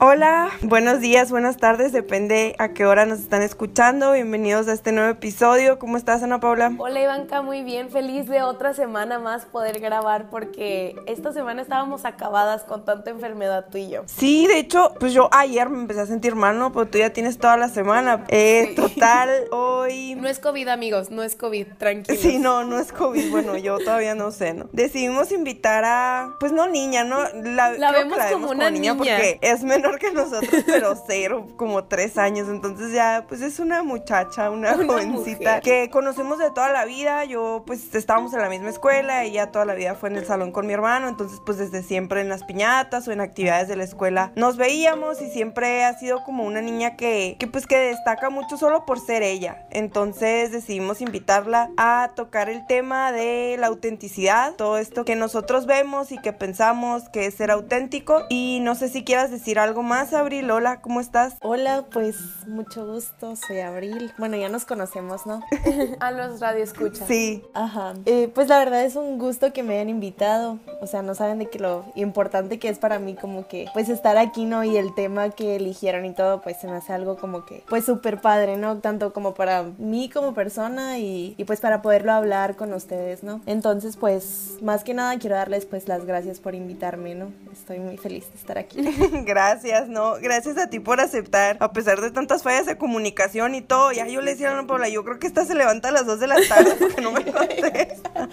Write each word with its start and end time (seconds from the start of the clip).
Hola, 0.00 0.50
buenos 0.60 1.00
días, 1.00 1.30
buenas 1.30 1.56
tardes, 1.56 1.92
depende 1.92 2.56
a 2.58 2.70
qué 2.70 2.84
hora 2.84 3.06
nos 3.06 3.20
están 3.20 3.42
escuchando. 3.42 4.10
Bienvenidos 4.10 4.66
a 4.66 4.72
este 4.72 4.90
nuevo 4.90 5.08
episodio. 5.08 5.78
¿Cómo 5.78 5.96
estás, 5.96 6.20
Ana 6.24 6.40
Paula? 6.40 6.72
Hola, 6.78 7.00
Ivanka, 7.00 7.42
muy 7.42 7.62
bien. 7.62 7.90
Feliz 7.90 8.26
de 8.26 8.42
otra 8.42 8.74
semana 8.74 9.20
más 9.20 9.44
poder 9.44 9.78
grabar 9.78 10.30
porque 10.30 10.96
esta 11.06 11.32
semana 11.32 11.62
estábamos 11.62 12.04
acabadas 12.04 12.64
con 12.64 12.84
tanta 12.84 13.10
enfermedad 13.10 13.66
tú 13.70 13.78
y 13.78 13.88
yo. 13.88 14.02
Sí, 14.06 14.48
de 14.48 14.58
hecho, 14.58 14.94
pues 14.98 15.12
yo 15.12 15.28
ayer 15.32 15.68
me 15.68 15.78
empecé 15.78 16.00
a 16.00 16.06
sentir 16.06 16.34
mal, 16.34 16.58
¿no? 16.58 16.72
Pero 16.72 16.86
tú 16.86 16.98
ya 16.98 17.10
tienes 17.10 17.38
toda 17.38 17.56
la 17.56 17.68
semana. 17.68 18.24
Eh, 18.28 18.72
total, 18.74 19.30
hoy... 19.52 20.14
No 20.24 20.28
es 20.28 20.38
COVID, 20.38 20.68
amigos, 20.68 21.10
no 21.10 21.22
es 21.22 21.36
COVID, 21.36 21.66
tranquilos. 21.78 22.20
Sí, 22.20 22.38
no, 22.38 22.64
no 22.64 22.78
es 22.78 22.92
COVID. 22.92 23.30
Bueno, 23.30 23.58
yo 23.58 23.78
todavía 23.78 24.14
no 24.14 24.30
sé, 24.30 24.54
¿no? 24.54 24.68
Decidimos 24.72 25.30
invitar 25.32 25.84
a, 25.84 26.34
pues 26.40 26.50
no 26.50 26.66
niña, 26.66 27.04
¿no? 27.04 27.18
La, 27.42 27.92
vemos, 27.92 28.18
como, 28.32 28.50
una 28.50 28.70
niña, 28.70 28.96
porque 28.96 29.38
es 29.42 29.62
menor 29.62 29.83
que 29.98 30.12
nosotros, 30.12 30.64
pero 30.66 30.94
cero, 31.06 31.46
como 31.56 31.84
tres 31.84 32.18
años. 32.18 32.48
Entonces 32.48 32.92
ya, 32.92 33.24
pues 33.28 33.40
es 33.40 33.58
una 33.58 33.82
muchacha, 33.82 34.50
una, 34.50 34.74
jovencita 34.74 35.60
que 35.60 35.90
conocemos 35.90 36.38
de 36.38 36.50
toda 36.50 36.70
la 36.70 36.84
vida. 36.84 37.24
Yo, 37.24 37.62
pues 37.66 37.94
estábamos 37.94 38.32
en 38.34 38.40
la 38.40 38.48
misma 38.48 38.70
escuela, 38.70 39.24
ella 39.24 39.50
toda 39.50 39.64
la 39.64 39.74
vida 39.74 39.94
fue 39.94 40.08
en 40.08 40.16
el 40.16 40.26
salón 40.26 40.52
con 40.52 40.66
mi 40.66 40.72
hermano. 40.72 41.08
Entonces, 41.08 41.40
pues 41.44 41.58
desde 41.58 41.82
siempre 41.82 42.20
en 42.20 42.28
las 42.28 42.44
piñatas 42.44 43.06
o 43.08 43.12
en 43.12 43.20
actividades 43.20 43.68
de 43.68 43.76
la 43.76 43.84
escuela 43.84 44.32
nos 44.34 44.56
veíamos 44.56 45.20
y 45.22 45.30
siempre 45.30 45.84
ha 45.84 45.98
sido 45.98 46.24
como 46.24 46.44
una 46.44 46.60
niña 46.60 46.96
que, 46.96 47.36
que 47.38 47.46
pues 47.46 47.66
que 47.66 47.76
destaca 47.76 48.30
mucho 48.30 48.56
solo 48.56 48.84
por 48.86 49.00
ser 49.00 49.22
ella. 49.22 49.66
Entonces 49.70 50.52
decidimos 50.52 51.00
invitarla 51.00 51.70
a 51.76 52.10
tocar 52.14 52.48
el 52.48 52.66
tema 52.66 53.12
de 53.12 53.56
la 53.58 53.68
autenticidad, 53.68 54.54
todo 54.54 54.78
esto 54.78 55.04
que 55.04 55.16
nosotros 55.16 55.66
vemos 55.66 56.12
y 56.12 56.18
que 56.18 56.32
pensamos 56.32 57.08
que 57.08 57.26
es 57.26 57.34
ser 57.34 57.50
auténtico. 57.50 58.22
Y 58.28 58.60
no 58.62 58.74
sé 58.74 58.88
si 58.88 59.04
quieras 59.04 59.30
decir 59.30 59.58
algo 59.58 59.73
más, 59.82 60.12
Abril. 60.12 60.50
Hola, 60.50 60.80
¿cómo 60.80 61.00
estás? 61.00 61.34
Hola, 61.40 61.84
pues 61.92 62.16
mucho 62.46 62.86
gusto, 62.86 63.36
soy 63.36 63.60
Abril. 63.60 64.12
Bueno, 64.18 64.36
ya 64.36 64.48
nos 64.48 64.64
conocemos, 64.64 65.26
¿no? 65.26 65.40
a 66.00 66.10
los 66.10 66.40
radioescuchas. 66.40 67.06
Sí. 67.08 67.42
Ajá. 67.54 67.94
Eh, 68.06 68.30
pues 68.34 68.48
la 68.48 68.58
verdad 68.58 68.84
es 68.84 68.96
un 68.96 69.18
gusto 69.18 69.52
que 69.52 69.62
me 69.62 69.74
hayan 69.74 69.88
invitado. 69.88 70.58
O 70.80 70.86
sea, 70.86 71.02
no 71.02 71.14
saben 71.14 71.38
de 71.38 71.50
que 71.50 71.58
lo 71.58 71.84
importante 71.94 72.58
que 72.58 72.68
es 72.68 72.78
para 72.78 72.98
mí 72.98 73.14
como 73.14 73.48
que 73.48 73.66
pues 73.72 73.88
estar 73.88 74.16
aquí, 74.16 74.44
¿no? 74.44 74.64
Y 74.64 74.76
el 74.76 74.94
tema 74.94 75.30
que 75.30 75.56
eligieron 75.56 76.04
y 76.04 76.12
todo, 76.12 76.40
pues 76.40 76.58
se 76.58 76.66
me 76.66 76.76
hace 76.76 76.92
algo 76.92 77.16
como 77.16 77.44
que 77.44 77.64
pues 77.68 77.84
súper 77.84 78.20
padre, 78.20 78.56
¿no? 78.56 78.78
Tanto 78.78 79.12
como 79.12 79.34
para 79.34 79.64
mí 79.78 80.08
como 80.08 80.34
persona 80.34 80.98
y, 80.98 81.34
y 81.36 81.44
pues 81.44 81.60
para 81.60 81.82
poderlo 81.82 82.12
hablar 82.12 82.56
con 82.56 82.72
ustedes, 82.72 83.22
¿no? 83.22 83.40
Entonces, 83.46 83.96
pues 83.96 84.58
más 84.62 84.84
que 84.84 84.94
nada 84.94 85.18
quiero 85.18 85.36
darles 85.36 85.66
pues 85.66 85.88
las 85.88 86.04
gracias 86.04 86.38
por 86.38 86.54
invitarme, 86.54 87.14
¿no? 87.14 87.32
Estoy 87.52 87.78
muy 87.78 87.96
feliz 87.96 88.30
de 88.30 88.36
estar 88.36 88.58
aquí. 88.58 88.78
gracias, 89.24 89.63
¿no? 89.88 90.14
Gracias 90.20 90.58
a 90.58 90.68
ti 90.68 90.78
por 90.78 91.00
aceptar, 91.00 91.56
a 91.60 91.72
pesar 91.72 92.00
de 92.00 92.10
tantas 92.10 92.42
fallas 92.42 92.66
de 92.66 92.76
comunicación 92.76 93.54
y 93.54 93.62
todo. 93.62 93.92
Ya 93.92 94.06
yo 94.06 94.20
le 94.20 94.32
decía 94.32 94.50
a 94.50 94.52
Ana 94.52 94.66
Paula, 94.66 94.88
yo 94.88 95.04
creo 95.04 95.18
que 95.18 95.26
esta 95.26 95.44
se 95.46 95.54
levanta 95.54 95.88
a 95.88 95.92
las 95.92 96.04
2 96.06 96.20
de 96.20 96.26
la 96.26 96.36
tarde 96.46 96.76
porque 96.78 97.00
no 97.00 97.12
me 97.12 97.24
contesta. 97.24 98.28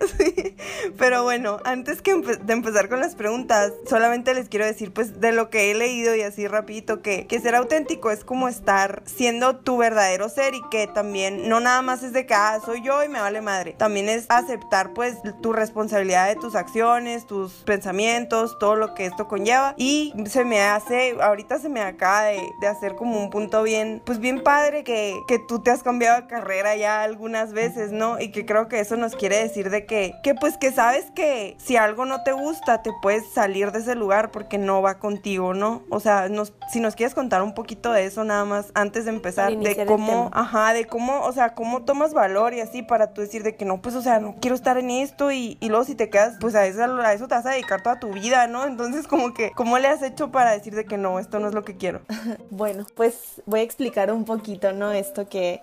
sí. 0.18 0.56
Pero 0.96 1.24
bueno, 1.24 1.58
antes 1.64 2.00
que 2.00 2.14
de 2.14 2.52
empezar 2.52 2.88
con 2.88 3.00
las 3.00 3.16
preguntas, 3.16 3.72
solamente 3.88 4.34
les 4.34 4.48
quiero 4.48 4.66
decir 4.66 4.92
pues 4.92 5.20
de 5.20 5.32
lo 5.32 5.50
que 5.50 5.70
he 5.70 5.74
leído 5.74 6.14
y 6.14 6.22
así 6.22 6.46
rapidito 6.46 7.02
que, 7.02 7.26
que 7.26 7.40
ser 7.40 7.54
auténtico 7.56 8.10
es 8.10 8.24
como 8.24 8.48
estar 8.48 9.02
siendo 9.06 9.56
tu 9.56 9.78
verdadero 9.78 10.28
ser 10.28 10.54
y 10.54 10.62
que 10.70 10.86
también 10.86 11.48
no 11.48 11.60
nada 11.60 11.82
más 11.82 12.02
es 12.02 12.12
de 12.12 12.26
que 12.26 12.34
ah, 12.34 12.60
soy 12.64 12.82
yo 12.82 13.02
y 13.02 13.08
me 13.08 13.20
vale 13.20 13.40
madre. 13.40 13.74
También 13.76 14.08
es 14.08 14.26
aceptar 14.28 14.92
pues 14.92 15.16
tu 15.42 15.52
responsabilidad 15.52 16.28
de 16.28 16.36
tus 16.36 16.54
acciones, 16.54 17.26
tus 17.26 17.52
pensamientos, 17.64 18.58
todo 18.58 18.76
lo 18.76 18.94
que 18.94 19.06
esto 19.06 19.26
conlleva 19.26 19.74
y 19.76 20.12
se 20.26 20.44
me 20.44 20.60
hace, 20.62 21.16
ahorita 21.20 21.58
se 21.58 21.68
me 21.68 21.80
acaba 21.80 22.24
de, 22.24 22.40
de 22.60 22.66
hacer 22.66 22.94
como 22.94 23.18
un 23.18 23.30
punto 23.30 23.62
bien, 23.62 24.02
pues 24.04 24.18
bien 24.18 24.42
padre 24.42 24.84
que, 24.84 25.18
que 25.26 25.38
tú 25.38 25.62
te 25.62 25.70
has 25.70 25.82
cambiado 25.82 26.20
de 26.20 26.26
carrera 26.26 26.76
ya 26.76 27.02
algunas 27.02 27.52
veces, 27.52 27.92
¿no? 27.92 28.20
Y 28.20 28.30
que 28.30 28.46
creo 28.46 28.68
que 28.68 28.80
eso 28.80 28.96
nos 28.96 29.16
quiere 29.16 29.36
decir 29.36 29.70
de 29.70 29.86
que, 29.86 30.14
que 30.22 30.34
pues 30.34 30.56
que 30.56 30.72
sabes 30.72 31.10
que 31.14 31.56
si 31.58 31.76
algo 31.76 32.04
no 32.04 32.22
te 32.22 32.32
gusta, 32.32 32.82
te 32.82 32.90
puedes 33.02 33.30
salir 33.32 33.72
de 33.72 33.80
ese 33.80 33.94
lugar 33.94 34.30
porque 34.30 34.58
no 34.58 34.82
va 34.82 34.98
contigo, 34.98 35.54
¿no? 35.54 35.82
O 35.90 36.00
sea, 36.00 36.28
nos, 36.28 36.52
si 36.72 36.80
nos 36.80 36.94
quieres 36.94 37.14
contar 37.14 37.42
un 37.42 37.54
poquito 37.54 37.92
de 37.92 38.04
eso 38.04 38.24
nada 38.24 38.44
más 38.44 38.70
antes 38.74 39.04
de 39.04 39.10
empezar, 39.10 39.56
de 39.56 39.86
cómo, 39.86 40.30
ajá, 40.32 40.72
de 40.72 40.86
cómo, 40.86 41.22
o 41.22 41.32
sea, 41.32 41.54
cómo 41.54 41.82
tomas 41.82 42.14
valor 42.14 42.54
y 42.54 42.60
así 42.60 42.82
para 42.82 43.12
tú 43.12 43.20
decir 43.20 43.42
de 43.42 43.56
que 43.56 43.64
no, 43.64 43.80
pues, 43.80 43.94
o 43.94 44.02
sea, 44.02 44.20
no 44.20 44.36
quiero 44.40 44.54
estar 44.54 44.78
en 44.78 44.90
esto 44.90 45.30
y, 45.32 45.56
y 45.60 45.68
luego 45.68 45.84
si 45.84 45.94
te 45.94 46.10
quedas, 46.10 46.36
pues 46.40 46.54
a 46.54 46.66
eso, 46.66 46.82
a 46.82 47.12
eso 47.12 47.28
te 47.28 47.34
vas 47.34 47.46
a 47.46 47.50
dedicar 47.50 47.82
toda 47.82 47.98
tu 47.98 48.12
vida, 48.12 48.46
¿no? 48.46 48.64
Entonces, 48.66 49.06
como 49.06 49.34
que, 49.34 49.52
¿cómo 49.52 49.78
le 49.78 49.88
has 49.88 50.02
hecho 50.02 50.09
para 50.30 50.52
decir 50.52 50.74
de 50.74 50.84
que 50.84 50.98
no, 50.98 51.18
esto 51.18 51.38
no 51.38 51.48
es 51.48 51.54
lo 51.54 51.64
que 51.64 51.76
quiero? 51.76 52.00
bueno, 52.50 52.86
pues 52.94 53.42
voy 53.46 53.60
a 53.60 53.62
explicar 53.62 54.12
un 54.12 54.24
poquito, 54.24 54.72
¿no? 54.72 54.92
Esto 54.92 55.28
que 55.28 55.60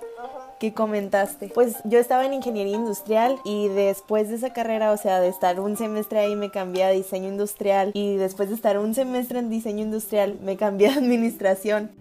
que 0.60 0.74
comentaste. 0.74 1.50
Pues 1.54 1.76
yo 1.84 2.00
estaba 2.00 2.26
en 2.26 2.34
ingeniería 2.34 2.76
industrial 2.76 3.38
y 3.46 3.68
después 3.70 4.30
de 4.30 4.36
esa 4.36 4.54
carrera, 4.54 4.92
o 4.92 4.98
sea, 4.98 5.20
de 5.20 5.28
estar 5.28 5.60
un 5.60 5.78
semestre 5.78 6.20
ahí 6.20 6.36
me 6.36 6.50
cambié 6.50 6.84
a 6.84 6.90
diseño 6.90 7.30
industrial 7.30 7.92
y 7.94 8.16
después 8.16 8.50
de 8.50 8.56
estar 8.56 8.78
un 8.78 8.94
semestre 8.94 9.40
en 9.40 9.50
diseño 9.50 9.84
industrial 9.84 10.38
me 10.42 10.58
cambié 10.58 10.90
a 10.90 10.94
administración. 10.98 11.92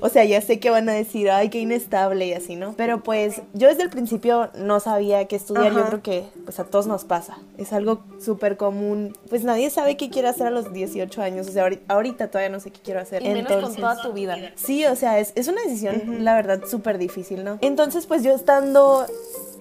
O 0.00 0.08
sea, 0.08 0.24
ya 0.24 0.40
sé 0.40 0.60
que 0.60 0.70
van 0.70 0.88
a 0.88 0.92
decir, 0.92 1.30
ay, 1.30 1.48
qué 1.48 1.58
inestable 1.58 2.26
y 2.26 2.32
así, 2.34 2.56
¿no? 2.56 2.74
Pero 2.76 3.02
pues 3.02 3.42
yo 3.54 3.68
desde 3.68 3.82
el 3.82 3.90
principio 3.90 4.50
no 4.56 4.80
sabía 4.80 5.24
qué 5.26 5.36
estudiar, 5.36 5.72
yo 5.72 5.84
creo 5.86 6.02
que 6.02 6.24
pues 6.44 6.58
a 6.60 6.64
todos 6.64 6.86
nos 6.86 7.04
pasa. 7.04 7.38
Es 7.58 7.72
algo 7.72 8.02
súper 8.20 8.56
común. 8.56 9.16
Pues 9.28 9.44
nadie 9.44 9.70
sabe 9.70 9.96
qué 9.96 10.10
quiere 10.10 10.28
hacer 10.28 10.46
a 10.46 10.50
los 10.50 10.72
18 10.72 11.22
años, 11.22 11.48
o 11.48 11.52
sea, 11.52 11.68
ahorita, 11.88 12.30
todavía 12.30 12.50
no 12.50 12.60
sé 12.60 12.70
qué 12.70 12.80
quiero 12.80 13.00
hacer. 13.00 13.22
Y 13.22 13.28
menos 13.28 13.52
con 13.52 13.74
toda 13.74 14.00
tu 14.02 14.12
vida. 14.12 14.36
Sí, 14.56 14.84
o 14.86 14.96
sea, 14.96 15.18
es, 15.18 15.32
es 15.34 15.48
una 15.48 15.62
decisión, 15.62 16.24
la 16.24 16.34
verdad, 16.34 16.62
súper 16.68 16.98
difícil, 16.98 17.44
¿no? 17.44 17.58
Entonces, 17.60 18.06
pues 18.06 18.22
yo 18.22 18.34
estando 18.34 19.06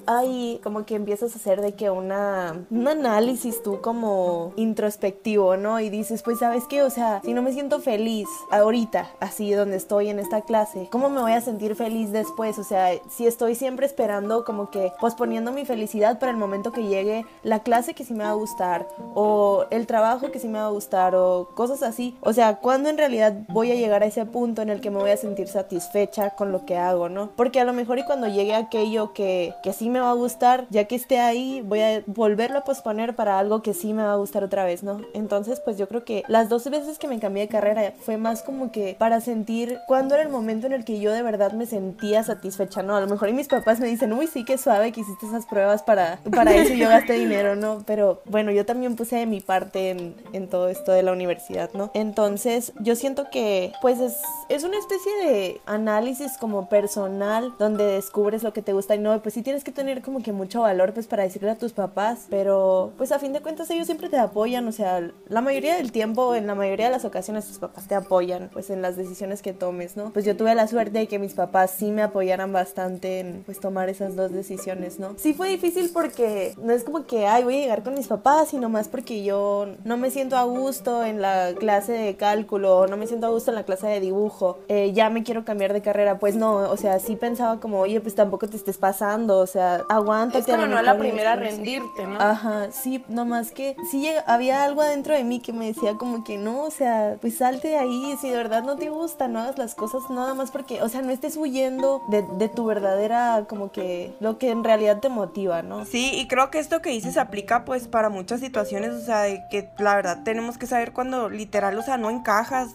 ahí 0.07 0.59
como 0.63 0.85
que 0.85 0.95
empiezas 0.95 1.33
a 1.33 1.37
hacer 1.37 1.61
de 1.61 1.73
que 1.73 1.89
una 1.89 2.65
un 2.69 2.87
análisis 2.87 3.61
tú 3.63 3.81
como 3.81 4.53
introspectivo, 4.55 5.57
¿no? 5.57 5.79
Y 5.79 5.89
dices, 5.89 6.23
pues 6.23 6.39
sabes 6.39 6.63
qué, 6.69 6.81
o 6.83 6.89
sea, 6.89 7.21
si 7.23 7.33
no 7.33 7.41
me 7.41 7.53
siento 7.53 7.79
feliz 7.79 8.27
ahorita, 8.51 9.09
así 9.19 9.51
donde 9.51 9.77
estoy 9.77 10.09
en 10.09 10.19
esta 10.19 10.41
clase, 10.41 10.87
¿cómo 10.91 11.09
me 11.09 11.21
voy 11.21 11.33
a 11.33 11.41
sentir 11.41 11.75
feliz 11.75 12.11
después? 12.11 12.57
O 12.59 12.63
sea, 12.63 12.91
si 13.09 13.27
estoy 13.27 13.55
siempre 13.55 13.85
esperando 13.85 14.45
como 14.45 14.69
que 14.69 14.91
posponiendo 14.99 15.51
mi 15.51 15.65
felicidad 15.65 16.19
para 16.19 16.31
el 16.31 16.37
momento 16.37 16.71
que 16.71 16.83
llegue 16.83 17.25
la 17.43 17.59
clase 17.59 17.93
que 17.93 18.03
sí 18.03 18.13
me 18.13 18.23
va 18.23 18.31
a 18.31 18.33
gustar 18.33 18.87
o 19.15 19.65
el 19.69 19.87
trabajo 19.87 20.31
que 20.31 20.39
sí 20.39 20.47
me 20.47 20.59
va 20.59 20.67
a 20.67 20.71
gustar 20.71 21.15
o 21.15 21.49
cosas 21.55 21.83
así. 21.83 22.17
O 22.21 22.33
sea, 22.33 22.57
¿cuándo 22.57 22.89
en 22.89 22.97
realidad 22.97 23.33
voy 23.49 23.71
a 23.71 23.75
llegar 23.75 24.03
a 24.03 24.07
ese 24.07 24.25
punto 24.25 24.61
en 24.61 24.69
el 24.69 24.81
que 24.81 24.89
me 24.89 24.97
voy 24.97 25.11
a 25.11 25.17
sentir 25.17 25.47
satisfecha 25.47 26.31
con 26.31 26.51
lo 26.51 26.65
que 26.65 26.77
hago, 26.77 27.09
¿no? 27.09 27.31
Porque 27.35 27.59
a 27.59 27.65
lo 27.65 27.73
mejor 27.73 27.99
y 27.99 28.05
cuando 28.05 28.27
llegue 28.27 28.55
aquello 28.55 29.13
que, 29.13 29.53
que 29.63 29.73
sí 29.73 29.89
me 29.93 29.99
va 29.99 30.09
a 30.09 30.13
gustar, 30.13 30.67
ya 30.69 30.85
que 30.85 30.95
esté 30.95 31.19
ahí, 31.19 31.61
voy 31.61 31.81
a 31.81 32.03
volverlo 32.05 32.59
a 32.59 32.63
posponer 32.63 33.15
para 33.15 33.39
algo 33.39 33.61
que 33.61 33.73
sí 33.73 33.93
me 33.93 34.03
va 34.03 34.13
a 34.13 34.17
gustar 34.17 34.43
otra 34.43 34.65
vez, 34.65 34.83
¿no? 34.83 34.99
Entonces, 35.13 35.61
pues 35.61 35.77
yo 35.77 35.87
creo 35.87 36.03
que 36.03 36.23
las 36.27 36.49
dos 36.49 36.69
veces 36.69 36.97
que 36.97 37.07
me 37.07 37.19
cambié 37.19 37.43
de 37.43 37.49
carrera 37.49 37.93
fue 37.99 38.17
más 38.17 38.41
como 38.41 38.71
que 38.71 38.95
para 38.97 39.21
sentir 39.21 39.79
cuándo 39.87 40.15
era 40.15 40.23
el 40.23 40.29
momento 40.29 40.67
en 40.67 40.73
el 40.73 40.83
que 40.83 40.99
yo 40.99 41.11
de 41.11 41.21
verdad 41.21 41.53
me 41.53 41.65
sentía 41.65 42.23
satisfecha, 42.23 42.83
¿no? 42.83 42.95
A 42.95 43.01
lo 43.01 43.07
mejor 43.07 43.29
y 43.29 43.33
mis 43.33 43.47
papás 43.47 43.79
me 43.79 43.87
dicen, 43.87 44.11
uy, 44.13 44.27
sí, 44.27 44.43
qué 44.43 44.57
suave 44.57 44.91
que 44.91 45.01
hiciste 45.01 45.27
esas 45.27 45.45
pruebas 45.45 45.83
para, 45.83 46.19
para 46.35 46.53
eso 46.55 46.73
y 46.73 46.79
yo 46.79 46.89
gasté 46.89 47.13
dinero, 47.13 47.55
¿no? 47.55 47.83
Pero 47.85 48.21
bueno, 48.25 48.51
yo 48.51 48.65
también 48.65 48.95
puse 48.95 49.17
de 49.17 49.25
mi 49.25 49.39
parte 49.39 49.91
en, 49.91 50.15
en 50.33 50.49
todo 50.49 50.69
esto 50.69 50.91
de 50.91 51.03
la 51.03 51.11
universidad, 51.11 51.69
¿no? 51.73 51.91
Entonces, 51.93 52.73
yo 52.79 52.95
siento 52.95 53.29
que, 53.31 53.71
pues 53.81 53.99
es, 53.99 54.17
es 54.49 54.63
una 54.63 54.77
especie 54.77 55.11
de 55.25 55.61
análisis 55.65 56.37
como 56.37 56.67
personal 56.67 57.53
donde 57.59 57.85
descubres 57.85 58.43
lo 58.43 58.53
que 58.53 58.61
te 58.61 58.73
gusta 58.73 58.95
y 58.95 58.99
no, 58.99 59.21
pues 59.21 59.35
sí 59.35 59.41
tienes 59.41 59.63
que 59.63 59.71
tener 59.71 59.82
como 60.03 60.21
que 60.21 60.31
mucho 60.31 60.61
valor 60.61 60.93
pues 60.93 61.07
para 61.07 61.23
decirle 61.23 61.51
a 61.51 61.57
tus 61.57 61.73
papás, 61.73 62.27
pero 62.29 62.91
pues 62.97 63.11
a 63.11 63.19
fin 63.19 63.33
de 63.33 63.41
cuentas 63.41 63.69
ellos 63.69 63.85
siempre 63.85 64.09
te 64.09 64.17
apoyan, 64.17 64.67
o 64.67 64.71
sea, 64.71 65.09
la 65.27 65.41
mayoría 65.41 65.75
del 65.75 65.91
tiempo, 65.91 66.35
en 66.35 66.47
la 66.47 66.55
mayoría 66.55 66.87
de 66.87 66.91
las 66.91 67.05
ocasiones 67.05 67.47
tus 67.47 67.59
papás 67.59 67.87
te 67.87 67.95
apoyan 67.95 68.49
pues 68.53 68.69
en 68.69 68.81
las 68.81 68.95
decisiones 68.95 69.41
que 69.41 69.53
tomes, 69.53 69.97
¿no? 69.97 70.11
Pues 70.11 70.25
yo 70.25 70.35
tuve 70.35 70.53
la 70.55 70.67
suerte 70.67 70.99
de 70.99 71.07
que 71.07 71.19
mis 71.19 71.33
papás 71.33 71.71
sí 71.71 71.91
me 71.91 72.01
apoyaran 72.01 72.51
bastante 72.53 73.19
en 73.19 73.43
pues 73.45 73.59
tomar 73.59 73.89
esas 73.89 74.15
dos 74.15 74.31
decisiones, 74.31 74.99
¿no? 74.99 75.15
Sí 75.17 75.33
fue 75.33 75.49
difícil 75.49 75.89
porque 75.93 76.53
no 76.61 76.73
es 76.73 76.83
como 76.83 77.05
que, 77.05 77.27
ay, 77.27 77.43
voy 77.43 77.57
a 77.57 77.61
llegar 77.61 77.83
con 77.83 77.95
mis 77.95 78.07
papás, 78.07 78.49
sino 78.49 78.69
más 78.69 78.87
porque 78.87 79.23
yo 79.23 79.67
no 79.83 79.97
me 79.97 80.11
siento 80.11 80.37
a 80.37 80.43
gusto 80.43 81.03
en 81.03 81.21
la 81.21 81.53
clase 81.57 81.93
de 81.93 82.15
cálculo, 82.15 82.87
no 82.87 82.97
me 82.97 83.07
siento 83.07 83.27
a 83.27 83.29
gusto 83.29 83.51
en 83.51 83.55
la 83.55 83.63
clase 83.63 83.87
de 83.87 83.99
dibujo, 83.99 84.59
eh, 84.67 84.91
ya 84.93 85.09
me 85.09 85.23
quiero 85.23 85.45
cambiar 85.45 85.73
de 85.73 85.81
carrera, 85.81 86.19
pues 86.19 86.35
no, 86.35 86.69
o 86.69 86.77
sea, 86.77 86.99
sí 86.99 87.15
pensaba 87.15 87.59
como, 87.59 87.79
oye, 87.79 87.99
pues 88.01 88.15
tampoco 88.15 88.47
te 88.47 88.57
estés 88.57 88.77
pasando, 88.77 89.39
o 89.39 89.47
sea, 89.47 89.72
sea, 89.77 89.85
aguántate. 89.89 90.39
Es 90.39 90.45
como 90.45 90.63
a 90.63 90.65
lo 90.67 90.75
no 90.75 90.81
la 90.81 90.93
mejor 90.93 91.07
primera 91.07 91.31
a 91.31 91.33
esto". 91.35 91.45
rendirte, 91.45 92.07
¿no? 92.07 92.19
Ajá, 92.19 92.71
sí, 92.71 93.03
nomás 93.07 93.51
que 93.51 93.75
sí 93.89 94.07
había 94.25 94.63
algo 94.63 94.81
adentro 94.81 95.15
de 95.15 95.23
mí 95.23 95.39
que 95.39 95.53
me 95.53 95.67
decía 95.67 95.95
como 95.95 96.23
que 96.23 96.37
no, 96.37 96.63
o 96.63 96.71
sea, 96.71 97.17
pues 97.21 97.37
salte 97.37 97.69
de 97.69 97.77
ahí, 97.77 98.15
si 98.19 98.29
de 98.29 98.37
verdad 98.37 98.63
no 98.63 98.75
te 98.75 98.89
gusta, 98.89 99.27
no 99.27 99.39
hagas 99.39 99.57
las 99.57 99.75
cosas 99.75 100.01
nada 100.09 100.33
más 100.33 100.51
porque, 100.51 100.81
o 100.81 100.89
sea, 100.89 101.01
no 101.01 101.11
estés 101.11 101.37
huyendo 101.37 102.01
de, 102.09 102.25
de 102.37 102.49
tu 102.49 102.65
verdadera, 102.65 103.45
como 103.47 103.71
que, 103.71 104.15
lo 104.19 104.37
que 104.37 104.51
en 104.51 104.63
realidad 104.63 104.99
te 104.99 105.09
motiva, 105.09 105.61
¿no? 105.61 105.85
Sí, 105.85 106.11
y 106.13 106.27
creo 106.27 106.49
que 106.51 106.59
esto 106.59 106.81
que 106.81 106.89
dices 106.89 107.17
aplica 107.17 107.65
pues 107.65 107.87
para 107.87 108.09
muchas 108.09 108.39
situaciones, 108.39 108.91
o 108.91 109.01
sea, 109.01 109.21
de 109.21 109.43
que 109.49 109.69
la 109.77 109.95
verdad 109.95 110.23
tenemos 110.23 110.57
que 110.57 110.67
saber 110.67 110.93
cuando 110.93 111.29
literal, 111.29 111.77
o 111.77 111.81
sea, 111.81 111.97
no 111.97 112.09
encajas 112.09 112.69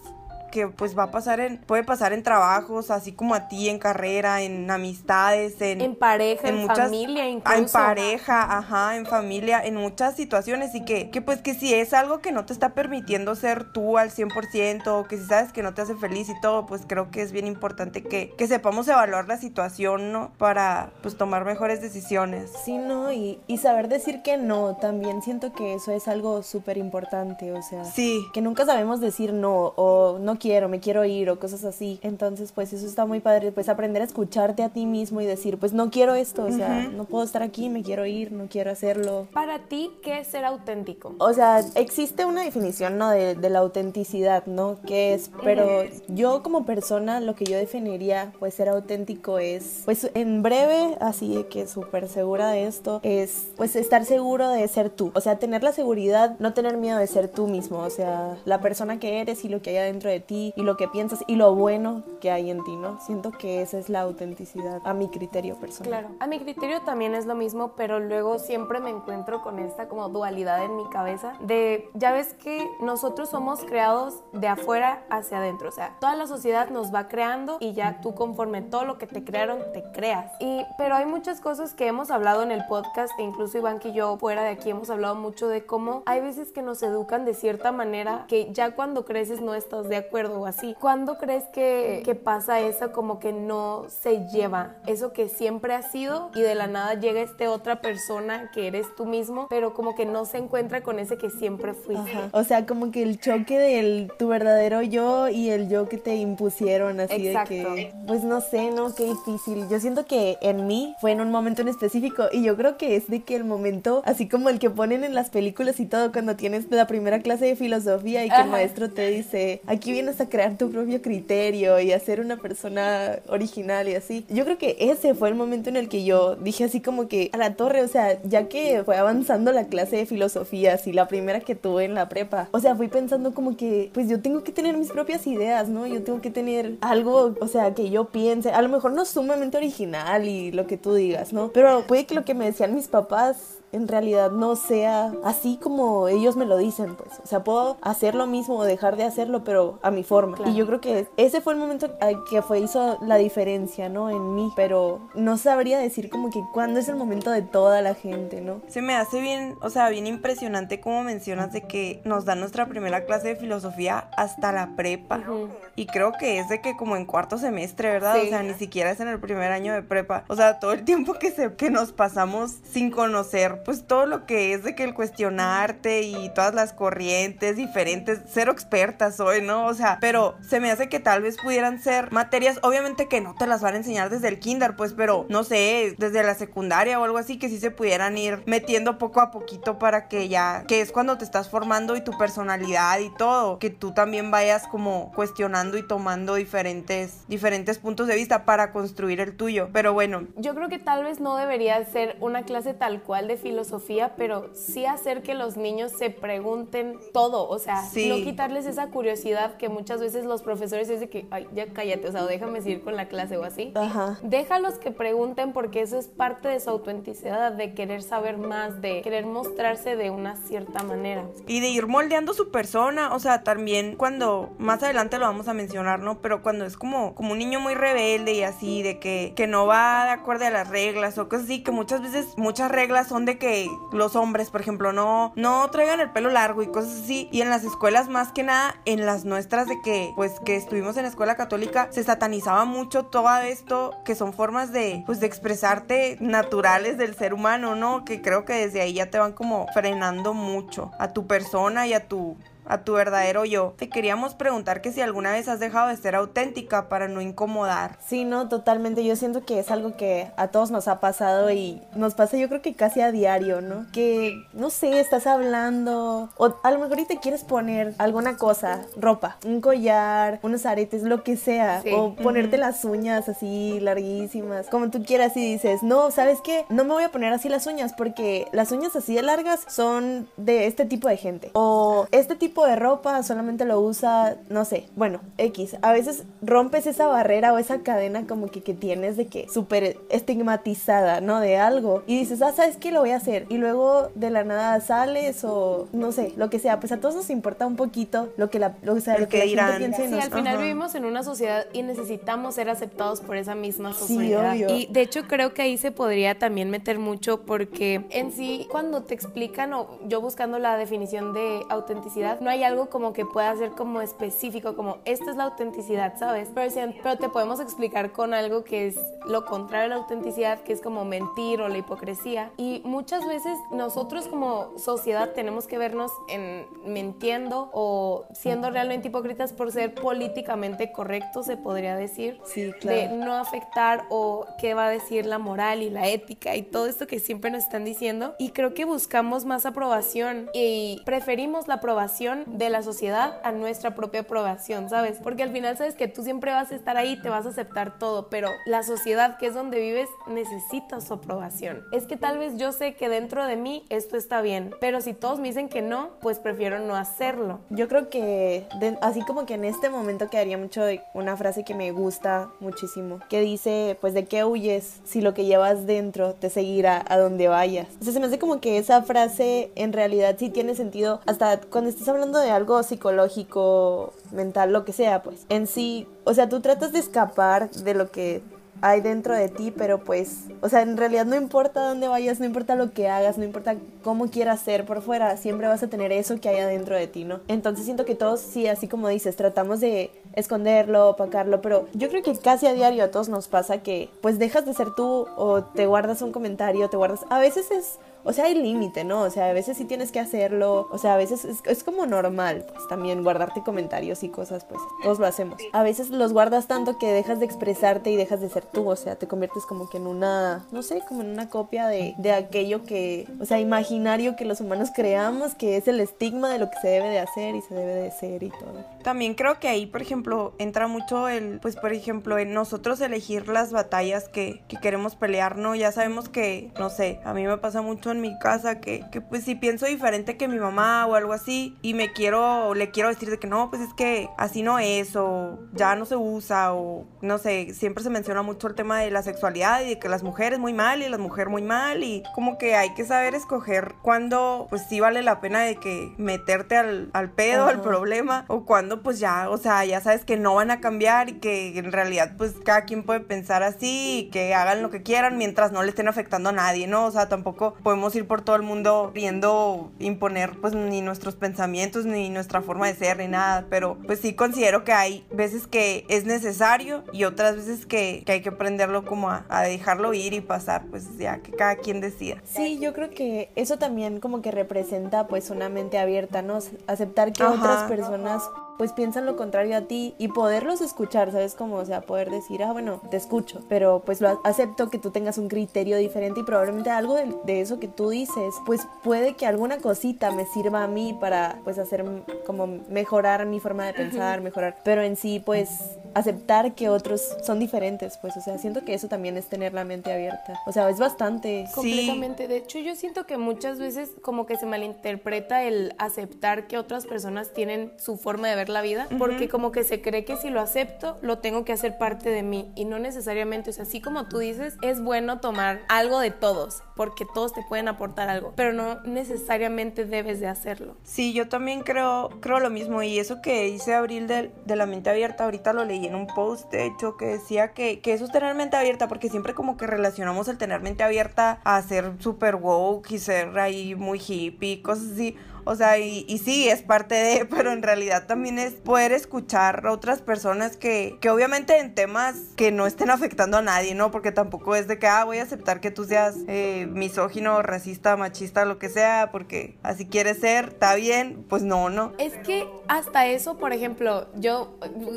que 0.49 0.67
pues 0.67 0.97
va 0.97 1.03
a 1.03 1.11
pasar 1.11 1.39
en 1.39 1.57
puede 1.59 1.83
pasar 1.83 2.13
en 2.13 2.23
trabajos 2.23 2.91
así 2.91 3.11
como 3.13 3.35
a 3.35 3.47
ti 3.47 3.69
en 3.69 3.79
carrera 3.79 4.41
en 4.41 4.69
amistades 4.71 5.61
en 5.61 5.81
En 5.81 5.95
pareja, 5.95 6.47
en, 6.49 6.55
muchas- 6.57 6.79
familia 6.79 7.23
ah, 7.23 7.27
incluso. 7.29 7.57
en 7.59 7.69
pareja 7.69 8.57
ajá 8.57 8.95
en 8.97 9.05
familia 9.05 9.63
en 9.63 9.75
muchas 9.75 10.15
situaciones. 10.15 10.73
Y 10.75 10.83
que, 10.85 11.09
que 11.09 11.21
pues 11.21 11.41
que 11.41 11.53
si 11.53 11.73
es 11.73 11.93
algo 11.93 12.19
que 12.19 12.31
no 12.31 12.45
te 12.45 12.53
está 12.53 12.69
permitiendo 12.73 13.35
ser 13.35 13.71
tú 13.71 13.97
al 13.97 14.09
100% 14.11 14.87
o 14.87 15.03
que 15.07 15.17
si 15.17 15.25
sabes 15.25 15.51
que 15.53 15.63
no 15.63 15.73
te 15.73 15.81
hace 15.81 15.95
feliz 15.95 16.29
y 16.29 16.39
todo 16.41 16.65
pues 16.65 16.83
creo 16.87 17.11
que 17.11 17.21
es 17.21 17.31
bien 17.31 17.47
importante 17.47 18.03
que, 18.03 18.31
que 18.37 18.47
sepamos 18.47 18.87
evaluar 18.87 19.27
la 19.27 19.37
situación 19.37 20.11
no 20.11 20.31
para 20.37 20.91
pues 21.01 21.17
tomar 21.17 21.45
mejores 21.45 21.81
decisiones. 21.81 22.51
Sí, 22.63 22.77
no, 22.77 23.11
y, 23.11 23.39
y 23.47 23.57
saber 23.57 23.87
decir 23.89 24.21
que 24.21 24.37
no, 24.37 24.77
también 24.77 25.21
siento 25.21 25.53
que 25.53 25.75
eso 25.75 25.91
es 25.91 26.07
algo 26.07 26.41
súper 26.43 26.77
importante, 26.77 27.51
o 27.53 27.61
sea, 27.61 27.83
sí. 27.85 28.25
que 28.33 28.41
nunca 28.41 28.65
sabemos 28.65 28.99
decir 29.01 29.33
no 29.33 29.73
o 29.75 30.17
no 30.19 30.38
quiero, 30.39 30.69
me 30.69 30.79
quiero 30.79 31.05
ir 31.05 31.29
o 31.29 31.39
cosas 31.39 31.63
así. 31.63 31.99
Entonces, 32.01 32.51
pues 32.51 32.73
eso 32.73 32.85
está 32.85 33.05
muy 33.05 33.19
padre, 33.19 33.51
pues 33.51 33.69
aprender 33.69 34.01
a 34.01 34.05
escucharte 34.05 34.63
a 34.63 34.69
ti 34.69 34.85
mismo 34.85 35.21
y 35.21 35.25
decir, 35.25 35.57
pues 35.57 35.73
no 35.73 35.91
quiero 35.91 36.15
esto, 36.15 36.45
o 36.45 36.51
sea, 36.51 36.89
no 36.89 37.05
puedo 37.05 37.23
estar 37.23 37.43
aquí, 37.43 37.69
me 37.69 37.83
quiero 37.83 38.05
ir, 38.05 38.31
no 38.31 38.47
quiero 38.49 38.71
hacerlo. 38.71 39.27
Para 39.33 39.59
ti, 39.59 39.91
¿qué 40.01 40.19
es 40.19 40.27
ser 40.27 40.45
auténtico? 40.45 41.15
O 41.19 41.33
sea, 41.33 41.61
existe 41.75 42.25
una 42.25 42.43
definición, 42.43 42.97
¿no? 42.97 43.09
De, 43.09 43.35
de 43.35 43.49
la 43.49 43.59
autenticidad, 43.59 44.45
¿no? 44.45 44.79
Que 44.85 45.13
es, 45.13 45.29
pero 45.43 45.83
yo 46.07 46.41
como 46.43 46.65
persona, 46.65 47.19
lo 47.19 47.35
que 47.35 47.45
yo 47.45 47.57
definiría, 47.57 48.33
pues 48.39 48.53
ser 48.53 48.69
auténtico 48.69 49.39
es, 49.39 49.81
pues 49.85 50.09
en 50.13 50.41
breve, 50.41 50.97
así 51.01 51.35
de 51.35 51.47
que 51.47 51.67
súper 51.67 52.07
segura 52.07 52.49
de 52.51 52.65
esto, 52.65 52.99
es 53.03 53.47
pues 53.57 53.75
estar 53.75 54.05
seguro 54.05 54.49
de 54.49 54.67
ser 54.67 54.89
tú. 54.89 55.11
O 55.15 55.21
sea, 55.21 55.37
tener 55.37 55.63
la 55.63 55.73
seguridad, 55.73 56.37
no 56.39 56.53
tener 56.53 56.77
miedo 56.77 56.97
de 56.97 57.07
ser 57.07 57.27
tú 57.27 57.47
mismo. 57.47 57.79
O 57.79 57.89
sea, 57.89 58.37
la 58.45 58.61
persona 58.61 58.99
que 58.99 59.19
eres 59.19 59.43
y 59.43 59.49
lo 59.49 59.61
que 59.61 59.71
hay 59.71 59.77
adentro 59.77 60.09
de 60.09 60.19
ti 60.19 60.28
y 60.29 60.53
lo 60.61 60.77
que 60.77 60.87
piensas 60.87 61.23
y 61.27 61.35
lo 61.35 61.55
bueno 61.55 62.03
que 62.21 62.31
hay 62.31 62.49
en 62.49 62.63
ti, 62.63 62.75
¿no? 62.75 62.99
Siento 62.99 63.31
que 63.31 63.61
esa 63.61 63.77
es 63.77 63.89
la 63.89 64.01
autenticidad 64.01 64.81
a 64.83 64.93
mi 64.93 65.09
criterio 65.09 65.55
personal. 65.55 65.89
Claro, 65.89 66.15
a 66.19 66.27
mi 66.27 66.39
criterio 66.39 66.81
también 66.81 67.15
es 67.15 67.25
lo 67.25 67.35
mismo, 67.35 67.73
pero 67.75 67.99
luego 67.99 68.39
siempre 68.39 68.79
me 68.79 68.89
encuentro 68.89 69.41
con 69.41 69.59
esta 69.59 69.87
como 69.87 70.09
dualidad 70.09 70.63
en 70.63 70.75
mi 70.75 70.87
cabeza 70.89 71.33
de, 71.41 71.89
ya 71.93 72.11
ves 72.11 72.33
que 72.33 72.69
nosotros 72.81 73.29
somos 73.29 73.61
creados 73.61 74.15
de 74.33 74.47
afuera 74.47 75.03
hacia 75.09 75.39
adentro, 75.39 75.69
o 75.69 75.71
sea, 75.71 75.97
toda 75.99 76.15
la 76.15 76.27
sociedad 76.27 76.69
nos 76.69 76.93
va 76.93 77.07
creando 77.07 77.57
y 77.59 77.73
ya 77.73 78.01
tú 78.01 78.13
conforme 78.13 78.61
todo 78.61 78.85
lo 78.85 78.97
que 78.97 79.07
te 79.07 79.23
crearon 79.23 79.59
te 79.73 79.83
creas. 79.91 80.31
Y 80.39 80.63
pero 80.77 80.95
hay 80.95 81.05
muchas 81.05 81.41
cosas 81.41 81.73
que 81.73 81.87
hemos 81.87 82.11
hablado 82.11 82.43
en 82.43 82.51
el 82.51 82.65
podcast 82.65 83.11
e 83.19 83.23
incluso 83.23 83.57
Iván 83.57 83.79
que 83.79 83.93
yo 83.93 84.17
fuera 84.17 84.43
de 84.43 84.49
aquí 84.49 84.69
hemos 84.69 84.89
hablado 84.89 85.15
mucho 85.15 85.47
de 85.47 85.65
cómo 85.65 86.03
hay 86.05 86.21
veces 86.21 86.51
que 86.51 86.61
nos 86.61 86.83
educan 86.83 87.25
de 87.25 87.33
cierta 87.33 87.71
manera 87.71 88.25
que 88.27 88.51
ya 88.51 88.75
cuando 88.75 89.05
creces 89.05 89.41
no 89.41 89.53
estás 89.53 89.89
de 89.89 89.97
acuerdo 89.97 90.18
o 90.27 90.45
así. 90.45 90.75
¿Cuándo 90.79 91.17
crees 91.17 91.43
que, 91.53 92.01
que 92.05 92.15
pasa 92.15 92.59
eso 92.59 92.91
como 92.91 93.19
que 93.19 93.33
no 93.33 93.85
se 93.89 94.27
lleva 94.27 94.75
eso 94.87 95.13
que 95.13 95.29
siempre 95.29 95.73
ha 95.73 95.81
sido 95.81 96.31
y 96.35 96.41
de 96.41 96.55
la 96.55 96.67
nada 96.67 96.93
llega 96.95 97.21
este 97.21 97.47
otra 97.47 97.81
persona 97.81 98.51
que 98.53 98.67
eres 98.67 98.87
tú 98.95 99.05
mismo, 99.05 99.47
pero 99.49 99.73
como 99.73 99.95
que 99.95 100.05
no 100.05 100.25
se 100.25 100.37
encuentra 100.37 100.81
con 100.81 100.99
ese 100.99 101.17
que 101.17 101.29
siempre 101.29 101.73
fuiste? 101.73 102.11
Ajá. 102.11 102.29
O 102.31 102.43
sea, 102.43 102.65
como 102.65 102.91
que 102.91 103.03
el 103.03 103.19
choque 103.19 103.57
del 103.57 104.11
tu 104.17 104.27
verdadero 104.27 104.81
yo 104.81 105.29
y 105.29 105.49
el 105.49 105.69
yo 105.69 105.87
que 105.89 105.97
te 105.97 106.15
impusieron, 106.15 106.99
así 106.99 107.27
Exacto. 107.27 107.53
de 107.53 107.63
que, 107.63 107.93
pues 108.07 108.23
no 108.23 108.41
sé, 108.41 108.71
¿no? 108.71 108.93
Qué 108.95 109.05
difícil. 109.05 109.67
Yo 109.69 109.79
siento 109.79 110.05
que 110.05 110.37
en 110.41 110.67
mí 110.67 110.95
fue 110.99 111.11
en 111.11 111.21
un 111.21 111.31
momento 111.31 111.61
en 111.61 111.67
específico 111.67 112.25
y 112.31 112.43
yo 112.43 112.55
creo 112.55 112.77
que 112.77 112.95
es 112.95 113.07
de 113.07 113.23
que 113.23 113.35
el 113.35 113.43
momento, 113.43 114.01
así 114.05 114.27
como 114.27 114.49
el 114.49 114.59
que 114.59 114.69
ponen 114.69 115.03
en 115.03 115.13
las 115.13 115.29
películas 115.29 115.79
y 115.79 115.85
todo, 115.85 116.11
cuando 116.11 116.35
tienes 116.35 116.69
la 116.71 116.87
primera 116.87 117.21
clase 117.21 117.45
de 117.45 117.55
filosofía 117.55 118.25
y 118.25 118.29
que 118.29 118.35
el 118.35 118.41
Ajá. 118.41 118.51
maestro 118.51 118.89
te 118.89 119.07
dice, 119.09 119.61
aquí 119.67 119.91
a 120.19 120.29
crear 120.29 120.57
tu 120.57 120.69
propio 120.69 121.01
criterio 121.01 121.79
y 121.79 121.93
a 121.93 121.99
una 122.17 122.37
persona 122.37 123.19
original 123.27 123.87
y 123.87 123.95
así. 123.95 124.25
Yo 124.29 124.45
creo 124.45 124.57
que 124.57 124.75
ese 124.79 125.13
fue 125.13 125.29
el 125.29 125.35
momento 125.35 125.69
en 125.69 125.75
el 125.75 125.89
que 125.89 126.03
yo 126.03 126.35
dije 126.35 126.63
así 126.63 126.81
como 126.81 127.07
que 127.07 127.29
a 127.33 127.37
la 127.37 127.53
torre, 127.53 127.83
o 127.83 127.87
sea, 127.87 128.21
ya 128.23 128.47
que 128.47 128.83
fue 128.83 128.97
avanzando 128.97 129.51
la 129.51 129.67
clase 129.67 129.97
de 129.97 130.05
filosofía, 130.05 130.73
así 130.73 130.91
la 130.91 131.07
primera 131.07 131.39
que 131.41 131.55
tuve 131.55 131.85
en 131.85 131.93
la 131.93 132.09
prepa, 132.09 132.49
o 132.51 132.59
sea, 132.59 132.75
fui 132.75 132.87
pensando 132.87 133.33
como 133.33 133.55
que, 133.55 133.91
pues 133.93 134.09
yo 134.09 134.21
tengo 134.21 134.43
que 134.43 134.51
tener 134.51 134.77
mis 134.77 134.91
propias 134.91 135.27
ideas, 135.27 135.69
¿no? 135.69 135.85
Yo 135.85 136.01
tengo 136.03 136.21
que 136.21 136.31
tener 136.31 136.77
algo, 136.81 137.35
o 137.39 137.47
sea, 137.47 137.73
que 137.73 137.89
yo 137.89 138.05
piense, 138.05 138.49
a 138.49 138.61
lo 138.61 138.69
mejor 138.69 138.93
no 138.93 139.05
sumamente 139.05 139.57
original 139.57 140.27
y 140.27 140.51
lo 140.51 140.65
que 140.65 140.77
tú 140.77 140.93
digas, 140.93 141.31
¿no? 141.31 141.51
Pero 141.51 141.85
puede 141.85 142.05
que 142.05 142.15
lo 142.15 142.25
que 142.25 142.33
me 142.33 142.45
decían 142.45 142.73
mis 142.73 142.87
papás 142.87 143.58
en 143.71 143.87
realidad 143.87 144.31
no 144.31 144.55
sea 144.55 145.13
así 145.23 145.57
como 145.61 146.07
ellos 146.07 146.35
me 146.35 146.45
lo 146.45 146.57
dicen, 146.57 146.95
pues. 146.95 147.19
O 147.23 147.27
sea, 147.27 147.43
puedo 147.43 147.77
hacer 147.81 148.15
lo 148.15 148.27
mismo 148.27 148.57
o 148.57 148.63
dejar 148.63 148.97
de 148.97 149.03
hacerlo, 149.03 149.43
pero 149.43 149.79
a 149.81 149.91
mi 149.91 150.03
forma. 150.03 150.37
Claro. 150.37 150.51
Y 150.51 150.55
yo 150.55 150.65
creo 150.65 150.81
que 150.81 151.07
ese 151.17 151.41
fue 151.41 151.53
el 151.53 151.59
momento 151.59 151.89
que 152.29 152.41
fue 152.41 152.59
hizo 152.59 152.97
la 153.01 153.15
diferencia, 153.15 153.89
¿no? 153.89 154.09
En 154.09 154.35
mí, 154.35 154.51
pero 154.55 155.01
no 155.13 155.37
sabría 155.37 155.79
decir 155.79 156.09
como 156.09 156.29
que 156.29 156.43
cuándo 156.53 156.79
es 156.79 156.87
el 156.89 156.95
momento 156.95 157.31
de 157.31 157.41
toda 157.41 157.81
la 157.81 157.93
gente, 157.93 158.41
¿no? 158.41 158.61
Se 158.67 158.81
me 158.81 158.95
hace 158.95 159.21
bien, 159.21 159.55
o 159.61 159.69
sea, 159.69 159.89
bien 159.89 160.07
impresionante 160.07 160.79
como 160.79 161.03
mencionas 161.03 161.51
de 161.51 161.61
que 161.61 162.01
nos 162.05 162.25
dan 162.25 162.39
nuestra 162.39 162.67
primera 162.67 163.05
clase 163.05 163.29
de 163.29 163.35
filosofía 163.35 164.09
hasta 164.17 164.51
la 164.51 164.75
prepa. 164.75 165.17
Ujú. 165.17 165.49
Y 165.75 165.85
creo 165.87 166.13
que 166.19 166.39
es 166.39 166.49
de 166.49 166.61
que 166.61 166.75
como 166.75 166.95
en 166.95 167.05
cuarto 167.05 167.37
semestre, 167.37 167.89
¿verdad? 167.89 168.15
Sí. 168.19 168.27
O 168.27 168.29
sea, 168.29 168.43
ni 168.43 168.53
siquiera 168.53 168.91
es 168.91 168.99
en 168.99 169.07
el 169.07 169.19
primer 169.19 169.51
año 169.51 169.73
de 169.73 169.83
prepa. 169.83 170.23
O 170.27 170.35
sea, 170.35 170.59
todo 170.59 170.73
el 170.73 170.83
tiempo 170.83 171.13
que, 171.13 171.31
se, 171.31 171.53
que 171.55 171.69
nos 171.69 171.91
pasamos 171.91 172.55
sin 172.63 172.91
conocer, 172.91 173.58
pues 173.65 173.85
todo 173.85 174.05
lo 174.05 174.25
que 174.25 174.53
es 174.53 174.63
de 174.63 174.75
que 174.75 174.83
el 174.83 174.93
cuestionarte 174.93 176.01
y 176.01 176.29
todas 176.33 176.53
las 176.53 176.73
corrientes 176.73 177.55
diferentes, 177.55 178.19
cero 178.27 178.51
expertas 178.51 179.19
hoy, 179.19 179.41
¿no? 179.41 179.65
O 179.65 179.73
sea, 179.73 179.97
pero 180.01 180.35
se 180.41 180.59
me 180.59 180.71
hace 180.71 180.89
que 180.89 180.99
tal 180.99 181.21
vez 181.21 181.37
pudieran 181.37 181.81
ser 181.81 182.11
materias, 182.11 182.59
obviamente 182.63 183.07
que 183.07 183.21
no 183.21 183.35
te 183.35 183.47
las 183.47 183.61
van 183.61 183.75
a 183.75 183.77
enseñar 183.77 184.09
desde 184.09 184.27
el 184.27 184.39
kinder, 184.39 184.75
pues, 184.75 184.93
pero 184.93 185.25
no 185.29 185.43
sé, 185.43 185.95
desde 185.97 186.23
la 186.23 186.35
secundaria 186.35 186.99
o 186.99 187.03
algo 187.03 187.17
así, 187.17 187.37
que 187.37 187.49
sí 187.49 187.59
se 187.59 187.71
pudieran 187.71 188.17
ir 188.17 188.43
metiendo 188.45 188.97
poco 188.97 189.21
a 189.21 189.31
poquito 189.31 189.79
para 189.79 190.07
que 190.07 190.29
ya, 190.29 190.63
que 190.67 190.81
es 190.81 190.91
cuando 190.91 191.17
te 191.17 191.25
estás 191.25 191.49
formando 191.49 191.95
y 191.95 192.01
tu 192.01 192.17
personalidad 192.17 192.99
y 192.99 193.09
todo, 193.15 193.59
que 193.59 193.69
tú 193.69 193.93
también 193.93 194.31
vayas 194.31 194.67
como 194.67 195.11
cuestionando 195.13 195.77
y 195.77 195.87
tomando 195.87 196.35
diferentes, 196.35 197.27
diferentes 197.27 197.79
puntos 197.79 198.07
de 198.07 198.15
vista 198.15 198.45
para 198.45 198.71
construir 198.71 199.19
el 199.19 199.35
tuyo. 199.35 199.69
Pero 199.73 199.93
bueno, 199.93 200.27
Yo 200.35 200.55
creo 200.55 200.69
que 200.69 200.79
tal 200.79 201.03
vez 201.03 201.19
no 201.19 201.35
debería 201.35 201.83
ser 201.85 202.15
una 202.19 202.43
clase 202.43 202.73
tal 202.73 203.01
cual 203.01 203.27
de 203.27 203.37
filosofía, 203.49 204.13
pero 204.15 204.49
sí 204.53 204.85
hacer 204.85 205.23
que 205.23 205.33
los 205.33 205.57
niños 205.57 205.91
se 205.91 206.11
pregunten 206.11 206.99
todo, 207.13 207.49
o 207.49 207.57
sea, 207.57 207.81
Sí. 207.83 208.07
no 208.07 208.17
quitarles 208.17 208.67
esa 208.67 208.87
curiosidad 208.91 209.57
que 209.57 209.69
muchas 209.69 209.99
veces 209.99 210.23
los 210.25 210.43
profesores 210.43 210.87
es 210.89 210.99
de 210.99 211.09
que, 211.09 211.25
ay, 211.31 211.47
ya 211.55 211.65
cállate, 211.73 212.07
o 212.07 212.11
sea, 212.11 212.25
déjame 212.27 212.61
seguir 212.61 212.83
con 212.83 212.95
la 212.95 213.07
clase 213.07 213.37
o 213.37 213.43
así. 213.43 213.71
Ajá. 213.73 214.19
Déjalos 214.21 214.75
que 214.75 214.91
pregunten 214.91 215.51
porque 215.51 215.81
eso 215.81 215.97
es 215.97 216.07
parte 216.07 216.47
de 216.47 216.59
su 216.59 216.69
autenticidad, 216.69 217.51
de 217.51 217.73
querer 217.73 218.03
saber 218.03 218.37
más, 218.37 218.81
de 218.81 219.01
querer 219.01 219.25
mostrarse 219.25 219.95
de 219.95 220.11
una 220.11 220.35
cierta 220.35 220.83
manera. 220.83 221.25
Y 221.47 221.59
de 221.59 221.69
ir 221.69 221.87
moldeando 221.87 222.33
su 222.35 222.51
persona, 222.51 223.15
o 223.15 223.19
sea, 223.19 223.43
también 223.43 223.95
cuando, 223.95 224.51
más 224.59 224.83
adelante 224.83 225.17
lo 225.17 225.25
vamos 225.25 225.47
a 225.47 225.55
mencionar, 225.55 226.01
¿no? 226.01 226.19
Pero 226.21 226.43
cuando 226.43 226.65
es 226.65 226.77
como, 226.77 227.15
como 227.15 227.31
un 227.31 227.39
niño 227.39 227.59
muy 227.59 227.73
rebelde 227.73 228.33
y 228.33 228.43
así, 228.43 228.83
de 228.83 228.99
que, 228.99 229.33
que 229.35 229.47
no 229.47 229.65
va 229.65 230.05
de 230.05 230.11
acuerdo 230.11 230.45
a 230.45 230.51
las 230.51 230.69
reglas 230.69 231.17
o 231.17 231.27
cosas 231.27 231.45
así, 231.45 231.63
que 231.63 231.71
muchas 231.71 232.03
veces, 232.03 232.37
muchas 232.37 232.69
reglas 232.69 233.07
son 233.07 233.25
de 233.25 233.38
que 233.39 233.69
los 233.91 234.15
hombres, 234.15 234.51
por 234.51 234.61
ejemplo, 234.61 234.93
no, 234.93 235.33
no 235.35 235.69
traigan 235.71 235.99
el 235.99 236.11
pelo 236.11 236.29
largo 236.29 236.61
y 236.61 236.67
cosas 236.67 237.01
así. 237.03 237.29
Y 237.31 237.41
en 237.41 237.49
las 237.49 237.63
escuelas, 237.63 238.09
más 238.09 238.31
que 238.31 238.43
nada, 238.43 238.75
en 238.85 239.05
las 239.05 239.25
nuestras 239.25 239.67
de 239.67 239.81
que, 239.81 240.13
pues, 240.15 240.39
que 240.45 240.55
estuvimos 240.55 240.97
en 240.97 241.05
escuela 241.05 241.35
católica, 241.35 241.87
se 241.91 242.03
satanizaba 242.03 242.65
mucho 242.65 243.05
todo 243.05 243.29
esto, 243.39 243.95
que 244.05 244.15
son 244.15 244.33
formas 244.33 244.71
de, 244.71 245.03
pues, 245.05 245.19
de 245.19 245.27
expresarte 245.27 246.17
naturales 246.19 246.97
del 246.97 247.15
ser 247.15 247.33
humano, 247.33 247.75
¿no? 247.75 248.05
Que 248.05 248.21
creo 248.21 248.45
que 248.45 248.53
desde 248.53 248.81
ahí 248.81 248.93
ya 248.93 249.09
te 249.09 249.17
van 249.17 249.33
como 249.33 249.67
frenando 249.73 250.33
mucho 250.33 250.91
a 250.99 251.13
tu 251.13 251.25
persona 251.27 251.87
y 251.87 251.93
a 251.93 252.07
tu 252.07 252.37
a 252.69 252.83
tu 252.83 252.93
verdadero 252.93 253.43
yo. 253.43 253.73
Te 253.77 253.89
queríamos 253.89 254.35
preguntar 254.35 254.81
que 254.81 254.93
si 254.93 255.01
alguna 255.01 255.31
vez 255.31 255.49
has 255.49 255.59
dejado 255.59 255.89
de 255.89 255.97
ser 255.97 256.15
auténtica 256.15 256.87
para 256.87 257.07
no 257.09 257.19
incomodar. 257.19 257.97
Sí, 258.05 258.23
no, 258.23 258.47
totalmente. 258.47 259.03
Yo 259.03 259.15
siento 259.15 259.43
que 259.43 259.59
es 259.59 259.71
algo 259.71 259.97
que 259.97 260.31
a 260.37 260.47
todos 260.47 260.71
nos 260.71 260.87
ha 260.87 260.99
pasado 260.99 261.51
y 261.51 261.81
nos 261.95 262.13
pasa 262.15 262.37
yo 262.37 262.47
creo 262.47 262.61
que 262.61 262.75
casi 262.75 263.01
a 263.01 263.11
diario, 263.11 263.61
¿no? 263.61 263.87
Que, 263.91 264.45
no 264.53 264.69
sé, 264.69 264.99
estás 264.99 265.27
hablando 265.27 266.29
o 266.37 266.55
a 266.63 266.71
lo 266.71 266.79
mejor 266.79 266.99
y 266.99 267.05
te 267.05 267.17
quieres 267.17 267.43
poner 267.43 267.95
alguna 267.97 268.37
cosa, 268.37 268.85
ropa, 268.95 269.37
un 269.45 269.61
collar, 269.61 270.39
unos 270.43 270.65
aretes, 270.65 271.03
lo 271.03 271.23
que 271.23 271.37
sea, 271.37 271.81
o 271.91 272.15
ponerte 272.15 272.57
las 272.57 272.85
uñas 272.85 273.27
así 273.27 273.79
larguísimas, 273.79 274.67
como 274.67 274.89
tú 274.89 275.03
quieras 275.03 275.35
y 275.35 275.53
dices, 275.53 275.83
no, 275.83 276.11
¿sabes 276.11 276.39
qué? 276.43 276.65
No 276.69 276.83
me 276.83 276.93
voy 276.93 277.03
a 277.03 277.11
poner 277.11 277.33
así 277.33 277.49
las 277.49 277.65
uñas 277.65 277.93
porque 277.97 278.47
las 278.51 278.71
uñas 278.71 278.95
así 278.95 279.15
de 279.15 279.23
largas 279.23 279.61
son 279.67 280.29
de 280.37 280.67
este 280.67 280.85
tipo 280.85 281.07
de 281.07 281.17
gente. 281.17 281.51
O 281.53 282.07
este 282.11 282.35
tipo 282.35 282.58
de 282.65 282.75
ropa 282.75 283.21
solamente 283.23 283.65
lo 283.65 283.79
usa, 283.79 284.37
no 284.49 284.65
sé, 284.65 284.87
bueno, 284.95 285.19
X. 285.37 285.77
A 285.81 285.91
veces 285.91 286.23
rompes 286.41 286.87
esa 286.87 287.07
barrera 287.07 287.53
o 287.53 287.57
esa 287.57 287.81
cadena 287.81 288.27
como 288.27 288.47
que, 288.47 288.61
que 288.61 288.73
tienes 288.73 289.17
de 289.17 289.27
que 289.27 289.47
súper 289.49 289.97
estigmatizada, 290.09 291.21
¿no? 291.21 291.39
De 291.39 291.57
algo. 291.57 292.03
Y 292.07 292.17
dices, 292.17 292.41
ah, 292.41 292.51
¿sabes 292.55 292.77
qué? 292.77 292.91
Lo 292.91 293.01
voy 293.01 293.11
a 293.11 293.17
hacer. 293.17 293.45
Y 293.49 293.57
luego 293.57 294.09
de 294.15 294.29
la 294.29 294.43
nada 294.43 294.79
sales 294.81 295.43
o 295.43 295.87
no 295.93 296.11
sé, 296.11 296.33
lo 296.35 296.49
que 296.49 296.59
sea. 296.59 296.79
Pues 296.79 296.91
a 296.91 296.99
todos 296.99 297.15
nos 297.15 297.29
importa 297.29 297.65
un 297.65 297.75
poquito 297.75 298.29
lo 298.37 298.49
que 298.49 298.59
la, 298.59 298.75
lo, 298.81 298.95
que, 298.95 299.55
la 299.55 299.73
gente 299.73 300.07
Sí, 300.07 300.19
al 300.19 300.31
final 300.31 300.57
vivimos 300.57 300.95
en 300.95 301.05
una 301.05 301.23
sociedad 301.23 301.65
y 301.73 301.83
necesitamos 301.83 302.55
ser 302.55 302.69
aceptados 302.69 303.21
por 303.21 303.37
esa 303.37 303.55
misma 303.55 303.93
sociedad. 303.93 304.55
Y 304.55 304.87
de 304.87 305.01
hecho 305.01 305.23
creo 305.27 305.53
que 305.53 305.61
ahí 305.61 305.77
se 305.77 305.91
podría 305.91 306.37
también 306.37 306.69
meter 306.69 306.99
mucho 306.99 307.41
porque 307.41 308.05
en 308.09 308.31
sí 308.31 308.67
cuando 308.69 309.03
te 309.03 309.13
explican 309.13 309.73
o 309.73 309.99
yo 310.07 310.21
buscando 310.21 310.59
la 310.59 310.77
definición 310.77 311.33
de 311.33 311.61
autenticidad, 311.69 312.38
no 312.41 312.49
hay 312.49 312.63
algo 312.63 312.89
como 312.89 313.13
que 313.13 313.25
pueda 313.25 313.55
ser 313.55 313.71
como 313.71 314.01
específico, 314.01 314.75
como 314.75 314.97
esta 315.05 315.31
es 315.31 315.37
la 315.37 315.45
autenticidad, 315.45 316.17
¿sabes? 316.17 316.49
Pero, 316.53 316.71
pero 317.03 317.17
te 317.17 317.29
podemos 317.29 317.59
explicar 317.59 318.11
con 318.11 318.33
algo 318.33 318.63
que 318.63 318.87
es 318.87 318.95
lo 319.25 319.45
contrario 319.45 319.85
a 319.85 319.89
la 319.89 319.95
autenticidad, 319.97 320.61
que 320.61 320.73
es 320.73 320.81
como 320.81 321.05
mentir 321.05 321.61
o 321.61 321.69
la 321.69 321.77
hipocresía. 321.77 322.51
Y 322.57 322.81
muchas 322.85 323.27
veces 323.27 323.57
nosotros 323.71 324.27
como 324.27 324.77
sociedad 324.77 325.33
tenemos 325.33 325.67
que 325.67 325.77
vernos 325.77 326.11
en 326.29 326.65
mintiendo 326.85 327.69
o 327.73 328.25
siendo 328.33 328.69
realmente 328.69 329.09
hipócritas 329.09 329.53
por 329.53 329.71
ser 329.71 329.93
políticamente 329.93 330.91
correctos, 330.91 331.45
se 331.45 331.57
podría 331.57 331.95
decir. 331.95 332.39
Sí, 332.45 332.71
claro. 332.79 332.97
De 332.97 333.07
no 333.09 333.35
afectar 333.35 334.05
o 334.09 334.45
qué 334.59 334.73
va 334.73 334.87
a 334.87 334.89
decir 334.89 335.25
la 335.25 335.39
moral 335.39 335.83
y 335.83 335.89
la 335.89 336.07
ética 336.07 336.55
y 336.55 336.63
todo 336.63 336.87
esto 336.87 337.07
que 337.07 337.19
siempre 337.19 337.51
nos 337.51 337.63
están 337.63 337.85
diciendo. 337.85 338.35
Y 338.39 338.51
creo 338.51 338.73
que 338.73 338.85
buscamos 338.85 339.45
más 339.45 339.65
aprobación 339.65 340.49
y 340.53 341.01
preferimos 341.05 341.67
la 341.67 341.75
aprobación 341.75 342.28
de 342.47 342.69
la 342.69 342.83
sociedad 342.83 343.39
a 343.43 343.51
nuestra 343.51 343.95
propia 343.95 344.21
aprobación, 344.21 344.89
¿sabes? 344.89 345.17
Porque 345.21 345.43
al 345.43 345.51
final 345.51 345.77
sabes 345.77 345.95
que 345.95 346.07
tú 346.07 346.23
siempre 346.23 346.51
vas 346.51 346.71
a 346.71 346.75
estar 346.75 346.97
ahí, 346.97 347.21
te 347.21 347.29
vas 347.29 347.45
a 347.45 347.49
aceptar 347.49 347.97
todo, 347.99 348.29
pero 348.29 348.49
la 348.65 348.83
sociedad 348.83 349.37
que 349.37 349.47
es 349.47 349.53
donde 349.53 349.79
vives 349.79 350.09
necesita 350.27 351.01
su 351.01 351.13
aprobación. 351.13 351.83
Es 351.91 352.05
que 352.05 352.17
tal 352.17 352.37
vez 352.37 352.57
yo 352.57 352.71
sé 352.71 352.95
que 352.95 353.09
dentro 353.09 353.45
de 353.45 353.55
mí 353.55 353.85
esto 353.89 354.17
está 354.17 354.41
bien, 354.41 354.73
pero 354.79 355.01
si 355.01 355.13
todos 355.13 355.39
me 355.39 355.47
dicen 355.47 355.69
que 355.69 355.81
no, 355.81 356.11
pues 356.21 356.39
prefiero 356.39 356.79
no 356.79 356.95
hacerlo. 356.95 357.59
Yo 357.69 357.87
creo 357.87 358.09
que 358.09 358.65
así 359.01 359.21
como 359.21 359.45
que 359.45 359.55
en 359.55 359.65
este 359.65 359.89
momento 359.89 360.29
quedaría 360.29 360.57
mucho 360.57 360.83
de 360.83 361.01
una 361.13 361.37
frase 361.37 361.63
que 361.63 361.75
me 361.75 361.91
gusta 361.91 362.49
muchísimo, 362.59 363.19
que 363.29 363.41
dice, 363.41 363.97
pues 364.01 364.13
de 364.13 364.25
qué 364.25 364.43
huyes 364.43 365.01
si 365.03 365.21
lo 365.21 365.33
que 365.33 365.45
llevas 365.45 365.85
dentro 365.85 366.33
te 366.33 366.49
seguirá 366.49 367.03
a 367.07 367.17
donde 367.17 367.47
vayas. 367.47 367.87
O 368.01 368.03
sea, 368.03 368.13
se 368.13 368.19
me 368.19 368.27
hace 368.27 368.39
como 368.39 368.59
que 368.59 368.77
esa 368.77 369.01
frase 369.01 369.71
en 369.75 369.93
realidad 369.93 370.35
sí 370.37 370.49
tiene 370.49 370.75
sentido 370.75 371.21
hasta 371.25 371.59
cuando 371.61 371.89
estés 371.89 372.07
hablando 372.07 372.18
de 372.27 372.51
algo 372.51 372.83
psicológico, 372.83 374.13
mental, 374.31 374.71
lo 374.71 374.85
que 374.85 374.93
sea, 374.93 375.23
pues 375.23 375.45
en 375.49 375.67
sí, 375.67 376.07
o 376.25 376.33
sea, 376.33 376.49
tú 376.49 376.59
tratas 376.59 376.91
de 376.91 376.99
escapar 376.99 377.69
de 377.71 377.93
lo 377.93 378.11
que 378.11 378.41
hay 378.81 379.01
dentro 379.01 379.33
de 379.33 379.49
ti, 379.49 379.71
pero 379.75 380.03
pues, 380.03 380.45
o 380.61 380.69
sea, 380.69 380.81
en 380.81 380.95
realidad 380.95 381.25
no 381.25 381.35
importa 381.35 381.83
dónde 381.83 382.07
vayas, 382.07 382.39
no 382.39 382.45
importa 382.45 382.75
lo 382.75 382.91
que 382.91 383.09
hagas, 383.09 383.37
no 383.37 383.43
importa 383.43 383.75
cómo 384.03 384.29
quieras 384.29 384.61
ser 384.61 384.85
por 384.85 385.01
fuera, 385.01 385.35
siempre 385.37 385.67
vas 385.67 385.83
a 385.83 385.87
tener 385.87 386.11
eso 386.11 386.39
que 386.39 386.49
hay 386.49 386.59
adentro 386.59 386.95
de 386.95 387.07
ti, 387.07 387.25
¿no? 387.25 387.39
Entonces 387.47 387.85
siento 387.85 388.05
que 388.05 388.15
todos, 388.15 388.39
sí, 388.39 388.67
así 388.67 388.87
como 388.87 389.09
dices, 389.09 389.35
tratamos 389.35 389.79
de 389.79 390.11
esconderlo, 390.33 391.09
opacarlo, 391.09 391.61
pero 391.61 391.87
yo 391.93 392.09
creo 392.09 392.23
que 392.23 392.37
casi 392.37 392.67
a 392.67 392.73
diario 392.73 393.03
a 393.03 393.11
todos 393.11 393.29
nos 393.29 393.47
pasa 393.47 393.79
que 393.79 394.09
pues 394.21 394.39
dejas 394.39 394.65
de 394.65 394.73
ser 394.73 394.93
tú 394.95 395.27
o 395.35 395.63
te 395.63 395.85
guardas 395.85 396.21
un 396.21 396.31
comentario, 396.31 396.89
te 396.89 396.97
guardas, 396.97 397.21
a 397.29 397.39
veces 397.39 397.71
es 397.71 397.99
o 398.23 398.33
sea, 398.33 398.45
hay 398.45 398.55
límite, 398.55 399.03
¿no? 399.03 399.21
O 399.21 399.29
sea, 399.29 399.49
a 399.49 399.53
veces 399.53 399.77
sí 399.77 399.85
tienes 399.85 400.11
que 400.11 400.19
hacerlo, 400.19 400.87
o 400.91 400.97
sea, 400.97 401.13
a 401.13 401.17
veces 401.17 401.45
es, 401.45 401.83
como 401.83 402.05
normal, 402.05 402.65
pues 402.73 402.87
también 402.87 403.23
guardarte 403.23 403.63
comentarios 403.63 404.23
y 404.23 404.29
cosas, 404.29 404.65
pues 404.65 404.81
todos 405.03 405.19
lo 405.19 405.25
hacemos. 405.25 405.59
A 405.73 405.83
veces 405.83 406.09
los 406.09 406.33
guardas 406.33 406.67
tanto 406.67 406.97
que 406.97 407.11
dejas 407.11 407.39
de 407.39 407.45
expresarte 407.45 408.11
y 408.11 408.15
dejas 408.15 408.41
de 408.41 408.49
ser 408.49 408.65
tú, 408.65 408.89
o 408.89 408.95
sea, 408.95 409.15
te 409.15 409.27
conviertes 409.27 409.65
como 409.65 409.89
que 409.89 409.97
en 409.97 410.07
una, 410.07 410.65
no 410.71 410.83
sé, 410.83 411.01
como 411.07 411.21
en 411.21 411.29
una 411.29 411.49
copia 411.49 411.87
de, 411.87 412.15
de 412.17 412.33
aquello 412.33 412.83
que, 412.83 413.27
o 413.39 413.45
sea, 413.45 413.59
imaginario 413.59 414.35
que 414.35 414.45
los 414.45 414.61
humanos 414.61 414.89
creamos, 414.93 415.55
que 415.55 415.77
es 415.77 415.87
el 415.87 415.99
estigma 415.99 416.49
de 416.49 416.59
lo 416.59 416.69
que 416.69 416.77
se 416.81 416.89
debe 416.89 417.09
de 417.09 417.19
hacer 417.19 417.55
y 417.55 417.61
se 417.61 417.73
debe 417.73 417.95
de 417.95 418.11
ser 418.11 418.43
y 418.43 418.49
todo. 418.49 418.85
También 419.03 419.33
creo 419.33 419.59
que 419.59 419.67
ahí, 419.67 419.85
por 419.85 420.01
ejemplo, 420.01 420.53
entra 420.57 420.87
mucho 420.87 421.27
el, 421.29 421.59
pues, 421.59 421.75
por 421.75 421.93
ejemplo, 421.93 422.37
en 422.37 422.53
nosotros 422.53 422.99
elegir 423.01 423.47
las 423.47 423.71
batallas 423.71 424.27
que, 424.27 424.61
que 424.67 424.77
queremos 424.77 425.15
pelear, 425.15 425.57
¿no? 425.57 425.75
Ya 425.75 425.91
sabemos 425.91 426.29
que, 426.29 426.71
no 426.77 426.89
sé, 426.89 427.19
a 427.23 427.33
mí 427.33 427.45
me 427.45 427.57
pasa 427.57 427.81
mucho 427.81 428.08
en 428.11 428.21
mi 428.21 428.37
casa 428.39 428.79
que, 428.79 429.05
que, 429.11 429.21
pues 429.21 429.43
si 429.43 429.55
pienso 429.55 429.85
diferente 429.85 430.37
que 430.37 430.47
mi 430.47 430.59
mamá 430.59 431.05
o 431.07 431.15
algo 431.15 431.33
así 431.33 431.77
y 431.81 431.93
me 431.93 432.11
quiero, 432.13 432.73
le 432.73 432.91
quiero 432.91 433.09
decir 433.09 433.29
de 433.29 433.39
que 433.39 433.47
no, 433.47 433.69
pues 433.69 433.81
es 433.81 433.93
que 433.93 434.29
así 434.37 434.61
no 434.63 434.79
es 434.79 435.15
o 435.15 435.59
ya 435.73 435.95
no 435.95 436.05
se 436.05 436.15
usa 436.15 436.73
o 436.73 437.05
no 437.21 437.37
sé, 437.37 437.73
siempre 437.73 438.03
se 438.03 438.09
menciona 438.09 438.41
mucho 438.41 438.67
el 438.67 438.75
tema 438.75 438.99
de 438.99 439.11
la 439.11 439.23
sexualidad 439.23 439.81
y 439.81 439.89
de 439.89 439.99
que 439.99 440.09
las 440.09 440.23
mujeres 440.23 440.59
muy 440.59 440.73
mal 440.73 441.01
y 441.01 441.09
las 441.09 441.19
mujeres 441.19 441.51
muy 441.51 441.61
mal 441.61 442.03
y 442.03 442.23
como 442.33 442.57
que 442.57 442.75
hay 442.75 442.93
que 442.93 443.05
saber 443.05 443.35
escoger 443.35 443.95
cuando 444.01 444.67
pues 444.69 444.83
sí 444.89 444.99
vale 444.99 445.21
la 445.23 445.41
pena 445.41 445.61
de 445.61 445.75
que 445.75 446.13
meterte 446.17 446.77
al, 446.77 447.09
al 447.13 447.31
pedo, 447.31 447.65
al 447.65 447.81
problema 447.81 448.45
o 448.47 448.65
cuando 448.65 449.01
pues 449.01 449.19
ya, 449.19 449.49
o 449.49 449.57
sea, 449.57 449.85
ya 449.85 450.01
sabes 450.01 450.25
que 450.25 450.37
no 450.37 450.55
van 450.55 450.71
a 450.71 450.79
cambiar 450.79 451.29
y 451.29 451.33
que 451.39 451.77
en 451.77 451.91
realidad 451.91 452.33
pues 452.37 452.53
cada 452.63 452.85
quien 452.85 453.03
puede 453.03 453.19
pensar 453.19 453.63
así 453.63 454.19
y 454.19 454.29
que 454.29 454.53
hagan 454.53 454.81
lo 454.81 454.89
que 454.89 455.03
quieran 455.03 455.37
mientras 455.37 455.71
no 455.71 455.83
le 455.83 455.89
estén 455.89 456.07
afectando 456.07 456.49
a 456.49 456.53
nadie, 456.53 456.87
¿no? 456.87 457.05
O 457.05 457.11
sea, 457.11 457.29
tampoco 457.29 457.75
podemos 457.83 457.98
ir 458.15 458.27
por 458.27 458.41
todo 458.41 458.55
el 458.55 458.61
mundo 458.61 459.11
viendo 459.13 459.91
imponer 459.99 460.59
pues 460.59 460.73
ni 460.73 461.01
nuestros 461.01 461.35
pensamientos 461.35 462.05
ni 462.05 462.29
nuestra 462.29 462.61
forma 462.61 462.87
de 462.87 462.95
ser 462.95 463.17
ni 463.17 463.27
nada, 463.27 463.65
pero 463.69 463.97
pues 464.05 464.19
sí 464.19 464.33
considero 464.33 464.83
que 464.83 464.93
hay 464.93 465.25
veces 465.31 465.67
que 465.67 466.05
es 466.09 466.25
necesario 466.25 467.03
y 467.11 467.23
otras 467.23 467.55
veces 467.55 467.85
que, 467.85 468.23
que 468.25 468.33
hay 468.33 468.41
que 468.41 468.49
aprenderlo 468.49 469.05
como 469.05 469.29
a, 469.29 469.45
a, 469.49 469.63
dejarlo 469.63 470.13
ir 470.13 470.33
y 470.33 470.41
pasar, 470.41 470.85
pues 470.89 471.17
ya 471.17 471.39
que 471.39 471.51
cada 471.51 471.75
quien 471.75 472.01
decida. 472.01 472.41
Sí, 472.45 472.79
yo 472.79 472.93
creo 472.93 473.09
que 473.09 473.51
eso 473.55 473.77
también 473.77 474.19
como 474.19 474.41
que 474.41 474.51
representa 474.51 475.27
pues 475.27 475.49
una 475.49 475.69
mente 475.69 475.97
abierta, 475.97 476.41
¿no? 476.41 476.59
Aceptar 476.87 477.33
que 477.33 477.43
otras 477.43 477.83
personas 477.89 478.43
pues 478.79 478.93
piensan 478.93 479.25
lo 479.25 479.35
contrario 479.35 479.75
a 479.75 479.81
ti 479.81 480.15
y 480.17 480.29
poderlos 480.29 480.79
escuchar, 480.79 481.33
¿sabes? 481.33 481.53
Como, 481.53 481.75
o 481.75 481.85
sea, 481.85 481.99
poder 481.99 482.31
decir, 482.31 482.63
ah, 482.63 482.71
bueno, 482.71 483.01
te 483.11 483.17
escucho, 483.17 483.59
pero 483.67 484.01
pues 484.05 484.21
lo 484.21 484.39
acepto 484.45 484.89
que 484.89 484.97
tú 484.97 485.11
tengas 485.11 485.37
un 485.37 485.49
criterio 485.49 485.97
diferente 485.97 486.39
y 486.39 486.43
probablemente 486.43 486.89
algo 486.89 487.15
de, 487.15 487.35
de, 487.43 487.59
eso 487.59 487.81
que 487.81 487.89
tú 487.89 488.07
dices, 488.09 488.55
pues 488.65 488.87
puede 489.03 489.35
que 489.35 489.45
alguna 489.45 489.79
cosita 489.79 490.31
me 490.31 490.45
sirva 490.45 490.85
a 490.85 490.87
mí 490.87 491.13
para, 491.19 491.59
pues, 491.65 491.77
hacer 491.77 492.05
como 492.45 492.67
mejorar 492.67 493.45
mi 493.45 493.59
forma 493.59 493.85
de 493.85 493.93
pensar, 493.93 494.39
mejorar, 494.39 494.77
pero 494.85 495.01
en 495.01 495.17
sí, 495.17 495.41
pues, 495.45 495.97
aceptar 496.13 496.73
que 496.73 496.87
otros 496.87 497.21
son 497.43 497.59
diferentes, 497.59 498.17
pues, 498.21 498.37
o 498.37 498.41
sea, 498.41 498.57
siento 498.59 498.85
que 498.85 498.93
eso 498.93 499.09
también 499.09 499.35
es 499.35 499.47
tener 499.47 499.73
la 499.73 499.83
mente 499.83 500.13
abierta, 500.13 500.57
o 500.65 500.71
sea, 500.71 500.89
es 500.89 500.99
bastante. 500.99 501.65
Completamente, 501.75 502.47
de 502.47 502.55
hecho, 502.55 502.79
yo 502.79 502.95
siento 502.95 503.25
que 503.25 503.37
muchas 503.37 503.77
veces 503.77 504.11
como 504.21 504.45
que 504.45 504.55
se 504.55 504.65
malinterpreta 504.65 505.63
el 505.63 505.93
aceptar 505.97 506.67
que 506.67 506.77
otras 506.77 507.05
personas 507.05 507.51
tienen 507.51 507.91
su 507.97 508.15
forma 508.15 508.47
de 508.47 508.55
ver 508.55 508.68
la 508.69 508.81
vida, 508.81 509.07
porque 509.17 509.49
como 509.49 509.71
que 509.71 509.83
se 509.83 510.01
cree 510.01 510.25
que 510.25 510.37
si 510.37 510.49
lo 510.49 510.61
acepto, 510.61 511.17
lo 511.21 511.39
tengo 511.39 511.65
que 511.65 511.73
hacer 511.73 511.97
parte 511.97 512.29
de 512.29 512.43
mí 512.43 512.71
y 512.75 512.85
no 512.85 512.99
necesariamente, 512.99 513.69
o 513.69 513.73
sea, 513.73 513.83
así 513.83 514.01
como 514.01 514.27
tú 514.27 514.39
dices, 514.39 514.77
es 514.81 515.01
bueno 515.01 515.39
tomar 515.39 515.81
algo 515.89 516.19
de 516.19 516.31
todos, 516.31 516.83
porque 516.95 517.25
todos 517.33 517.53
te 517.53 517.63
pueden 517.67 517.87
aportar 517.87 518.29
algo, 518.29 518.53
pero 518.55 518.73
no 518.73 519.01
necesariamente 519.01 520.05
debes 520.05 520.39
de 520.39 520.47
hacerlo. 520.47 520.95
Sí, 521.03 521.33
yo 521.33 521.49
también 521.49 521.81
creo, 521.81 522.29
creo 522.41 522.59
lo 522.59 522.69
mismo 522.69 523.01
y 523.03 523.19
eso 523.19 523.41
que 523.41 523.65
dice 523.65 523.93
Abril 523.93 524.27
de, 524.27 524.51
de 524.65 524.75
la 524.75 524.85
mente 524.85 525.09
abierta, 525.09 525.45
ahorita 525.45 525.73
lo 525.73 525.85
leí 525.85 526.05
en 526.05 526.15
un 526.15 526.27
post, 526.27 526.71
de 526.71 526.85
hecho, 526.85 527.17
que 527.17 527.25
decía 527.25 527.73
que, 527.73 527.99
que 527.99 528.13
eso 528.13 528.25
es 528.25 528.31
tener 528.31 528.55
mente 528.55 528.77
abierta, 528.77 529.07
porque 529.07 529.29
siempre 529.29 529.53
como 529.53 529.77
que 529.77 529.87
relacionamos 529.87 530.47
el 530.47 530.57
tener 530.57 530.81
mente 530.81 531.03
abierta 531.03 531.59
a 531.63 531.81
ser 531.81 532.13
super 532.19 532.55
woke 532.55 533.11
y 533.11 533.19
ser 533.19 533.57
ahí 533.59 533.95
muy 533.95 534.19
hippie, 534.25 534.81
cosas 534.81 535.11
así. 535.13 535.35
O 535.69 535.75
sea, 535.75 535.99
y, 535.99 536.25
y 536.27 536.39
sí, 536.39 536.67
es 536.67 536.81
parte 536.81 537.13
de, 537.13 537.45
pero 537.49 537.71
en 537.71 537.83
realidad 537.83 538.25
también 538.25 538.57
es 538.57 538.73
poder 538.73 539.11
escuchar 539.11 539.85
a 539.85 539.91
otras 539.91 540.21
personas 540.21 540.77
que, 540.77 541.17
que 541.21 541.29
obviamente 541.29 541.77
en 541.77 541.93
temas 541.93 542.35
que 542.55 542.71
no 542.71 542.87
estén 542.87 543.11
afectando 543.11 543.57
a 543.57 543.61
nadie, 543.61 543.93
¿no? 543.93 544.09
Porque 544.09 544.31
tampoco 544.31 544.75
es 544.75 544.87
de 544.87 544.97
que, 544.97 545.05
ah, 545.05 545.23
voy 545.25 545.37
a 545.37 545.43
aceptar 545.43 545.79
que 545.79 545.91
tú 545.91 546.05
seas 546.05 546.35
eh, 546.47 546.87
misógino, 546.91 547.61
racista, 547.61 548.17
machista, 548.17 548.65
lo 548.65 548.79
que 548.79 548.89
sea, 548.89 549.29
porque 549.31 549.77
así 549.83 550.07
quieres 550.07 550.39
ser, 550.39 550.69
está 550.69 550.95
bien, 550.95 551.45
pues 551.47 551.61
no, 551.61 551.89
no. 551.89 552.13
Es 552.17 552.33
que 552.45 552.67
hasta 552.87 553.27
eso, 553.27 553.57
por 553.57 553.71
ejemplo, 553.71 554.27
yo, 554.35 554.73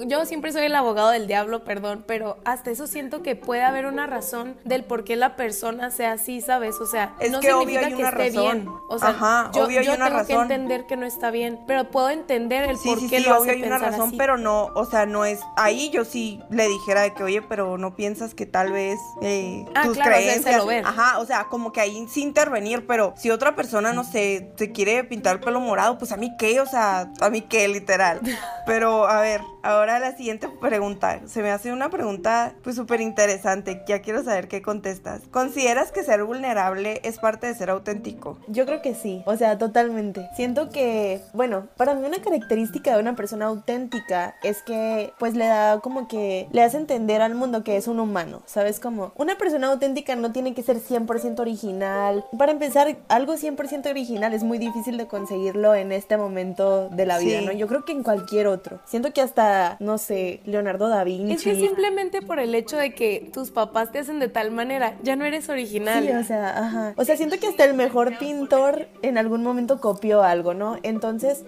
yo 0.07 0.27
siempre 0.27 0.53
soy 0.53 0.65
el 0.65 0.75
abogado 0.75 1.09
del 1.11 1.27
diablo, 1.27 1.65
perdón, 1.65 2.05
pero 2.07 2.37
hasta 2.45 2.71
eso 2.71 2.87
siento 2.87 3.23
que 3.23 3.37
puede 3.37 3.63
haber 3.63 3.87
una 3.87 4.07
razón 4.07 4.57
del 4.65 4.85
por 4.85 5.05
qué 5.05 5.17
la 5.17 5.35
persona 5.37 5.91
sea 5.91 6.13
así, 6.13 6.41
¿sabes? 6.43 6.79
O 6.81 6.87
sea, 6.87 7.15
Es 7.21 7.31
no 7.31 7.41
que 7.41 7.53
obvio 7.55 7.81
significa 7.81 7.87
hay 7.87 7.93
que 7.95 7.99
una 8.01 8.09
esté 8.11 8.29
razón. 8.39 8.59
bien. 8.59 8.69
O 8.91 8.99
sea, 8.99 9.09
Ajá, 9.09 9.51
yo, 9.55 9.65
obvio 9.65 9.81
hay 9.81 9.87
yo 9.87 9.95
una 9.95 10.05
tengo 10.11 10.27
que 10.27 10.33
razón. 10.35 10.42
Entender 10.43 10.87
que 10.87 10.97
no 10.97 11.07
está 11.07 11.31
bien, 11.31 11.59
pero 11.67 11.91
puedo 11.91 12.11
entender 12.11 12.69
el 12.69 12.77
Sí, 12.79 12.89
por 12.89 12.99
sí, 13.01 13.09
qué 13.09 13.19
sí, 13.19 13.25
lo 13.25 13.39
obvio 13.39 13.53
hace 13.53 13.61
hay 13.61 13.63
una 13.65 13.79
razón, 13.79 14.09
así. 14.09 14.17
pero 14.17 14.37
no, 14.37 14.67
o 14.75 14.85
sea, 14.85 15.07
no 15.07 15.25
es, 15.25 15.41
ahí 15.57 15.91
yo 15.91 16.05
sí 16.05 16.41
le 16.51 16.67
dijera 16.69 17.03
de 17.03 17.15
que, 17.15 17.23
oye, 17.23 17.43
pero 17.43 17.79
no 17.79 17.95
piensas 17.95 18.35
que 18.35 18.47
tal 18.47 18.73
vez 18.73 18.99
eh, 19.23 19.65
Ah, 19.75 19.85
tus 19.85 19.95
claro, 19.97 20.11
creencias, 20.13 20.67
ver. 20.67 20.85
ajá, 20.87 21.19
o 21.19 21.27
sea, 21.27 21.45
como 21.45 21.73
que 21.73 21.81
ahí 21.81 22.07
sí 22.09 22.23
intervenir, 22.23 22.87
pero 22.87 23.15
si 23.17 23.31
otra 23.31 23.55
persona, 23.55 23.93
no 23.93 24.05
sé, 24.05 24.53
se 24.57 24.73
quiere 24.73 25.05
pintar 25.05 25.37
el 25.37 25.41
pelo 25.41 25.61
morado, 25.61 25.99
pues 25.99 26.13
a 26.13 26.17
mí 26.17 26.33
qué, 26.39 26.61
o 26.61 26.67
sea, 26.67 27.11
a 27.21 27.31
mí 27.31 27.43
qué, 27.43 27.69
literal. 27.69 28.21
Pero, 28.65 29.09
a 29.09 29.21
ver, 29.21 29.41
ahora 29.65 29.99
la 29.99 30.17
siguiente 30.17 30.49
pregunta, 30.61 31.21
se 31.27 31.43
me 31.43 31.51
hace 31.51 31.73
una 31.73 31.91
pregunta, 31.91 32.55
pues 32.63 32.77
súper 32.77 33.01
interesante, 33.01 33.83
ya 33.89 34.01
quiero 34.03 34.23
saber 34.23 34.47
qué 34.47 34.63
contestas. 34.63 35.23
¿Consideras 35.33 35.91
que 35.91 36.05
ser 36.05 36.23
vulnerable 36.23 37.01
es 37.03 37.19
parte 37.19 37.49
de 37.49 37.55
ser 37.57 37.71
auténtico? 37.71 38.39
Yo 38.47 38.65
creo 38.65 38.81
que 38.81 38.95
sí, 38.95 39.23
o 39.27 39.37
sea, 39.37 39.59
totalmente. 39.59 40.29
Siento 40.35 40.71
que, 40.71 41.21
bueno, 41.35 41.69
para 41.77 41.95
mí 41.95 42.07
una 42.07 42.23
característica 42.23 42.95
de 42.95 43.01
una 43.01 43.15
persona 43.15 43.47
auténtica 43.47 44.35
es 44.43 44.63
que 44.63 45.13
pues 45.19 45.35
le 45.35 45.47
da 45.47 45.81
como 45.81 46.09
que 46.09 46.49
le 46.53 46.63
hace 46.63 46.79
entender 46.79 47.21
al 47.21 47.35
mundo 47.35 47.63
que 47.65 47.77
es 47.77 47.87
un 47.87 48.01
humano, 48.01 48.43
¿sabes? 48.47 48.81
Como 48.81 49.13
una 49.17 49.37
persona 49.37 49.69
auténtica 49.69 50.17
no 50.17 50.33
tiene 50.33 50.55
que 50.55 50.63
ser 50.63 50.79
100% 50.79 51.39
original. 51.41 52.25
Para 52.39 52.53
empezar, 52.53 52.97
algo 53.09 53.35
100% 53.35 53.91
original 53.91 54.33
es 54.33 54.43
muy 54.43 54.59
difícil 54.59 54.97
de 54.97 55.07
conseguirlo 55.07 55.75
en 55.75 55.93
este 55.93 56.17
momento 56.17 56.89
de 56.89 57.07
la 57.07 57.19
vida, 57.19 57.41
Sí. 57.41 57.47
¿no? 57.47 57.53
Yo 57.53 57.67
creo 57.67 57.85
que 57.85 57.93
en 57.93 58.03
cualquier 58.03 58.47
otro. 58.47 58.81
Siento 58.87 59.13
que 59.13 59.21
hasta, 59.21 59.77
no 59.81 59.99
sé, 59.99 60.41
Leonardo 60.45 60.89
da 60.89 61.05
Vinci. 61.05 61.35
Es 61.35 61.43
que 61.45 61.55
simplemente 61.55 62.23
por 62.23 62.39
el 62.39 62.55
hecho 62.55 62.77
de 62.77 62.95
que 62.95 63.31
tus 63.33 63.51
papás 63.51 63.93
te 63.93 63.99
hacen 63.99 64.19
de 64.19 64.29
tal 64.29 64.51
manera, 64.51 64.97
ya 65.03 65.17
no 65.17 65.25
eres 65.25 65.49
original. 65.49 66.05
Sí, 66.05 66.11
o 66.11 66.25
sea, 66.25 66.59
ajá. 66.59 66.95
O 66.97 67.05
sea, 67.05 67.17
siento 67.17 67.39
que 67.39 67.47
hasta 67.49 67.65
el 67.65 67.75
mejor 67.75 68.19
pintor 68.19 68.89
en 69.03 69.19
algún 69.19 69.43
momento 69.43 69.81
copió 69.81 70.12
algo, 70.21 70.53
¿no? 70.53 70.77
Entonces, 70.83 71.45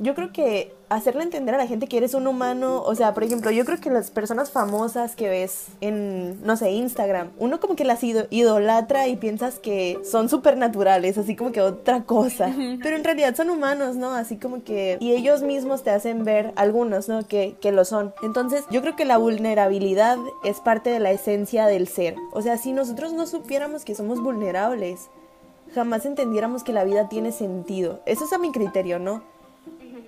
yo 0.00 0.14
creo 0.14 0.32
que 0.32 0.72
hacerle 0.90 1.24
entender 1.24 1.54
a 1.54 1.58
la 1.58 1.66
gente 1.66 1.86
que 1.88 1.96
eres 1.98 2.14
un 2.14 2.26
humano, 2.28 2.82
o 2.82 2.94
sea, 2.94 3.12
por 3.12 3.24
ejemplo, 3.24 3.50
yo 3.50 3.64
creo 3.64 3.78
que 3.80 3.90
las 3.90 4.10
personas 4.10 4.50
famosas 4.50 5.16
que 5.16 5.28
ves 5.28 5.66
en, 5.80 6.40
no 6.46 6.56
sé, 6.56 6.70
Instagram, 6.70 7.30
uno 7.36 7.58
como 7.60 7.74
que 7.74 7.84
las 7.84 8.02
ido- 8.04 8.28
idolatra 8.30 9.08
y 9.08 9.16
piensas 9.16 9.58
que 9.58 9.98
son 10.08 10.28
supernaturales, 10.30 11.18
así 11.18 11.34
como 11.36 11.50
que 11.50 11.60
otra 11.60 12.04
cosa, 12.04 12.54
pero 12.82 12.96
en 12.96 13.02
realidad 13.04 13.34
son 13.34 13.50
humanos, 13.50 13.96
¿no? 13.96 14.12
Así 14.14 14.36
como 14.36 14.62
que, 14.62 14.96
y 15.00 15.12
ellos 15.12 15.42
mismos 15.42 15.82
te 15.82 15.90
hacen 15.90 16.24
ver, 16.24 16.52
algunos, 16.54 17.08
¿no? 17.08 17.26
Que, 17.26 17.56
que 17.60 17.72
lo 17.72 17.84
son. 17.84 18.14
Entonces, 18.22 18.64
yo 18.70 18.80
creo 18.80 18.94
que 18.96 19.04
la 19.04 19.18
vulnerabilidad 19.18 20.16
es 20.44 20.60
parte 20.60 20.90
de 20.90 21.00
la 21.00 21.10
esencia 21.10 21.66
del 21.66 21.88
ser. 21.88 22.14
O 22.32 22.40
sea, 22.40 22.56
si 22.56 22.72
nosotros 22.72 23.12
no 23.12 23.26
supiéramos 23.26 23.84
que 23.84 23.94
somos 23.96 24.22
vulnerables, 24.22 25.10
jamás 25.74 26.06
entendiéramos 26.06 26.64
que 26.64 26.72
la 26.72 26.84
vida 26.84 27.08
tiene 27.08 27.32
sentido. 27.32 28.00
Eso 28.06 28.24
es 28.24 28.32
a 28.32 28.38
mi 28.38 28.52
criterio, 28.52 28.98
¿no? 28.98 29.22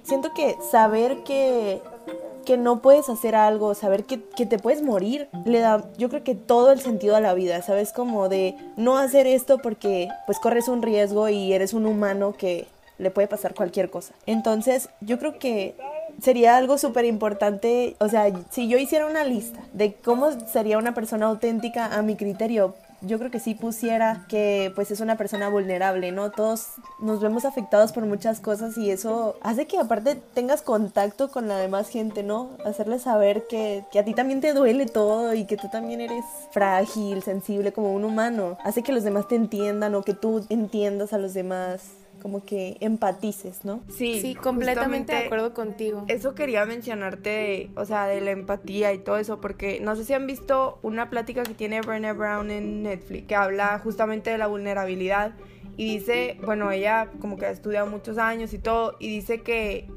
Siento 0.03 0.33
que 0.35 0.57
saber 0.71 1.23
que, 1.25 1.83
que 2.45 2.57
no 2.57 2.81
puedes 2.81 3.09
hacer 3.09 3.35
algo, 3.35 3.75
saber 3.75 4.05
que, 4.05 4.23
que 4.23 4.47
te 4.47 4.59
puedes 4.59 4.83
morir, 4.83 5.29
le 5.45 5.61
da, 5.61 5.85
yo 5.99 6.09
creo 6.09 6.25
que 6.25 6.35
todo 6.35 6.73
el 6.73 6.81
sentido 6.81 7.17
a 7.17 7.21
la 7.21 7.35
vida, 7.35 7.61
¿sabes? 7.63 7.93
Como 7.93 8.29
de 8.29 8.57
no 8.77 8.97
hacer 8.97 9.27
esto 9.27 9.59
porque 9.59 10.09
pues 10.27 10.39
corres 10.39 10.69
un 10.69 10.83
riesgo 10.83 11.29
y 11.29 11.53
eres 11.53 11.75
un 11.75 11.87
humano 11.87 12.35
que 12.37 12.67
le 12.99 13.11
puede 13.11 13.29
pasar 13.29 13.55
cualquier 13.55 13.91
cosa. 13.91 14.15
Entonces, 14.27 14.89
yo 15.01 15.19
creo 15.19 15.39
que 15.39 15.75
sería 16.21 16.57
algo 16.57 16.79
súper 16.79 17.05
importante, 17.07 17.97
o 17.99 18.09
sea, 18.09 18.31
si 18.51 18.69
yo 18.69 18.79
hiciera 18.79 19.07
una 19.07 19.25
lista 19.25 19.61
de 19.73 19.95
cómo 19.95 20.31
sería 20.49 20.79
una 20.79 20.95
persona 20.95 21.27
auténtica 21.27 21.87
a 21.87 22.03
mi 22.03 22.17
criterio, 22.17 22.75
yo 23.03 23.19
creo 23.19 23.31
que 23.31 23.41
sí 23.41 23.55
pusiera 23.55 24.27
que 24.29 24.73
pues 24.75 24.91
es 24.91 25.01
una 25.01 25.17
persona 25.17 25.49
vulnerable, 25.49 26.13
¿no? 26.13 26.31
Todos 26.31 26.67
nos 26.99 27.21
vemos 27.21 27.45
afectados 27.45 27.93
por 27.93 28.05
muchas 28.07 28.41
cosas 28.41 28.77
y 28.77 28.91
eso 28.91 29.37
hace 29.43 29.67
que 29.67 29.79
aparte 29.79 30.17
tengas 30.35 30.63
contacto 30.63 31.31
con 31.31 31.49
la 31.49 31.57
demás 31.57 31.89
gente, 31.89 32.23
¿no? 32.23 32.51
Hacerles 32.65 33.03
saber 33.03 33.47
que, 33.49 33.85
que 33.91 33.99
a 33.99 34.05
ti 34.05 34.15
también 34.15 34.41
te 34.41 34.53
duele 34.53 34.87
todo 34.87 35.35
y 35.35 35.47
que 35.47 35.57
tú 35.57 35.69
también 35.71 36.01
eres 36.01 36.25
frágil, 36.53 37.23
sensible 37.23 37.73
como 37.73 37.93
un 37.93 38.05
humano. 38.05 38.59
Hace 38.65 38.83
que 38.83 38.93
los 38.93 39.05
demás 39.05 39.29
te 39.29 39.37
entiendan 39.37 39.95
o 39.95 40.03
que 40.03 40.15
tú 40.15 40.45
entiendas 40.49 41.13
a 41.13 41.19
los 41.19 41.35
demás, 41.35 41.93
como 42.21 42.45
que 42.45 42.77
empatices, 42.81 43.65
¿no? 43.65 43.83
Sí, 43.89 44.21
Sí, 44.21 44.35
completamente 44.35 45.13
de 45.13 45.25
acuerdo 45.27 45.55
contigo. 45.55 46.05
Eso 46.09 46.35
quería 46.35 46.65
mencionarte, 46.67 47.31
de, 47.31 47.71
o 47.77 47.85
sea, 47.85 48.07
de 48.07 48.21
la 48.21 48.31
empatía 48.31 48.93
y 48.93 48.99
todo 48.99 49.19
eso, 49.19 49.41
porque 49.41 49.81
no 49.81 49.97
sé 49.97 50.05
si 50.05 50.15
han 50.15 50.27
visto 50.27 50.79
una 50.83 51.11
plática 51.11 51.43
que 51.43 51.55
tiene 51.55 51.81
Brené 51.81 52.13
Brown 52.13 52.51
en 52.51 52.83
Netflix, 52.83 53.27
que 53.27 53.35
habla 53.35 53.79
justamente 53.79 54.31
de 54.31 54.39
la 54.39 54.47
vulnerabilidad 54.47 55.33
y 55.77 55.99
dice, 55.99 56.37
bueno, 56.45 56.71
ella 56.71 57.09
como 57.21 57.37
que 57.39 57.47
ha 57.47 57.51
estudiado 57.51 57.87
muchos 57.87 58.19
años 58.19 58.53
y 58.53 58.59
todo, 58.59 58.97
y 58.99 59.09
dice 59.09 59.41
que, 59.41 59.89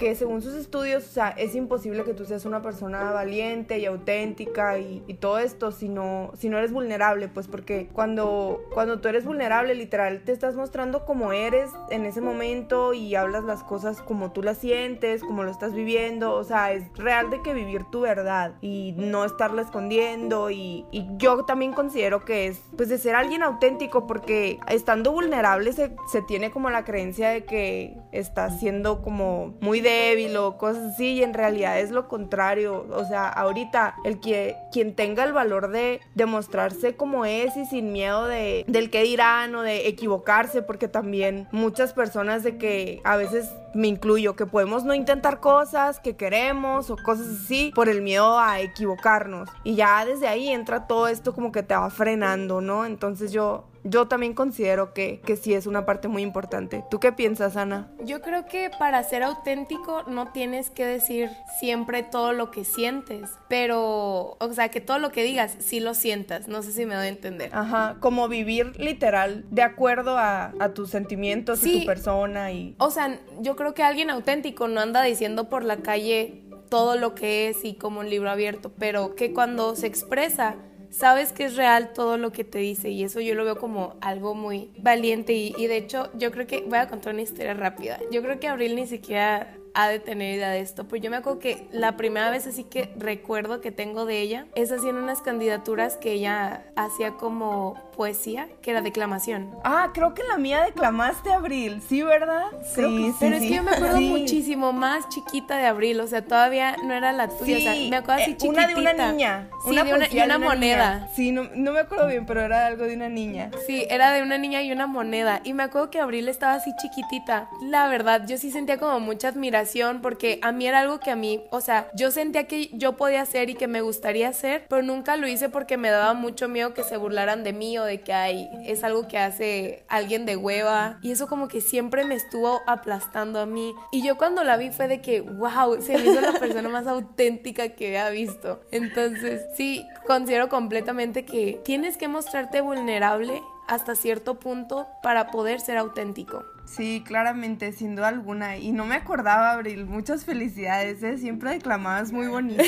que 0.00 0.14
según 0.14 0.40
sus 0.40 0.54
estudios, 0.54 1.04
o 1.04 1.12
sea, 1.12 1.28
es 1.28 1.54
imposible 1.54 2.04
que 2.04 2.14
tú 2.14 2.24
seas 2.24 2.46
una 2.46 2.62
persona 2.62 3.12
valiente 3.12 3.78
y 3.78 3.84
auténtica 3.84 4.78
y, 4.78 5.04
y 5.06 5.14
todo 5.14 5.38
esto 5.38 5.72
si 5.72 5.90
no, 5.90 6.32
si 6.38 6.48
no 6.48 6.56
eres 6.56 6.72
vulnerable, 6.72 7.28
pues 7.28 7.48
porque 7.48 7.86
cuando, 7.92 8.62
cuando 8.72 9.00
tú 9.00 9.08
eres 9.08 9.26
vulnerable, 9.26 9.74
literal, 9.74 10.22
te 10.24 10.32
estás 10.32 10.56
mostrando 10.56 11.04
como 11.04 11.34
eres 11.34 11.68
en 11.90 12.06
ese 12.06 12.22
momento 12.22 12.94
y 12.94 13.14
hablas 13.14 13.44
las 13.44 13.62
cosas 13.62 14.00
como 14.00 14.32
tú 14.32 14.42
las 14.42 14.56
sientes, 14.56 15.22
como 15.22 15.42
lo 15.42 15.50
estás 15.50 15.74
viviendo, 15.74 16.32
o 16.32 16.44
sea, 16.44 16.72
es 16.72 16.84
real 16.96 17.28
de 17.28 17.42
que 17.42 17.52
vivir 17.52 17.84
tu 17.92 18.00
verdad 18.00 18.54
y 18.62 18.94
no 18.96 19.26
estarla 19.26 19.60
escondiendo 19.60 20.50
y, 20.50 20.86
y 20.90 21.06
yo 21.18 21.44
también 21.44 21.74
considero 21.74 22.24
que 22.24 22.46
es 22.46 22.62
pues 22.74 22.88
de 22.88 22.96
ser 22.96 23.16
alguien 23.16 23.42
auténtico 23.42 24.06
porque 24.06 24.60
estando 24.66 25.12
vulnerable 25.12 25.74
se, 25.74 25.94
se 26.10 26.22
tiene 26.22 26.50
como 26.50 26.70
la 26.70 26.86
creencia 26.86 27.28
de 27.28 27.44
que 27.44 27.98
estás 28.12 28.58
siendo 28.60 29.02
como 29.02 29.52
muy 29.60 29.82
débil 29.90 30.36
o 30.36 30.56
cosas 30.56 30.94
así 30.94 31.14
y 31.14 31.22
en 31.22 31.34
realidad 31.34 31.78
es 31.78 31.90
lo 31.90 32.08
contrario, 32.08 32.86
o 32.92 33.04
sea, 33.04 33.28
ahorita 33.28 33.96
el 34.04 34.20
que 34.20 34.56
quien 34.72 34.94
tenga 34.94 35.24
el 35.24 35.32
valor 35.32 35.70
de 35.70 36.00
demostrarse 36.14 36.96
como 36.96 37.24
es 37.24 37.56
y 37.56 37.66
sin 37.66 37.92
miedo 37.92 38.26
de 38.26 38.64
del 38.66 38.90
que 38.90 39.02
dirán 39.02 39.54
o 39.54 39.62
de 39.62 39.88
equivocarse 39.88 40.62
porque 40.62 40.88
también 40.88 41.48
muchas 41.52 41.92
personas 41.92 42.42
de 42.42 42.56
que 42.58 43.00
a 43.04 43.16
veces 43.16 43.50
me 43.74 43.88
incluyo 43.88 44.34
que 44.34 44.46
podemos 44.46 44.84
no 44.84 44.94
intentar 44.94 45.40
cosas 45.40 46.00
que 46.00 46.16
queremos 46.16 46.90
o 46.90 46.96
cosas 46.96 47.26
así 47.44 47.72
por 47.74 47.88
el 47.88 48.02
miedo 48.02 48.38
a 48.38 48.60
equivocarnos 48.60 49.48
y 49.64 49.76
ya 49.76 50.04
desde 50.04 50.28
ahí 50.28 50.48
entra 50.48 50.86
todo 50.86 51.08
esto 51.08 51.34
como 51.34 51.52
que 51.52 51.62
te 51.62 51.74
va 51.74 51.90
frenando, 51.90 52.60
¿no? 52.60 52.84
Entonces 52.84 53.32
yo 53.32 53.69
yo 53.84 54.08
también 54.08 54.34
considero 54.34 54.92
que, 54.92 55.20
que 55.24 55.36
sí 55.36 55.54
es 55.54 55.66
una 55.66 55.86
parte 55.86 56.08
muy 56.08 56.22
importante. 56.22 56.84
¿Tú 56.90 57.00
qué 57.00 57.12
piensas, 57.12 57.56
Ana? 57.56 57.90
Yo 58.04 58.20
creo 58.20 58.46
que 58.46 58.70
para 58.78 59.02
ser 59.02 59.22
auténtico 59.22 60.02
no 60.04 60.32
tienes 60.32 60.70
que 60.70 60.84
decir 60.84 61.30
siempre 61.58 62.02
todo 62.02 62.32
lo 62.32 62.50
que 62.50 62.64
sientes, 62.64 63.30
pero, 63.48 64.36
o 64.38 64.52
sea, 64.52 64.68
que 64.68 64.80
todo 64.80 64.98
lo 64.98 65.10
que 65.10 65.22
digas 65.22 65.56
sí 65.58 65.80
lo 65.80 65.94
sientas, 65.94 66.48
no 66.48 66.62
sé 66.62 66.72
si 66.72 66.86
me 66.86 66.94
doy 66.94 67.06
a 67.06 67.08
entender. 67.08 67.50
Ajá, 67.52 67.96
como 68.00 68.28
vivir 68.28 68.78
literal 68.78 69.44
de 69.50 69.62
acuerdo 69.62 70.18
a, 70.18 70.52
a 70.58 70.74
tus 70.74 70.90
sentimientos 70.90 71.64
y 71.64 71.80
tu 71.80 71.86
persona 71.86 72.52
y... 72.52 72.74
O 72.78 72.90
sea, 72.90 73.18
yo 73.40 73.56
creo 73.56 73.74
que 73.74 73.82
alguien 73.82 74.10
auténtico 74.10 74.68
no 74.68 74.80
anda 74.80 75.02
diciendo 75.02 75.48
por 75.48 75.64
la 75.64 75.78
calle 75.78 76.44
todo 76.68 76.96
lo 76.96 77.14
que 77.14 77.48
es 77.48 77.64
y 77.64 77.74
como 77.74 78.00
un 78.00 78.08
libro 78.08 78.30
abierto, 78.30 78.72
pero 78.78 79.14
que 79.14 79.32
cuando 79.34 79.74
se 79.76 79.86
expresa 79.86 80.56
sabes 80.90 81.32
que 81.32 81.44
es 81.44 81.56
real 81.56 81.92
todo 81.92 82.18
lo 82.18 82.32
que 82.32 82.44
te 82.44 82.58
dice 82.58 82.90
y 82.90 83.04
eso 83.04 83.20
yo 83.20 83.34
lo 83.34 83.44
veo 83.44 83.56
como 83.56 83.96
algo 84.00 84.34
muy 84.34 84.70
valiente 84.78 85.32
y, 85.32 85.54
y 85.56 85.66
de 85.66 85.76
hecho 85.76 86.10
yo 86.14 86.30
creo 86.30 86.46
que 86.46 86.62
voy 86.62 86.78
a 86.78 86.88
contar 86.88 87.14
una 87.14 87.22
historia 87.22 87.54
rápida. 87.54 87.98
Yo 88.10 88.22
creo 88.22 88.40
que 88.40 88.48
Abril 88.48 88.76
ni 88.76 88.86
siquiera 88.86 89.56
ha 89.74 89.88
de 89.88 90.00
tener 90.00 90.36
idea 90.36 90.50
de 90.50 90.60
esto, 90.60 90.86
pero 90.88 91.02
yo 91.02 91.10
me 91.10 91.16
acuerdo 91.16 91.38
que 91.38 91.68
la 91.72 91.96
primera 91.96 92.30
vez 92.30 92.46
así 92.46 92.64
que 92.64 92.92
recuerdo 92.96 93.60
que 93.60 93.70
tengo 93.70 94.04
de 94.04 94.20
ella 94.20 94.46
es 94.54 94.72
haciendo 94.72 95.02
unas 95.02 95.22
candidaturas 95.22 95.96
que 95.96 96.12
ella 96.12 96.64
hacía 96.76 97.12
como 97.12 97.76
poesía 98.04 98.48
que 98.62 98.70
era 98.70 98.80
declamación. 98.80 99.50
Ah, 99.62 99.90
creo 99.92 100.14
que 100.14 100.22
la 100.22 100.38
mía 100.38 100.62
declamaste 100.64 101.30
Abril, 101.34 101.82
¿sí, 101.86 102.02
verdad? 102.02 102.44
Creo 102.74 102.88
que 102.88 102.96
Sí, 103.10 103.14
Pero 103.20 103.36
es 103.36 103.42
que 103.42 103.54
yo 103.56 103.62
me 103.62 103.72
acuerdo 103.72 103.98
Sí. 103.98 104.08
muchísimo 104.08 104.72
más 104.72 105.06
chiquita 105.10 105.58
de 105.58 105.66
Abril, 105.66 106.00
o 106.00 106.06
sea, 106.06 106.22
todavía 106.24 106.76
no 106.82 106.94
era 106.94 107.12
la 107.12 107.28
tuya, 107.28 107.58
o 107.58 107.60
sea, 107.60 107.74
me 107.90 107.96
acuerdo 107.96 108.22
así 108.22 108.30
eh, 108.30 108.36
chiquitita. 108.38 108.48
Una 108.48 108.66
de 108.68 108.74
una 108.80 109.12
niña. 109.12 109.50
Sí, 109.68 109.74
de 109.76 109.82
una, 109.82 109.90
y 109.90 109.92
poesía 109.98 110.24
una 110.24 110.38
de 110.38 110.44
moneda. 110.46 110.94
niña. 110.94 111.08
Sí, 111.14 111.32
no, 111.32 111.42
no 111.54 111.72
me 111.72 111.80
acuerdo 111.80 112.06
bien, 112.06 112.24
pero 112.24 112.40
era 112.40 112.64
algo 112.64 112.84
de 112.86 112.94
una 112.96 113.10
niña. 113.10 113.50
Sí, 113.66 113.86
era 113.90 114.12
de 114.12 114.22
una 114.22 114.38
niña 114.38 114.62
y 114.62 114.72
una 114.72 114.86
moneda. 114.86 115.42
Y 115.44 115.52
me 115.52 115.62
acuerdo 115.64 115.90
que 115.90 116.00
Abril 116.00 116.26
estaba 116.28 116.54
así 116.54 116.70
chiquitita. 116.80 117.50
La 117.60 117.86
verdad, 117.88 118.22
yo 118.26 118.38
sí 118.38 118.50
sentía 118.50 118.78
como 118.78 118.98
mucha 119.00 119.28
admiración 119.28 120.00
porque 120.00 120.38
a 120.40 120.52
mí 120.52 120.66
era 120.66 120.78
algo 120.80 121.00
que 121.00 121.10
a 121.10 121.16
mí, 121.16 121.42
o 121.50 121.60
sea, 121.60 121.90
yo 121.94 122.10
sentía 122.10 122.44
que 122.44 122.68
yo 122.72 122.96
podía 122.96 123.20
hacer 123.20 123.50
y 123.50 123.54
que 123.56 123.68
me 123.68 123.82
gustaría 123.82 124.28
hacer, 124.30 124.64
pero 124.70 124.82
nunca 124.82 125.18
lo 125.18 125.28
hice 125.28 125.50
porque 125.50 125.76
me 125.76 125.90
daba 125.90 126.14
mucho 126.14 126.48
miedo 126.48 126.72
que 126.72 126.82
se 126.82 126.96
burlaran 126.96 127.44
de 127.44 127.52
mí 127.52 127.76
o 127.78 127.84
de 127.84 127.89
que 127.98 128.12
hay, 128.12 128.48
es 128.64 128.84
algo 128.84 129.08
que 129.08 129.18
hace 129.18 129.84
alguien 129.88 130.26
de 130.26 130.36
hueva. 130.36 130.98
Y 131.02 131.12
eso 131.12 131.26
como 131.26 131.48
que 131.48 131.60
siempre 131.60 132.04
me 132.04 132.14
estuvo 132.14 132.60
aplastando 132.66 133.40
a 133.40 133.46
mí. 133.46 133.74
Y 133.92 134.02
yo 134.02 134.16
cuando 134.16 134.44
la 134.44 134.56
vi 134.56 134.70
fue 134.70 134.88
de 134.88 135.00
que, 135.00 135.20
wow, 135.20 135.80
se 135.80 135.96
me 135.98 136.04
hizo 136.04 136.20
la 136.20 136.32
persona 136.38 136.68
más 136.68 136.86
auténtica 136.86 137.70
que 137.70 137.86
había 137.88 138.10
visto. 138.10 138.60
Entonces, 138.70 139.42
sí, 139.56 139.86
considero 140.06 140.48
completamente 140.48 141.24
que 141.24 141.60
tienes 141.64 141.96
que 141.96 142.08
mostrarte 142.08 142.60
vulnerable 142.60 143.42
hasta 143.66 143.94
cierto 143.94 144.34
punto 144.34 144.86
para 145.02 145.30
poder 145.30 145.60
ser 145.60 145.76
auténtico. 145.76 146.44
Sí, 146.70 147.02
claramente, 147.04 147.72
sin 147.72 147.96
duda 147.96 148.08
alguna. 148.08 148.56
Y 148.56 148.70
no 148.70 148.86
me 148.86 148.94
acordaba, 148.94 149.52
Abril. 149.52 149.86
Muchas 149.86 150.24
felicidades, 150.24 151.02
¿eh? 151.02 151.18
Siempre 151.18 151.50
declamabas 151.50 152.12
muy 152.12 152.28
bonito. 152.28 152.62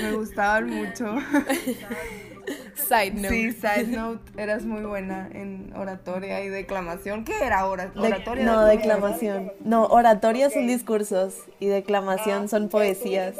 Me 0.00 0.12
gustaban 0.12 0.70
mucho. 0.70 1.16
Side 2.74 3.12
note. 3.12 3.28
Sí, 3.28 3.52
side 3.52 3.88
note, 3.88 4.32
eras 4.42 4.64
muy 4.64 4.80
buena 4.80 5.28
en 5.30 5.74
oratoria 5.76 6.42
y 6.42 6.48
declamación. 6.48 7.24
¿Qué 7.24 7.34
era 7.44 7.66
oratoria? 7.66 8.44
no, 8.44 8.64
declamación? 8.64 9.52
No, 9.60 9.84
oratoria 9.84 10.48
son 10.48 10.66
discursos 10.66 11.34
y 11.60 11.66
declamación 11.66 12.48
son 12.48 12.70
poesías. 12.70 13.36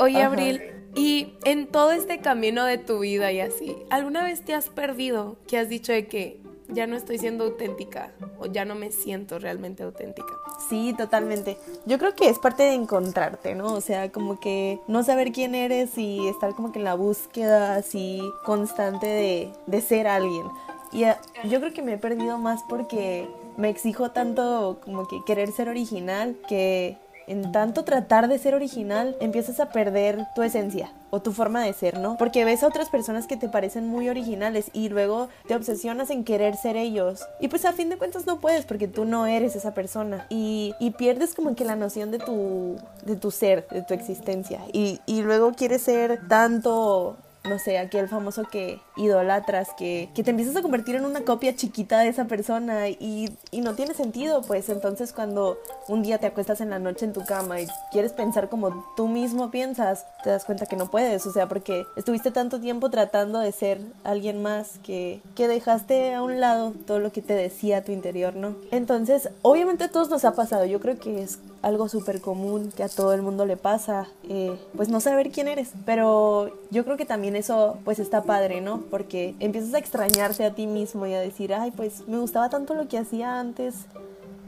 Oye. 0.00 0.20
Abril, 0.20 0.60
y 0.96 1.34
en 1.44 1.68
todo 1.68 1.92
este 1.92 2.18
camino 2.18 2.64
de 2.64 2.78
tu 2.78 2.98
vida 2.98 3.30
y 3.30 3.38
así, 3.38 3.76
¿alguna 3.90 4.24
vez 4.24 4.42
te 4.42 4.54
has 4.54 4.68
perdido 4.68 5.36
que 5.46 5.58
has 5.58 5.68
dicho 5.68 5.92
de 5.92 6.08
que 6.08 6.40
ya 6.68 6.86
no 6.86 6.96
estoy 6.96 7.18
siendo 7.18 7.44
auténtica 7.44 8.12
o 8.38 8.46
ya 8.46 8.64
no 8.64 8.74
me 8.74 8.90
siento 8.92 9.38
realmente 9.38 9.82
auténtica? 9.82 10.28
Sí, 10.68 10.94
totalmente. 10.96 11.56
Yo 11.86 11.98
creo 11.98 12.14
que 12.14 12.28
es 12.28 12.38
parte 12.38 12.62
de 12.64 12.74
encontrarte, 12.74 13.54
¿no? 13.54 13.72
O 13.72 13.80
sea, 13.80 14.10
como 14.12 14.38
que 14.38 14.80
no 14.86 15.02
saber 15.02 15.32
quién 15.32 15.54
eres 15.54 15.96
y 15.96 16.28
estar 16.28 16.54
como 16.54 16.72
que 16.72 16.78
en 16.78 16.84
la 16.84 16.94
búsqueda 16.94 17.76
así 17.76 18.20
constante 18.44 19.06
de, 19.06 19.52
de 19.66 19.80
ser 19.80 20.06
alguien. 20.06 20.46
Y 20.92 21.04
eh, 21.04 21.16
yo 21.44 21.60
creo 21.60 21.72
que 21.72 21.82
me 21.82 21.94
he 21.94 21.98
perdido 21.98 22.38
más 22.38 22.62
porque 22.68 23.28
me 23.56 23.68
exijo 23.68 24.10
tanto 24.10 24.80
como 24.84 25.06
que 25.08 25.22
querer 25.26 25.50
ser 25.52 25.68
original 25.68 26.36
que 26.48 26.96
en 27.28 27.52
tanto 27.52 27.84
tratar 27.84 28.28
de 28.28 28.38
ser 28.38 28.54
original 28.54 29.16
empiezas 29.20 29.60
a 29.60 29.70
perder 29.70 30.26
tu 30.34 30.42
esencia 30.42 30.92
o 31.10 31.20
tu 31.20 31.32
forma 31.32 31.62
de 31.62 31.72
ser, 31.72 31.98
¿no? 31.98 32.16
Porque 32.18 32.44
ves 32.44 32.62
a 32.62 32.66
otras 32.66 32.88
personas 32.88 33.26
que 33.26 33.36
te 33.36 33.48
parecen 33.48 33.86
muy 33.86 34.08
originales 34.08 34.70
y 34.72 34.88
luego 34.88 35.28
te 35.46 35.54
obsesionas 35.54 36.10
en 36.10 36.24
querer 36.24 36.56
ser 36.56 36.76
ellos. 36.76 37.20
Y 37.40 37.48
pues 37.48 37.64
a 37.64 37.72
fin 37.72 37.88
de 37.88 37.96
cuentas 37.96 38.26
no 38.26 38.40
puedes 38.40 38.66
porque 38.66 38.88
tú 38.88 39.04
no 39.04 39.26
eres 39.26 39.56
esa 39.56 39.74
persona. 39.74 40.26
Y, 40.28 40.74
y 40.80 40.90
pierdes 40.90 41.34
como 41.34 41.54
que 41.54 41.64
la 41.64 41.76
noción 41.76 42.10
de 42.10 42.18
tu, 42.18 42.76
de 43.04 43.16
tu 43.16 43.30
ser, 43.30 43.66
de 43.68 43.82
tu 43.82 43.94
existencia. 43.94 44.60
Y, 44.72 45.00
y 45.06 45.22
luego 45.22 45.52
quieres 45.52 45.82
ser 45.82 46.28
tanto 46.28 47.16
no 47.48 47.58
sé, 47.58 47.78
aquel 47.78 48.08
famoso 48.08 48.44
que 48.44 48.80
idolatras, 48.96 49.70
que, 49.76 50.08
que 50.14 50.22
te 50.22 50.30
empiezas 50.30 50.56
a 50.56 50.62
convertir 50.62 50.96
en 50.96 51.04
una 51.04 51.22
copia 51.22 51.54
chiquita 51.54 52.00
de 52.00 52.08
esa 52.08 52.26
persona 52.26 52.88
y, 52.88 53.36
y 53.50 53.60
no 53.60 53.74
tiene 53.74 53.94
sentido, 53.94 54.42
pues 54.42 54.68
entonces 54.68 55.12
cuando 55.12 55.58
un 55.88 56.02
día 56.02 56.18
te 56.18 56.26
acuestas 56.26 56.60
en 56.60 56.70
la 56.70 56.78
noche 56.78 57.04
en 57.04 57.12
tu 57.12 57.24
cama 57.24 57.60
y 57.60 57.66
quieres 57.90 58.12
pensar 58.12 58.48
como 58.48 58.84
tú 58.96 59.08
mismo 59.08 59.50
piensas, 59.50 60.06
te 60.22 60.30
das 60.30 60.44
cuenta 60.44 60.66
que 60.66 60.76
no 60.76 60.90
puedes, 60.90 61.26
o 61.26 61.32
sea, 61.32 61.48
porque 61.48 61.86
estuviste 61.96 62.30
tanto 62.30 62.60
tiempo 62.60 62.90
tratando 62.90 63.38
de 63.38 63.52
ser 63.52 63.80
alguien 64.04 64.42
más 64.42 64.78
que, 64.82 65.20
que 65.34 65.48
dejaste 65.48 66.14
a 66.14 66.22
un 66.22 66.40
lado 66.40 66.72
todo 66.86 66.98
lo 66.98 67.12
que 67.12 67.22
te 67.22 67.34
decía 67.34 67.84
tu 67.84 67.92
interior, 67.92 68.34
¿no? 68.34 68.54
Entonces, 68.70 69.30
obviamente 69.42 69.84
a 69.84 69.90
todos 69.90 70.10
nos 70.10 70.24
ha 70.24 70.32
pasado, 70.32 70.64
yo 70.64 70.80
creo 70.80 70.98
que 70.98 71.22
es 71.22 71.38
algo 71.62 71.88
súper 71.88 72.20
común 72.20 72.72
que 72.76 72.84
a 72.84 72.88
todo 72.88 73.12
el 73.14 73.22
mundo 73.22 73.46
le 73.46 73.56
pasa, 73.56 74.06
eh, 74.28 74.56
pues 74.76 74.88
no 74.88 75.00
saber 75.00 75.30
quién 75.30 75.48
eres, 75.48 75.70
pero 75.84 76.52
yo 76.70 76.84
creo 76.84 76.96
que 76.96 77.06
también 77.06 77.36
eso 77.38 77.78
pues 77.84 77.98
está 77.98 78.22
padre, 78.22 78.60
¿no? 78.60 78.82
Porque 78.90 79.34
empiezas 79.40 79.74
a 79.74 79.78
extrañarte 79.78 80.44
a 80.44 80.54
ti 80.54 80.66
mismo 80.66 81.06
y 81.06 81.14
a 81.14 81.20
decir, 81.20 81.54
ay, 81.54 81.70
pues 81.70 82.06
me 82.06 82.18
gustaba 82.18 82.48
tanto 82.50 82.74
lo 82.74 82.88
que 82.88 82.98
hacía 82.98 83.40
antes 83.40 83.86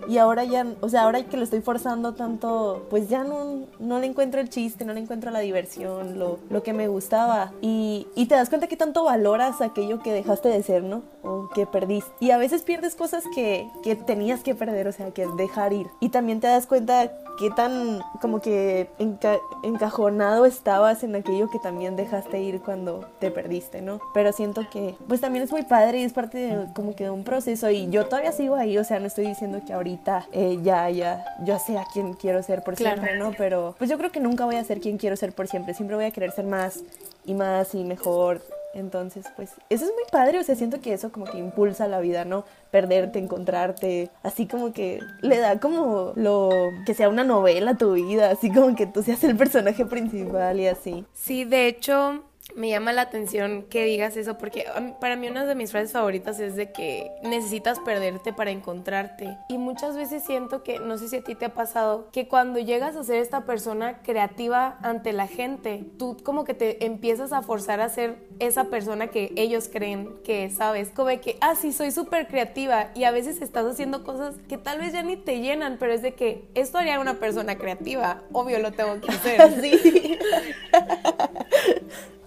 y 0.09 0.19
ahora 0.19 0.45
ya, 0.45 0.67
o 0.81 0.89
sea, 0.89 1.03
ahora 1.03 1.23
que 1.25 1.37
lo 1.37 1.45
estoy 1.45 1.61
forzando 1.61 2.15
tanto, 2.15 2.87
pues 2.91 3.09
ya 3.09 3.25
no, 3.25 3.67
no 3.79 3.99
le 3.99 4.07
encuentro 4.07 4.41
el 4.41 4.49
chiste, 4.49 4.85
no 4.85 4.93
le 4.93 5.01
encuentro 5.01 5.31
la 5.31 5.41
diversión, 5.41 6.19
lo, 6.19 6.39
lo 6.49 6.63
que 6.63 6.73
me 6.73 6.89
gustaba. 6.89 7.53
Y, 7.61 8.07
y 8.15 8.27
te 8.27 8.35
das 8.35 8.49
cuenta 8.49 8.67
que 8.67 8.77
tanto 8.77 9.05
valoras 9.05 9.61
aquello 9.61 10.01
que 10.03 10.13
dejaste 10.13 10.49
de 10.49 10.63
ser, 10.63 10.83
¿no? 10.83 11.03
O 11.23 11.49
que 11.55 11.67
perdiste. 11.67 12.11
Y 12.21 12.31
a 12.31 12.39
veces 12.39 12.63
pierdes 12.63 12.95
cosas 12.95 13.25
que, 13.35 13.69
que 13.83 13.97
tenías 13.97 14.43
que 14.43 14.55
perder, 14.55 14.89
o 14.89 14.93
sea, 14.93 15.11
que 15.11 15.27
dejar 15.37 15.73
ir. 15.73 15.87
Y 16.01 16.09
también 16.11 16.41
te 16.41 16.47
das 16.47 16.67
cuenta 16.67 17.13
qué 17.39 17.51
tan 17.51 18.01
como 18.21 18.41
que 18.41 18.91
enca- 18.99 19.41
encajonado 19.63 20.45
estabas 20.45 21.03
en 21.05 21.15
aquello 21.15 21.49
que 21.49 21.59
también 21.59 21.97
dejaste 21.97 22.41
ir 22.41 22.61
cuando 22.61 23.07
te 23.19 23.31
perdiste, 23.31 23.81
¿no? 23.81 24.01
Pero 24.13 24.33
siento 24.33 24.63
que 24.71 24.95
pues 25.09 25.21
también 25.23 25.45
es 25.45 25.51
muy 25.51 25.63
padre 25.63 26.01
y 26.01 26.05
es 26.05 26.13
parte 26.13 26.37
de 26.39 26.67
como 26.75 26.95
que 26.95 27.05
de 27.05 27.11
un 27.11 27.25
proceso 27.25 27.71
y 27.71 27.89
yo 27.91 28.07
todavía 28.07 28.33
sigo 28.33 28.57
ahí, 28.57 28.77
o 28.77 28.85
sea, 28.85 29.01
no 29.01 29.07
estoy 29.07 29.27
diciendo 29.27 29.61
que 29.67 29.73
ahorita 29.73 29.90
eh, 30.33 30.59
ya, 30.63 30.91
ya, 30.91 31.25
yo 31.45 31.59
sé 31.59 31.79
a 31.79 31.85
quién 31.93 32.15
quiero 32.15 32.43
ser 32.43 32.63
por 32.63 32.75
Claro. 32.75 32.97
siempre, 33.01 33.19
¿no? 33.19 33.33
Pero 33.37 33.75
pues 33.79 33.89
yo 33.91 33.99
creo 33.99 34.11
que 34.13 34.21
nunca 34.21 34.45
voy 34.45 34.57
a 34.57 34.65
ser 34.65 34.81
quien 34.81 34.99
quiero 34.99 35.17
ser 35.17 35.33
por 35.33 35.49
siempre, 35.49 35.75
siempre 35.75 35.97
voy 35.97 36.05
a 36.05 36.11
querer 36.11 36.33
ser 36.33 36.45
más 36.45 36.81
y 37.25 37.35
más 37.35 37.75
y 37.75 37.85
mejor. 37.85 38.43
Entonces, 38.73 39.27
pues, 39.35 39.51
eso 39.69 39.85
es 39.85 39.91
muy 39.91 40.05
padre, 40.13 40.39
o 40.39 40.45
sea, 40.45 40.55
siento 40.55 40.81
que 40.81 40.93
eso 40.93 41.11
como 41.11 41.25
que 41.25 41.39
impulsa 41.39 41.89
la 41.89 41.99
vida, 41.99 42.25
¿no? 42.25 42.45
Perderte, 42.71 43.19
encontrarte, 43.19 44.11
así 44.23 44.47
como 44.47 44.73
que 44.73 45.01
le 45.23 45.39
da 45.39 45.59
como 45.59 46.13
lo 46.15 46.51
que 46.87 46.95
sea 46.95 47.09
una 47.09 47.25
novela 47.25 47.73
a 47.73 47.77
tu 47.77 47.95
vida, 47.95 48.31
así 48.31 48.53
como 48.53 48.77
que 48.77 48.87
tú 48.87 49.03
seas 49.03 49.25
el 49.25 49.37
personaje 49.37 49.85
principal 49.87 50.61
y 50.61 50.69
así. 50.69 51.05
Sí, 51.13 51.45
de 51.45 51.67
hecho, 51.67 52.23
me 52.55 52.69
llama 52.69 52.93
la 52.93 53.03
atención 53.03 53.65
que 53.69 53.85
digas 53.85 54.17
eso 54.17 54.39
porque 54.39 54.65
para 55.01 55.17
mí 55.17 55.29
una 55.29 55.45
de 55.45 55.55
mis 55.55 55.71
frases 55.71 55.93
favoritas 55.93 56.41
es 56.41 56.57
de 56.57 56.73
que 56.73 57.11
necesitas 57.23 57.79
perderte 57.81 58.33
para 58.33 58.51
encontrarte. 58.51 59.37
Y 59.49 59.59
muchas 59.59 59.97
veces 59.97 60.23
siento 60.25 60.63
que, 60.63 60.79
no 60.79 60.99
sé 60.99 61.09
si 61.09 61.17
a 61.17 61.25
ti 61.25 61.35
te 61.35 61.47
ha 61.47 61.55
pasado, 61.55 62.09
que 62.13 62.29
cuando 62.29 62.59
llegas 62.59 62.97
a 62.97 63.05
ser 63.05 63.17
esta 63.17 63.45
persona 63.45 64.03
creativa 64.03 64.79
ante 64.83 65.13
la 65.13 65.27
gente, 65.27 65.85
tú 65.99 66.17
como 66.23 66.45
que 66.45 66.55
te 66.55 66.85
empiezas 66.85 67.33
a 67.33 67.43
forzar 67.43 67.81
a 67.81 67.89
ser 67.89 68.17
esa 68.39 68.65
persona 68.65 69.09
que 69.09 69.33
ellos 69.37 69.69
creen 69.73 70.21
que 70.25 70.51
sabes. 70.51 70.91
Como 70.91 71.09
de 71.09 71.21
que, 71.21 71.37
ah, 71.41 71.55
sí, 71.55 71.73
soy 71.73 71.91
súper 71.91 72.27
creativa 72.27 72.91
y 72.95 73.05
a 73.05 73.11
veces 73.11 73.41
estás 73.43 73.67
haciendo 73.67 74.05
cosas 74.05 74.37
que 74.49 74.59
tal 74.59 74.79
vez 74.79 74.93
ya 74.93 75.03
ni 75.03 75.17
te 75.17 75.41
llenan, 75.41 75.77
pero 75.79 75.93
es 75.93 76.03
de 76.03 76.15
que 76.15 76.49
esto 76.55 76.79
haría 76.79 77.01
una 77.01 77.15
persona 77.15 77.57
creativa. 77.57 78.23
Obvio 78.33 78.59
lo 78.59 78.73
tengo 78.73 79.01
que 79.01 79.11
hacer. 79.11 79.41
Sí. 79.61 80.19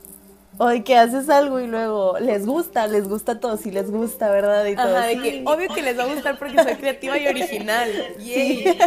O 0.58 0.68
de 0.68 0.84
que 0.84 0.96
haces 0.98 1.30
algo 1.30 1.60
y 1.60 1.68
luego 1.68 2.18
les 2.20 2.46
gusta, 2.46 2.88
les 2.88 3.08
gusta 3.08 3.34
a 3.34 3.40
todos 3.40 3.66
y 3.66 3.72
les 3.72 3.90
gusta, 3.90 4.30
¿verdad? 4.30 4.66
Y 4.66 4.76
todo. 4.76 4.96
Ajá, 4.96 5.08
de 5.08 5.14
Sí. 5.16 5.22
que 5.22 5.44
obvio 5.46 5.74
que 5.74 5.82
les 5.82 5.98
va 5.98 6.04
a 6.04 6.14
gustar 6.14 6.38
porque 6.38 6.62
soy 6.62 6.76
creativa 6.76 7.18
y 7.18 7.28
original. 7.28 7.90
Yay. 8.20 8.78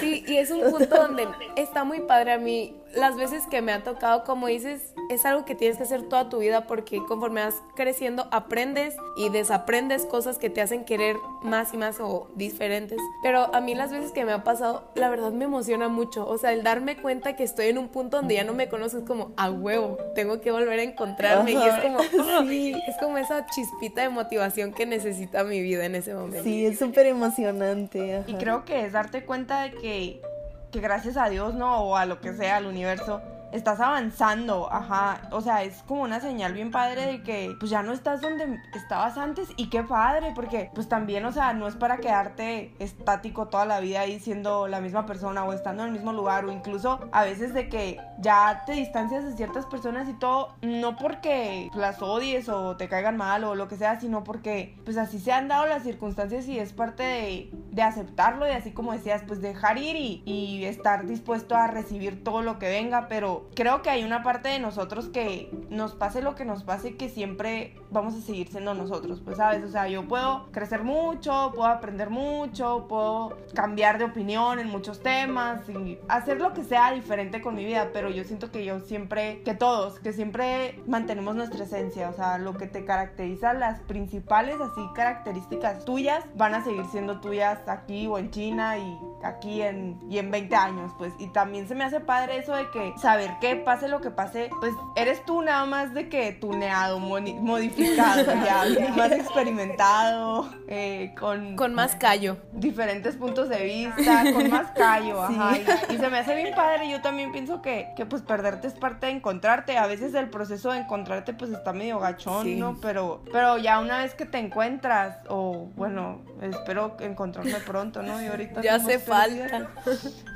Sí, 0.00 0.24
y 0.26 0.36
es 0.36 0.50
un 0.50 0.70
punto 0.70 0.96
donde 0.96 1.26
está 1.56 1.84
muy 1.84 2.00
padre 2.00 2.32
a 2.32 2.38
mí. 2.38 2.74
Las 2.94 3.16
veces 3.16 3.42
que 3.50 3.60
me 3.60 3.72
ha 3.72 3.82
tocado, 3.84 4.24
como 4.24 4.46
dices, 4.46 4.94
es 5.10 5.24
algo 5.26 5.44
que 5.44 5.54
tienes 5.54 5.76
que 5.76 5.82
hacer 5.84 6.08
toda 6.08 6.28
tu 6.30 6.38
vida 6.38 6.66
porque 6.66 6.98
conforme 7.06 7.42
vas 7.44 7.54
creciendo 7.76 8.26
aprendes 8.30 8.96
y 9.16 9.28
desaprendes 9.28 10.06
cosas 10.06 10.38
que 10.38 10.48
te 10.48 10.62
hacen 10.62 10.84
querer 10.84 11.16
más 11.42 11.74
y 11.74 11.76
más 11.76 12.00
o 12.00 12.28
diferentes. 12.34 12.98
Pero 13.22 13.54
a 13.54 13.60
mí 13.60 13.74
las 13.74 13.90
veces 13.92 14.10
que 14.12 14.24
me 14.24 14.32
ha 14.32 14.42
pasado, 14.42 14.84
la 14.94 15.10
verdad 15.10 15.32
me 15.32 15.44
emociona 15.44 15.88
mucho. 15.88 16.26
O 16.26 16.38
sea, 16.38 16.52
el 16.52 16.62
darme 16.62 16.96
cuenta 16.96 17.36
que 17.36 17.44
estoy 17.44 17.66
en 17.66 17.76
un 17.78 17.88
punto 17.88 18.16
donde 18.18 18.34
ya 18.34 18.44
no 18.44 18.54
me 18.54 18.68
conozco 18.68 18.98
es 18.98 19.04
como 19.04 19.32
a 19.36 19.50
huevo, 19.50 19.98
tengo 20.14 20.40
que 20.40 20.50
volver 20.50 20.80
a 20.80 20.82
encontrarme 20.88 21.52
y 21.52 21.56
es 21.56 21.74
como, 21.82 21.98
¡ah! 22.20 22.44
Sí. 22.46 22.74
es 22.86 22.96
como 22.98 23.18
esa 23.18 23.46
chispita 23.46 24.02
de 24.02 24.08
motivación 24.08 24.72
que 24.72 24.86
necesita 24.86 25.44
mi 25.44 25.60
vida 25.60 25.84
en 25.84 25.94
ese 25.94 26.14
momento. 26.14 26.42
Sí, 26.42 26.66
es 26.66 26.78
súper 26.78 27.06
emocionante. 27.06 28.18
ajá. 28.18 28.24
Y 28.30 28.34
creo 28.34 28.64
que 28.64 28.84
es 28.84 28.92
darte 28.92 29.24
cuenta 29.24 29.62
de 29.62 29.72
que, 29.72 30.22
que 30.70 30.80
gracias 30.80 31.16
a 31.16 31.28
Dios, 31.28 31.54
¿no? 31.54 31.82
O 31.82 31.96
a 31.96 32.06
lo 32.06 32.20
que 32.20 32.32
sea, 32.34 32.56
al 32.56 32.66
universo, 32.66 33.22
estás 33.52 33.80
avanzando, 33.80 34.72
ajá, 34.72 35.22
o 35.30 35.40
sea, 35.40 35.62
es 35.62 35.82
como 35.84 36.02
una 36.02 36.20
señal 36.20 36.52
bien 36.52 36.70
padre 36.70 37.06
de 37.06 37.22
que 37.22 37.56
pues 37.58 37.70
ya 37.70 37.82
no 37.82 37.92
estás 37.92 38.20
donde 38.20 38.60
estabas 38.74 39.16
antes 39.16 39.48
y 39.56 39.70
qué 39.70 39.82
padre, 39.82 40.32
porque 40.34 40.70
pues 40.74 40.88
también, 40.88 41.24
o 41.24 41.32
sea, 41.32 41.52
no 41.52 41.66
es 41.66 41.74
para 41.74 41.98
quedarte 41.98 42.74
estático 42.78 43.48
toda 43.48 43.64
la 43.64 43.80
vida 43.80 44.00
ahí 44.00 44.20
siendo 44.20 44.68
la 44.68 44.80
misma 44.80 45.06
persona 45.06 45.44
o 45.44 45.52
estando 45.52 45.82
en 45.82 45.88
el 45.88 45.94
mismo 45.94 46.12
lugar 46.12 46.44
o 46.44 46.52
incluso 46.52 47.00
a 47.12 47.24
veces 47.24 47.54
de 47.54 47.68
que 47.68 48.00
ya 48.20 48.64
te 48.66 48.72
distancias 48.72 49.24
de 49.24 49.36
ciertas 49.36 49.66
personas 49.66 50.08
y 50.08 50.14
todo, 50.14 50.54
no 50.62 50.96
porque 50.96 51.70
las 51.74 52.02
odies 52.02 52.48
o 52.48 52.76
te 52.76 52.88
caigan 52.88 53.16
mal 53.16 53.44
o 53.44 53.54
lo 53.54 53.68
que 53.68 53.76
sea, 53.76 54.00
sino 54.00 54.24
porque 54.24 54.76
pues 54.84 54.96
así 54.96 55.18
se 55.18 55.32
han 55.32 55.48
dado 55.48 55.66
las 55.66 55.82
circunstancias 55.82 56.46
y 56.48 56.58
es 56.58 56.72
parte 56.72 57.02
de, 57.02 57.50
aceptarlo 57.78 58.44
y 58.44 58.50
así 58.50 58.72
como 58.72 58.92
decías, 58.92 59.22
pues 59.24 59.40
dejar 59.40 59.78
ir 59.78 59.94
y 59.96 60.64
estar 60.64 61.06
dispuesto 61.06 61.54
a 61.54 61.68
recibir 61.68 62.24
todo 62.24 62.42
lo 62.42 62.58
que 62.58 62.68
venga, 62.68 63.06
pero 63.08 63.37
creo 63.54 63.82
que 63.82 63.90
hay 63.90 64.04
una 64.04 64.22
parte 64.22 64.48
de 64.48 64.58
nosotros 64.58 65.08
que 65.08 65.50
nos 65.70 65.94
pase 65.94 66.22
lo 66.22 66.34
que 66.34 66.44
nos 66.44 66.64
pase 66.64 66.96
que 66.96 67.08
siempre 67.08 67.74
vamos 67.90 68.14
a 68.14 68.20
seguir 68.20 68.48
siendo 68.48 68.74
nosotros, 68.74 69.20
pues 69.24 69.36
sabes, 69.36 69.64
o 69.64 69.68
sea, 69.68 69.88
yo 69.88 70.06
puedo 70.06 70.50
crecer 70.52 70.82
mucho, 70.84 71.52
puedo 71.54 71.68
aprender 71.68 72.10
mucho, 72.10 72.86
puedo 72.88 73.38
cambiar 73.54 73.98
de 73.98 74.04
opinión 74.04 74.58
en 74.58 74.68
muchos 74.68 75.00
temas 75.02 75.68
y 75.68 75.98
hacer 76.08 76.40
lo 76.40 76.52
que 76.54 76.64
sea 76.64 76.92
diferente 76.92 77.40
con 77.40 77.54
mi 77.54 77.64
vida, 77.64 77.90
pero 77.92 78.10
yo 78.10 78.24
siento 78.24 78.50
que 78.50 78.64
yo 78.64 78.80
siempre, 78.80 79.42
que 79.42 79.54
todos, 79.54 79.98
que 80.00 80.12
siempre 80.12 80.80
mantenemos 80.86 81.34
nuestra 81.34 81.64
esencia, 81.64 82.08
o 82.10 82.12
sea, 82.12 82.38
lo 82.38 82.56
que 82.56 82.66
te 82.66 82.84
caracteriza, 82.84 83.54
las 83.54 83.80
principales 83.80 84.56
así 84.60 84.80
características 84.94 85.84
tuyas 85.84 86.24
van 86.34 86.54
a 86.54 86.64
seguir 86.64 86.84
siendo 86.86 87.20
tuyas 87.20 87.66
aquí 87.68 88.06
o 88.06 88.18
en 88.18 88.30
China 88.30 88.78
y 88.78 88.98
aquí 89.22 89.62
en, 89.62 89.98
y 90.08 90.18
en 90.18 90.30
20 90.30 90.54
años, 90.54 90.92
pues, 90.98 91.12
y 91.18 91.28
también 91.28 91.68
se 91.68 91.74
me 91.74 91.84
hace 91.84 92.00
padre 92.00 92.38
eso 92.38 92.54
de 92.54 92.70
que 92.70 92.94
saber 92.98 93.32
que 93.40 93.56
pase 93.56 93.88
lo 93.88 94.00
que 94.00 94.10
pase, 94.10 94.50
pues 94.60 94.74
eres 94.96 95.24
tú 95.24 95.42
nada 95.42 95.64
más 95.66 95.94
de 95.94 96.08
que 96.08 96.32
tuneado, 96.32 96.98
modificado, 96.98 98.24
ya, 98.44 98.64
más 98.96 99.12
experimentado, 99.12 100.48
eh, 100.68 101.14
con... 101.18 101.56
Con 101.56 101.74
más 101.74 101.96
callo. 101.96 102.38
Diferentes 102.52 103.16
puntos 103.16 103.48
de 103.48 103.64
vista, 103.64 104.24
con 104.32 104.50
más 104.50 104.70
callo, 104.72 105.22
ajá, 105.22 105.58
y, 105.90 105.96
se 105.96 106.08
me 106.08 106.18
hace 106.18 106.34
bien 106.34 106.54
padre, 106.54 106.88
yo 106.90 107.00
también 107.00 107.32
pienso 107.32 107.60
que, 107.62 107.88
que 107.96 108.06
pues 108.06 108.22
perderte 108.22 108.68
es 108.68 108.74
parte 108.74 109.06
de 109.06 109.12
encontrarte, 109.12 109.76
a 109.76 109.86
veces 109.86 110.14
el 110.14 110.30
proceso 110.30 110.72
de 110.72 110.78
encontrarte 110.78 111.32
pues 111.32 111.50
está 111.50 111.72
medio 111.72 111.98
gachón, 111.98 112.58
¿no? 112.58 112.78
Pero, 112.80 113.22
pero 113.32 113.58
ya 113.58 113.80
una 113.80 113.98
vez 113.98 114.14
que 114.14 114.26
te 114.26 114.38
encuentras, 114.38 115.18
o 115.28 115.68
bueno, 115.76 116.22
espero 116.42 116.96
encontrarme 117.00 117.60
pronto, 117.60 118.02
¿no? 118.02 118.20
Y 118.22 118.26
ahorita... 118.26 118.60
Ya 118.62 118.76
hace 118.76 118.98
falta. 118.98 119.70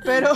Pero 0.04 0.30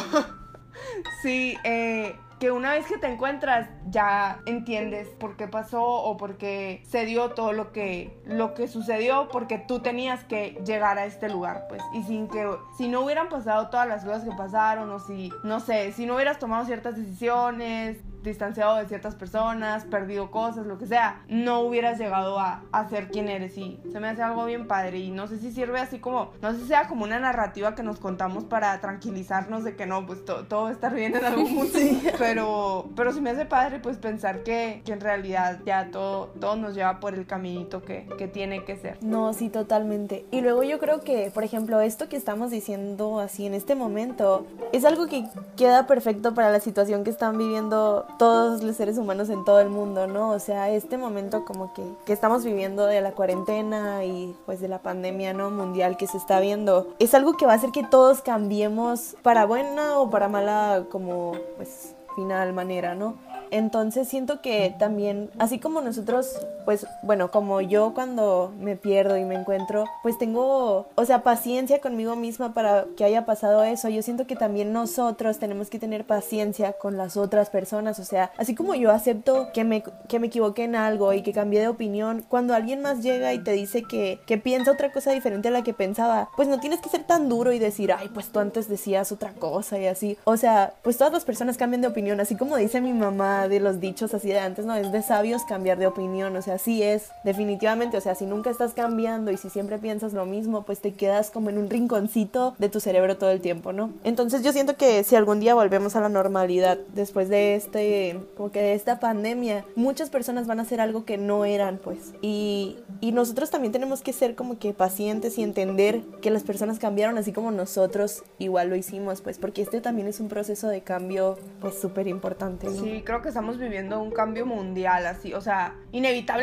sí, 1.22 1.56
eh, 1.64 2.14
que 2.38 2.50
una 2.50 2.72
vez 2.72 2.86
que 2.86 2.98
te 2.98 3.06
encuentras 3.06 3.68
ya 3.88 4.40
entiendes 4.46 5.08
por 5.18 5.36
qué 5.36 5.48
pasó 5.48 5.82
o 5.82 6.16
por 6.16 6.36
qué 6.36 6.82
se 6.86 7.06
dio 7.06 7.30
todo 7.30 7.52
lo 7.52 7.72
que 7.72 8.20
lo 8.26 8.52
que 8.52 8.68
sucedió 8.68 9.28
porque 9.28 9.58
tú 9.58 9.80
tenías 9.80 10.24
que 10.24 10.60
llegar 10.66 10.98
a 10.98 11.06
este 11.06 11.28
lugar 11.28 11.64
pues 11.68 11.82
y 11.94 12.02
sin 12.02 12.28
que 12.28 12.46
si 12.76 12.88
no 12.88 13.00
hubieran 13.00 13.28
pasado 13.28 13.68
todas 13.70 13.88
las 13.88 14.04
cosas 14.04 14.24
que 14.24 14.32
pasaron 14.36 14.90
o 14.90 14.98
si 14.98 15.32
no 15.44 15.60
sé 15.60 15.92
si 15.92 16.04
no 16.04 16.14
hubieras 16.16 16.38
tomado 16.38 16.66
ciertas 16.66 16.96
decisiones 16.96 17.96
distanciado 18.26 18.76
de 18.76 18.86
ciertas 18.86 19.14
personas, 19.14 19.84
perdido 19.84 20.30
cosas, 20.30 20.66
lo 20.66 20.78
que 20.78 20.86
sea, 20.86 21.22
no 21.28 21.60
hubieras 21.60 21.98
llegado 21.98 22.38
a, 22.38 22.62
a 22.72 22.88
ser 22.88 23.08
quien 23.08 23.28
eres 23.28 23.56
y 23.56 23.80
se 23.90 24.00
me 24.00 24.08
hace 24.08 24.22
algo 24.22 24.44
bien 24.44 24.66
padre 24.66 24.98
y 24.98 25.10
no 25.10 25.26
sé 25.26 25.38
si 25.38 25.52
sirve 25.52 25.80
así 25.80 25.98
como, 25.98 26.32
no 26.42 26.52
sé 26.52 26.60
si 26.60 26.68
sea 26.68 26.88
como 26.88 27.04
una 27.04 27.18
narrativa 27.18 27.74
que 27.74 27.82
nos 27.82 27.98
contamos 27.98 28.44
para 28.44 28.80
tranquilizarnos 28.80 29.64
de 29.64 29.76
que 29.76 29.86
no, 29.86 30.06
pues 30.06 30.24
todo 30.24 30.62
va 30.64 30.68
a 30.68 30.72
estar 30.72 30.94
bien 30.94 31.16
en 31.16 31.24
algún 31.24 31.54
punto, 31.54 31.78
pero, 32.18 32.90
pero 32.94 33.12
se 33.12 33.20
me 33.20 33.30
hace 33.30 33.46
padre 33.46 33.80
pues 33.80 33.96
pensar 33.96 34.42
que, 34.42 34.82
que 34.84 34.92
en 34.92 35.00
realidad 35.00 35.60
ya 35.64 35.90
todo, 35.90 36.26
todo 36.40 36.56
nos 36.56 36.74
lleva 36.74 37.00
por 37.00 37.14
el 37.14 37.26
caminito 37.26 37.82
que, 37.82 38.08
que 38.18 38.28
tiene 38.28 38.64
que 38.64 38.76
ser. 38.76 38.98
No, 39.02 39.32
sí, 39.32 39.48
totalmente. 39.48 40.26
Y 40.30 40.40
luego 40.40 40.62
yo 40.62 40.78
creo 40.78 41.00
que, 41.00 41.30
por 41.32 41.44
ejemplo, 41.44 41.80
esto 41.80 42.08
que 42.08 42.16
estamos 42.16 42.50
diciendo 42.50 43.20
así 43.20 43.46
en 43.46 43.54
este 43.54 43.74
momento 43.74 44.46
es 44.72 44.84
algo 44.84 45.06
que 45.06 45.24
queda 45.56 45.86
perfecto 45.86 46.34
para 46.34 46.50
la 46.50 46.60
situación 46.60 47.04
que 47.04 47.10
están 47.10 47.38
viviendo 47.38 48.06
todos 48.18 48.62
los 48.62 48.76
seres 48.76 48.98
humanos 48.98 49.28
en 49.30 49.44
todo 49.44 49.60
el 49.60 49.68
mundo, 49.68 50.06
¿no? 50.06 50.30
O 50.30 50.38
sea, 50.38 50.70
este 50.70 50.98
momento 50.98 51.44
como 51.44 51.72
que, 51.72 51.82
que 52.04 52.12
estamos 52.12 52.44
viviendo 52.44 52.86
de 52.86 53.00
la 53.00 53.12
cuarentena 53.12 54.04
y 54.04 54.34
pues 54.46 54.60
de 54.60 54.68
la 54.68 54.78
pandemia, 54.78 55.32
¿no? 55.32 55.50
Mundial 55.50 55.96
que 55.96 56.06
se 56.06 56.16
está 56.16 56.40
viendo, 56.40 56.88
es 56.98 57.14
algo 57.14 57.36
que 57.36 57.46
va 57.46 57.52
a 57.52 57.56
hacer 57.56 57.70
que 57.70 57.84
todos 57.84 58.22
cambiemos 58.22 59.16
para 59.22 59.46
buena 59.46 59.98
o 59.98 60.10
para 60.10 60.28
mala 60.28 60.84
como 60.90 61.32
pues 61.56 61.94
final 62.14 62.52
manera, 62.52 62.94
¿no? 62.94 63.14
Entonces 63.50 64.08
siento 64.08 64.40
que 64.40 64.74
también, 64.78 65.30
así 65.38 65.60
como 65.60 65.80
nosotros, 65.80 66.40
pues 66.66 66.86
bueno, 67.02 67.30
como 67.30 67.62
yo 67.62 67.94
cuando 67.94 68.52
me 68.58 68.76
pierdo 68.76 69.16
y 69.16 69.24
me 69.24 69.36
encuentro, 69.36 69.84
pues 70.02 70.18
tengo, 70.18 70.88
o 70.94 71.04
sea, 71.06 71.22
paciencia 71.22 71.80
conmigo 71.80 72.16
misma 72.16 72.52
para 72.52 72.84
que 72.96 73.04
haya 73.04 73.24
pasado 73.24 73.64
eso. 73.64 73.88
Yo 73.88 74.02
siento 74.02 74.26
que 74.26 74.36
también 74.36 74.72
nosotros 74.74 75.38
tenemos 75.38 75.70
que 75.70 75.78
tener 75.78 76.04
paciencia 76.04 76.74
con 76.74 76.98
las 76.98 77.16
otras 77.16 77.48
personas. 77.48 77.98
O 78.00 78.04
sea, 78.04 78.32
así 78.36 78.54
como 78.54 78.74
yo 78.74 78.90
acepto 78.90 79.48
que 79.54 79.64
me, 79.64 79.82
que 80.08 80.18
me 80.18 80.26
equivoqué 80.26 80.64
en 80.64 80.76
algo 80.76 81.12
y 81.12 81.22
que 81.22 81.32
cambié 81.32 81.60
de 81.60 81.68
opinión, 81.68 82.24
cuando 82.28 82.54
alguien 82.54 82.82
más 82.82 83.02
llega 83.02 83.32
y 83.32 83.38
te 83.38 83.52
dice 83.52 83.84
que, 83.84 84.20
que 84.26 84.36
piensa 84.36 84.72
otra 84.72 84.92
cosa 84.92 85.12
diferente 85.12 85.48
a 85.48 85.52
la 85.52 85.62
que 85.62 85.72
pensaba, 85.72 86.28
pues 86.36 86.48
no 86.48 86.60
tienes 86.60 86.80
que 86.80 86.88
ser 86.88 87.04
tan 87.04 87.28
duro 87.28 87.52
y 87.52 87.58
decir, 87.58 87.92
ay, 87.92 88.10
pues 88.12 88.26
tú 88.28 88.40
antes 88.40 88.68
decías 88.68 89.12
otra 89.12 89.32
cosa 89.32 89.78
y 89.78 89.86
así. 89.86 90.18
O 90.24 90.36
sea, 90.36 90.74
pues 90.82 90.98
todas 90.98 91.12
las 91.12 91.24
personas 91.24 91.56
cambian 91.56 91.80
de 91.80 91.88
opinión, 91.88 92.18
así 92.20 92.34
como 92.34 92.56
dice 92.56 92.80
mi 92.80 92.92
mamá 92.92 93.46
de 93.46 93.60
los 93.60 93.78
dichos 93.78 94.12
así 94.12 94.28
de 94.28 94.40
antes, 94.40 94.66
no, 94.66 94.74
es 94.74 94.90
de 94.90 95.02
sabios 95.02 95.44
cambiar 95.44 95.78
de 95.78 95.86
opinión, 95.86 96.34
o 96.36 96.42
sea, 96.42 96.55
sí 96.58 96.82
es, 96.82 97.10
definitivamente, 97.24 97.96
o 97.96 98.00
sea, 98.00 98.14
si 98.14 98.26
nunca 98.26 98.50
estás 98.50 98.74
cambiando 98.74 99.30
y 99.30 99.36
si 99.36 99.50
siempre 99.50 99.78
piensas 99.78 100.12
lo 100.12 100.26
mismo, 100.26 100.62
pues 100.64 100.80
te 100.80 100.92
quedas 100.92 101.30
como 101.30 101.50
en 101.50 101.58
un 101.58 101.70
rinconcito 101.70 102.54
de 102.58 102.68
tu 102.68 102.80
cerebro 102.80 103.16
todo 103.16 103.30
el 103.30 103.40
tiempo, 103.40 103.72
¿no? 103.72 103.92
Entonces 104.04 104.42
yo 104.42 104.52
siento 104.52 104.76
que 104.76 105.04
si 105.04 105.16
algún 105.16 105.40
día 105.40 105.54
volvemos 105.54 105.96
a 105.96 106.00
la 106.00 106.08
normalidad 106.08 106.78
después 106.94 107.28
de 107.28 107.56
este, 107.56 108.20
como 108.36 108.50
que 108.50 108.60
de 108.60 108.74
esta 108.74 109.00
pandemia, 109.00 109.64
muchas 109.74 110.10
personas 110.10 110.46
van 110.46 110.58
a 110.58 110.62
hacer 110.62 110.80
algo 110.80 111.04
que 111.04 111.18
no 111.18 111.44
eran, 111.44 111.78
pues, 111.78 112.14
y, 112.22 112.76
y 113.00 113.12
nosotros 113.12 113.50
también 113.50 113.72
tenemos 113.72 114.02
que 114.02 114.12
ser 114.12 114.34
como 114.34 114.58
que 114.58 114.72
pacientes 114.72 115.38
y 115.38 115.42
entender 115.42 116.02
que 116.20 116.30
las 116.30 116.42
personas 116.42 116.78
cambiaron 116.78 117.18
así 117.18 117.32
como 117.32 117.50
nosotros 117.50 118.22
igual 118.38 118.70
lo 118.70 118.76
hicimos, 118.76 119.20
pues, 119.20 119.38
porque 119.38 119.62
este 119.62 119.80
también 119.80 120.08
es 120.08 120.20
un 120.20 120.28
proceso 120.28 120.68
de 120.68 120.82
cambio, 120.82 121.38
pues, 121.60 121.78
súper 121.78 122.08
importante, 122.08 122.66
¿no? 122.66 122.82
Sí, 122.82 123.02
creo 123.04 123.22
que 123.22 123.28
estamos 123.28 123.58
viviendo 123.58 124.00
un 124.00 124.10
cambio 124.10 124.46
mundial, 124.46 125.06
así, 125.06 125.34
o 125.34 125.40
sea, 125.40 125.74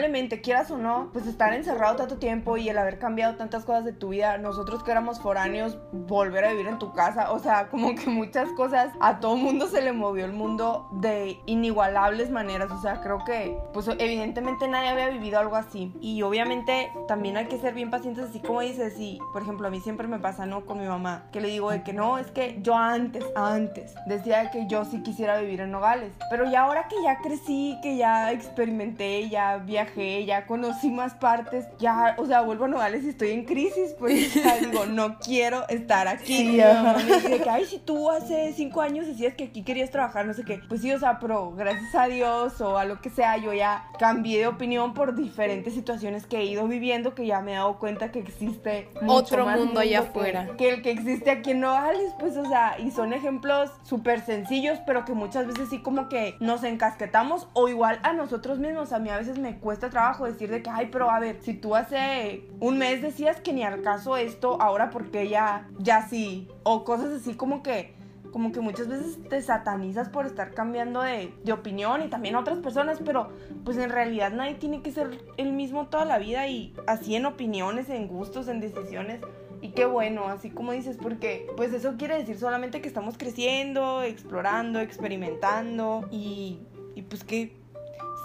inevitablemente, 0.03 0.41
quieras 0.41 0.69
o 0.71 0.77
no, 0.77 1.09
pues 1.13 1.27
estar 1.27 1.53
encerrado 1.53 1.95
tanto 1.95 2.17
tiempo 2.17 2.57
y 2.57 2.69
el 2.69 2.77
haber 2.77 2.99
cambiado 2.99 3.35
tantas 3.35 3.63
cosas 3.63 3.85
de 3.85 3.93
tu 3.93 4.09
vida, 4.09 4.37
nosotros 4.37 4.83
que 4.83 4.91
éramos 4.91 5.19
foráneos, 5.19 5.77
volver 5.91 6.45
a 6.45 6.51
vivir 6.51 6.67
en 6.67 6.79
tu 6.79 6.93
casa, 6.93 7.31
o 7.31 7.39
sea, 7.39 7.67
como 7.71 7.95
que 7.95 8.09
muchas 8.09 8.49
cosas, 8.51 8.91
a 8.99 9.19
todo 9.19 9.35
mundo 9.35 9.67
se 9.67 9.81
le 9.81 9.93
movió 9.93 10.25
el 10.25 10.33
mundo 10.33 10.89
de 10.91 11.39
inigualables 11.45 12.29
maneras, 12.29 12.71
o 12.71 12.81
sea, 12.81 13.01
creo 13.01 13.23
que, 13.25 13.57
pues 13.73 13.87
evidentemente 13.87 14.67
nadie 14.67 14.89
había 14.89 15.09
vivido 15.09 15.39
algo 15.39 15.55
así, 15.55 15.93
y 16.01 16.21
obviamente 16.21 16.91
también 17.07 17.37
hay 17.37 17.45
que 17.45 17.57
ser 17.57 17.73
bien 17.73 17.89
pacientes, 17.89 18.25
así 18.25 18.39
como 18.39 18.61
dices, 18.61 18.99
y 18.99 19.19
por 19.31 19.41
ejemplo, 19.41 19.67
a 19.67 19.71
mí 19.71 19.79
siempre 19.79 20.07
me 20.07 20.19
pasa, 20.19 20.45
¿no? 20.45 20.65
Con 20.65 20.79
mi 20.79 20.87
mamá, 20.87 21.23
que 21.31 21.41
le 21.41 21.47
digo 21.47 21.71
de 21.71 21.83
que 21.83 21.93
no, 21.93 22.17
es 22.17 22.27
que 22.27 22.57
yo 22.61 22.75
antes, 22.75 23.23
antes, 23.35 23.95
decía 24.05 24.51
que 24.51 24.67
yo 24.67 24.85
sí 24.85 25.01
quisiera 25.01 25.39
vivir 25.39 25.61
en 25.61 25.71
Nogales, 25.71 26.13
pero 26.29 26.49
ya 26.49 26.63
ahora 26.63 26.87
que 26.87 26.95
ya 27.03 27.19
crecí, 27.19 27.77
que 27.81 27.97
ya 27.97 28.31
experimenté, 28.31 29.29
ya 29.29 29.57
viajé, 29.57 29.92
ya 30.25 30.45
conocí 30.45 30.89
más 30.89 31.13
partes, 31.13 31.65
ya, 31.79 32.15
o 32.17 32.25
sea, 32.25 32.41
vuelvo 32.41 32.65
a 32.65 32.67
Nogales 32.67 33.03
y 33.03 33.09
estoy 33.09 33.31
en 33.31 33.45
crisis, 33.45 33.95
pues 33.97 34.33
ya 34.33 34.57
digo, 34.57 34.85
no 34.85 35.17
quiero 35.19 35.67
estar 35.69 36.07
aquí. 36.07 36.37
Sí, 36.37 36.57
me 36.57 37.03
dice 37.03 37.41
que, 37.41 37.49
ay, 37.49 37.65
si 37.65 37.79
tú 37.79 38.09
hace 38.09 38.53
cinco 38.53 38.81
años 38.81 39.07
decías 39.07 39.35
que 39.35 39.45
aquí 39.45 39.63
querías 39.63 39.91
trabajar, 39.91 40.25
no 40.25 40.33
sé 40.33 40.43
qué, 40.43 40.59
pues 40.67 40.81
sí, 40.81 40.91
o 40.91 40.99
sea, 40.99 41.19
pero 41.19 41.51
gracias 41.51 41.93
a 41.95 42.05
Dios 42.07 42.59
o 42.61 42.77
a 42.77 42.85
lo 42.85 43.01
que 43.01 43.09
sea, 43.09 43.37
yo 43.37 43.53
ya 43.53 43.87
cambié 43.99 44.39
de 44.39 44.47
opinión 44.47 44.93
por 44.93 45.15
diferentes 45.15 45.73
situaciones 45.73 46.25
que 46.25 46.37
he 46.37 46.45
ido 46.45 46.67
viviendo, 46.67 47.15
que 47.15 47.25
ya 47.25 47.41
me 47.41 47.53
he 47.53 47.55
dado 47.55 47.79
cuenta 47.79 48.11
que 48.11 48.19
existe 48.19 48.89
otro 49.07 49.47
mundo, 49.47 49.79
allá 49.79 49.99
afuera. 49.99 50.49
Que, 50.57 50.69
el 50.69 50.81
que 50.81 50.91
existe 50.91 51.31
aquí 51.31 51.51
en 51.51 51.61
Nogales, 51.61 52.13
pues, 52.19 52.37
o 52.37 52.45
sea, 52.45 52.77
y 52.79 52.91
son 52.91 53.13
ejemplos 53.13 53.71
súper 53.83 54.21
sencillos, 54.21 54.79
pero 54.85 55.05
que 55.05 55.13
muchas 55.13 55.47
veces 55.47 55.69
sí 55.69 55.79
como 55.79 56.09
que 56.09 56.35
nos 56.39 56.63
encasquetamos 56.63 57.47
o 57.53 57.67
igual 57.67 57.99
a 58.03 58.13
nosotros 58.13 58.59
mismos. 58.59 58.93
A 58.93 58.99
mí 58.99 59.09
a 59.09 59.17
veces 59.17 59.37
me 59.37 59.57
cuesta 59.57 59.82
trabajo 59.89 60.25
decir 60.25 60.49
de 60.49 60.61
que, 60.61 60.69
ay, 60.69 60.89
pero 60.91 61.09
a 61.09 61.19
ver, 61.19 61.37
si 61.41 61.53
tú 61.53 61.75
hace 61.75 62.47
un 62.59 62.77
mes 62.77 63.01
decías 63.01 63.41
que 63.41 63.53
ni 63.53 63.63
al 63.63 63.81
caso 63.81 64.17
esto, 64.17 64.61
ahora 64.61 64.89
porque 64.89 65.29
ya, 65.29 65.67
ya 65.79 66.07
sí, 66.07 66.47
o 66.63 66.83
cosas 66.83 67.13
así 67.13 67.35
como 67.35 67.63
que 67.63 67.93
como 68.33 68.51
que 68.51 68.61
muchas 68.61 68.87
veces 68.87 69.19
te 69.29 69.39
satanizas 69.43 70.09
por 70.09 70.25
estar 70.25 70.55
cambiando 70.55 71.03
de, 71.03 71.31
de, 71.43 71.53
opinión 71.53 72.01
y 72.01 72.07
también 72.09 72.35
otras 72.35 72.57
personas, 72.57 72.99
pero 73.05 73.29
pues 73.63 73.77
en 73.77 73.91
realidad 73.91 74.31
nadie 74.31 74.55
tiene 74.55 74.81
que 74.81 74.91
ser 74.91 75.23
el 75.37 75.53
mismo 75.53 75.85
toda 75.87 76.03
la 76.03 76.17
vida 76.17 76.47
y 76.47 76.73
así 76.87 77.15
en 77.15 77.27
opiniones, 77.27 77.89
en 77.89 78.07
gustos, 78.07 78.47
en 78.47 78.59
decisiones. 78.59 79.21
Y 79.61 79.69
qué 79.69 79.85
bueno, 79.85 80.27
así 80.27 80.49
como 80.49 80.71
dices, 80.71 80.97
porque 80.99 81.47
pues 81.55 81.71
eso 81.73 81.93
quiere 81.95 82.17
decir 82.17 82.37
solamente 82.37 82.81
que 82.81 82.87
estamos 82.87 83.19
creciendo, 83.19 84.01
explorando, 84.01 84.79
experimentando 84.79 86.05
y, 86.11 86.59
y 86.95 87.03
pues 87.03 87.23
que 87.23 87.55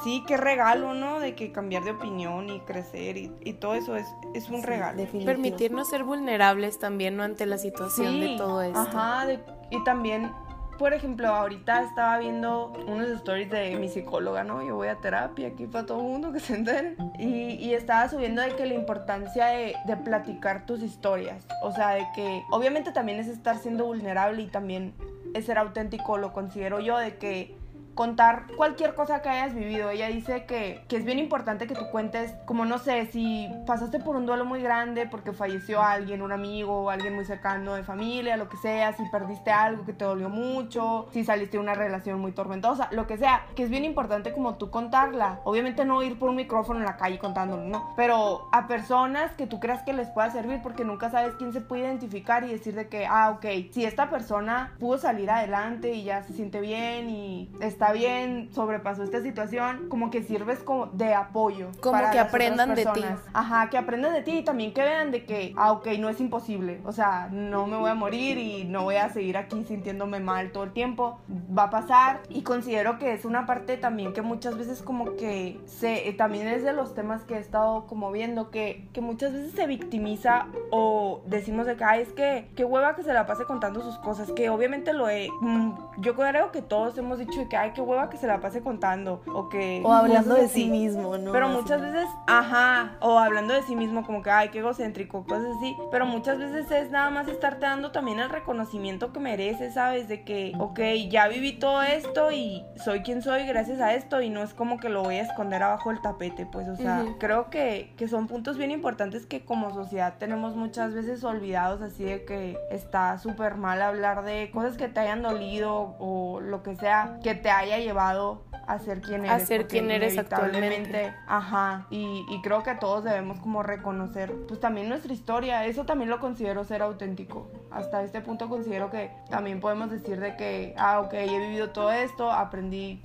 sí, 0.09 0.25
qué 0.27 0.37
regalo, 0.37 0.95
¿no? 0.95 1.21
De 1.21 1.35
que 1.35 1.53
cambiar 1.53 1.85
de 1.85 1.91
opinión 1.93 2.49
y 2.49 2.61
crecer 2.61 3.17
y, 3.17 3.33
y 3.45 3.53
todo 3.55 3.75
eso 3.75 3.97
es, 3.97 4.07
es 4.35 4.49
un 4.49 4.63
regalo. 4.63 4.97
Definitivo. 4.99 5.27
Permitirnos 5.33 5.89
ser 5.91 6.05
vulnerables 6.05 6.79
también, 6.79 7.17
¿no? 7.17 7.23
Ante 7.23 7.45
la 7.47 7.59
situación 7.59 8.13
Sí, 8.15 8.21
de 8.21 8.37
todo 8.39 8.63
esto. 8.63 8.79
Ajá, 8.79 9.27
de- 9.27 9.41
y 9.71 9.85
también, 9.85 10.33
por 10.79 10.95
ejemplo, 10.95 11.29
ahorita 11.29 11.83
estaba 11.83 12.17
viendo 12.19 12.73
unos 12.87 13.09
stories 13.11 13.51
de 13.51 13.77
mi 13.77 13.89
psicóloga, 13.89 14.45
¿no? 14.45 14.63
Yo 14.63 14.77
voy 14.77 14.89
a 14.89 14.97
terapia 14.97 15.49
aquí 15.49 15.67
para 15.67 15.85
todo 15.85 15.99
el 16.01 16.07
mundo 16.07 16.33
que 16.33 16.41
se 16.41 16.55
enteren. 16.55 16.97
Y, 17.19 17.55
y 17.63 17.75
estaba 17.75 18.09
subiendo 18.09 18.41
de 18.41 18.57
que 18.57 18.65
la 18.65 18.75
importancia 18.75 19.47
de, 19.47 19.75
de 19.87 19.97
platicar 19.99 20.65
tus 20.65 20.83
historias. 20.83 21.47
O 21.63 21.73
sea, 21.73 21.91
de 21.91 22.07
que 22.15 22.43
obviamente 22.51 22.93
también 22.93 23.19
es 23.21 23.29
estar 23.29 23.59
siendo 23.59 23.85
vulnerable 23.85 24.41
y 24.41 24.47
también 24.47 24.95
es 25.35 25.45
ser 25.45 25.59
auténtico, 25.59 26.17
lo 26.17 26.33
considero 26.33 26.81
yo, 26.81 26.97
de 26.97 27.19
que 27.19 27.55
contar 27.99 28.45
cualquier 28.57 28.95
cosa 28.95 29.23
que 29.23 29.29
hayas 29.29 29.57
vivido. 29.57 29.91
Ella 29.91 30.07
dice 30.07 30.45
que, 30.45 30.85
que 30.87 30.99
es 30.99 31.05
bien 31.05 31.19
importante 31.19 31.67
que 31.67 31.75
tú 31.75 31.91
cuentes, 31.91 32.33
como 32.45 32.65
no 32.65 32.79
sé, 32.79 33.07
si 33.07 33.49
pasaste 33.67 33.99
por 33.99 34.15
un 34.15 34.25
duelo 34.25 34.45
muy 34.45 34.63
grande 34.63 35.09
porque 35.09 35.33
falleció 35.33 35.83
alguien, 35.83 36.23
un 36.23 36.31
amigo 36.31 36.83
o 36.83 36.91
alguien 36.91 37.17
muy 37.17 37.25
cercano 37.25 37.75
de 37.75 37.83
familia, 37.83 38.37
lo 38.37 38.49
que 38.49 38.57
sea, 38.57 38.93
si 38.93 39.03
perdiste 39.11 39.51
algo 39.51 39.85
que 39.85 39.95
te 39.95 40.05
dolió 40.05 40.29
mucho, 40.29 41.09
si 41.11 41.25
saliste 41.25 41.57
de 41.57 41.59
una 41.59 41.75
relación 41.75 42.21
muy 42.21 42.31
tormentosa, 42.31 42.89
lo 42.93 43.09
que 43.09 43.19
sea, 43.19 43.47
que 43.57 43.65
es 43.65 43.69
bien 43.69 43.85
importante 43.85 44.33
como 44.33 44.55
tú 44.59 44.71
contarla. 44.71 45.41
Obviamente 45.43 45.85
no 45.85 46.01
ir 46.05 46.21
por 46.21 46.29
un 46.29 46.37
micrófono 46.37 46.79
en 46.79 46.87
la 46.87 46.97
calle 46.99 47.19
contándolo, 47.19 47.65
no, 47.65 47.95
pero 47.97 48.49
a 48.53 48.69
personas 48.69 49.33
que 49.33 49.49
tú 49.49 49.59
creas 49.59 49.83
que 49.83 49.93
les 49.93 50.09
pueda 50.11 50.31
servir 50.31 50.61
porque 50.63 50.85
nunca 50.85 51.11
sabes 51.11 51.35
quién 51.35 51.53
se 51.53 51.61
puede 51.61 51.83
identificar 51.83 52.45
y 52.45 52.53
decir 52.53 52.77
de 52.77 52.89
que, 52.89 53.07
ah, 53.07 53.31
ok, 53.31 53.73
si 53.73 53.85
esta 53.85 54.09
persona 54.09 54.77
pudo 54.79 54.99
salir 54.99 55.33
adelante 55.33 55.95
y 55.95 56.05
ya 56.05 56.23
se 56.23 56.33
siente 56.33 56.61
bien 56.61 57.11
y 57.11 57.51
está 57.61 57.88
bien, 57.93 58.51
sobrepasó 58.53 59.03
esta 59.03 59.23
situación, 59.23 59.89
como 59.89 60.11
que 60.11 60.23
sirves 60.23 60.61
como 60.61 60.87
de 60.87 61.15
apoyo. 61.15 61.69
Como 61.81 61.93
para 61.93 62.11
que 62.11 62.19
las 62.19 62.29
otras 62.29 62.35
aprendan 62.35 62.75
de 62.75 62.87
ti. 62.87 63.05
Ajá, 63.33 63.71
que 63.71 63.79
aprendan 63.79 64.13
de 64.13 64.23
ti 64.23 64.39
y 64.39 64.45
también 64.45 64.73
que 64.73 64.83
vean 64.83 65.11
de 65.11 65.25
que, 65.25 65.53
ah, 65.57 65.73
ok, 65.73 65.87
no 65.99 66.09
es 66.09 66.21
imposible. 66.21 66.81
O 66.85 66.93
sea, 66.93 67.29
no 67.31 67.67
me 67.67 67.77
voy 67.77 67.91
a 67.91 67.95
morir 67.95 68.39
y 68.39 68.65
no 68.65 68.85
voy 68.85 68.97
a 68.97 69.09
seguir 69.09 69.37
aquí 69.37 69.65
sintiéndome 69.65 70.21
mal 70.21 70.53
todo 70.53 70.65
el 70.65 70.73
tiempo. 70.73 71.21
Va 71.57 71.65
a 71.65 71.71
pasar. 71.71 72.21
Y 72.29 72.43
considero 72.43 72.99
que 72.99 73.13
es 73.13 73.25
una 73.25 73.47
parte 73.47 73.77
también 73.77 74.13
que 74.13 74.23
muchas 74.23 74.57
veces 74.57 74.83
como 74.83 75.17
que 75.17 75.61
se, 75.67 76.09
eh, 76.09 76.13
también 76.13 76.49
es 76.49 76.63
de 76.63 76.73
los 76.73 76.95
temas 76.95 77.25
que 77.25 77.35
he 77.35 77.39
estado 77.39 77.87
como 77.87 78.11
viendo, 78.13 78.51
que, 78.51 78.89
que 78.93 79.01
muchas 79.01 79.33
veces 79.33 79.53
se 79.53 79.67
victimiza 79.67 80.47
o 80.71 81.23
decimos 81.27 81.67
de 81.67 81.77
que, 81.77 81.85
ay, 81.85 82.03
es 82.03 82.13
que, 82.13 82.51
qué 82.57 82.65
hueva 82.65 82.95
que 82.95 83.03
se 83.03 83.13
la 83.13 83.27
pase 83.27 83.45
contando 83.45 83.81
sus 83.83 83.99
cosas, 83.99 84.31
que 84.33 84.51
obviamente 84.51 84.93
lo 84.93 85.09
he, 85.09 85.29
mm, 85.41 85.73
yo 85.99 86.15
creo 86.15 86.53
que 86.53 86.63
todos 86.63 86.97
hemos 86.99 87.19
dicho 87.19 87.49
que, 87.49 87.57
ay, 87.57 87.68
qué 87.73 87.81
hueva 87.81 88.11
que 88.11 88.17
se 88.17 88.27
la 88.27 88.41
pase 88.41 88.63
contando, 88.63 89.23
o 89.33 89.49
que... 89.49 89.83
O 89.85 89.93
hablando 89.93 90.35
de 90.35 90.45
así. 90.45 90.65
sí 90.65 90.71
mismo, 90.71 91.19
¿no? 91.19 91.33
Pero 91.33 91.49
muchas 91.49 91.81
veces, 91.81 92.07
ajá, 92.27 92.97
o 93.01 93.19
hablando 93.19 93.55
de 93.55 93.63
sí 93.63 93.77
mismo 93.77 94.05
como 94.05 94.23
que, 94.23 94.31
ay, 94.31 94.49
qué 94.51 94.59
egocéntrico, 94.59 95.25
cosas 95.25 95.57
así. 95.57 95.77
Pero 95.91 96.07
muchas 96.07 96.39
veces 96.39 96.71
es 96.71 96.91
nada 96.91 97.11
más 97.11 97.29
estarte 97.29 97.67
dando 97.67 97.91
también 97.93 98.19
el 98.19 98.31
reconocimiento 98.31 99.13
que 99.13 99.21
mereces, 99.21 99.75
¿sabes? 99.75 100.09
De 100.09 100.25
que, 100.25 100.53
ok, 100.59 100.81
ya 101.11 101.29
viví 101.29 101.53
todo 101.59 101.83
esto 101.83 102.31
y 102.33 102.65
soy 102.77 103.03
quien 103.03 103.23
soy 103.23 103.47
gracias 103.47 103.81
a 103.81 103.95
esto 103.95 104.21
y 104.23 104.31
no 104.31 104.43
es 104.43 104.55
como 104.55 104.79
que 104.79 104.89
lo 104.89 105.03
voy 105.03 105.17
a 105.17 105.23
esconder 105.23 105.63
abajo 105.63 105.91
del 105.91 106.01
tapete, 106.01 106.47
pues, 106.47 106.69
o 106.69 106.77
sea, 106.77 107.03
Ujú. 107.05 107.19
creo 107.19 107.51
que, 107.51 107.93
que 107.97 108.09
son 108.09 108.27
puntos 108.27 108.57
bien 108.57 108.71
importantes 108.71 109.27
que 109.27 109.45
como 109.45 109.73
sociedad 109.73 110.15
tenemos 110.19 110.57
muchas 110.57 110.95
veces 110.95 111.25
olvidados, 111.25 111.83
así 111.83 112.05
de 112.05 112.25
que 112.25 112.59
está 112.71 113.19
súper 113.19 113.57
mal 113.57 113.83
hablar 113.83 114.25
de 114.25 114.51
cosas 114.53 114.77
que 114.77 114.89
te 114.89 115.01
hayan 115.01 115.23
dolido 115.23 115.97
o 115.99 116.41
lo 116.41 116.63
que 116.63 116.77
sea 116.77 117.19
que 117.23 117.35
te 117.35 117.51
haya 117.59 117.79
llevado 117.79 118.45
a 118.67 118.79
ser 118.79 119.01
quien 119.01 119.25
eres. 119.25 119.43
A 119.43 119.47
ser 119.47 119.67
quien 119.67 119.91
eres 119.91 120.15
inevitablemente, 120.15 121.15
Ajá, 121.27 121.87
y, 121.91 122.25
y 122.29 122.43
creo 122.43 122.63
que 122.63 122.75
todos 122.75 123.03
debemos 123.05 123.41
como 123.41 123.63
reconocer 123.63 124.33
pues 124.47 124.61
también 124.61 124.89
nuestra 124.89 125.13
historia, 125.13 125.65
eso 125.65 125.85
también 125.85 126.11
lo 126.11 126.21
considero 126.21 126.65
ser 126.65 126.83
auténtico. 126.83 127.51
Hasta 127.71 128.03
este 128.03 128.21
punto 128.21 128.49
considero 128.49 128.91
que 128.91 129.11
también 129.31 129.61
podemos 129.61 129.91
decir 129.91 130.21
de 130.21 130.37
que, 130.37 130.75
ah, 130.77 131.01
ok, 131.01 131.15
he 131.15 131.39
vivido 131.39 131.71
todo 131.71 131.91
esto, 131.93 132.31
aprendí 132.31 133.03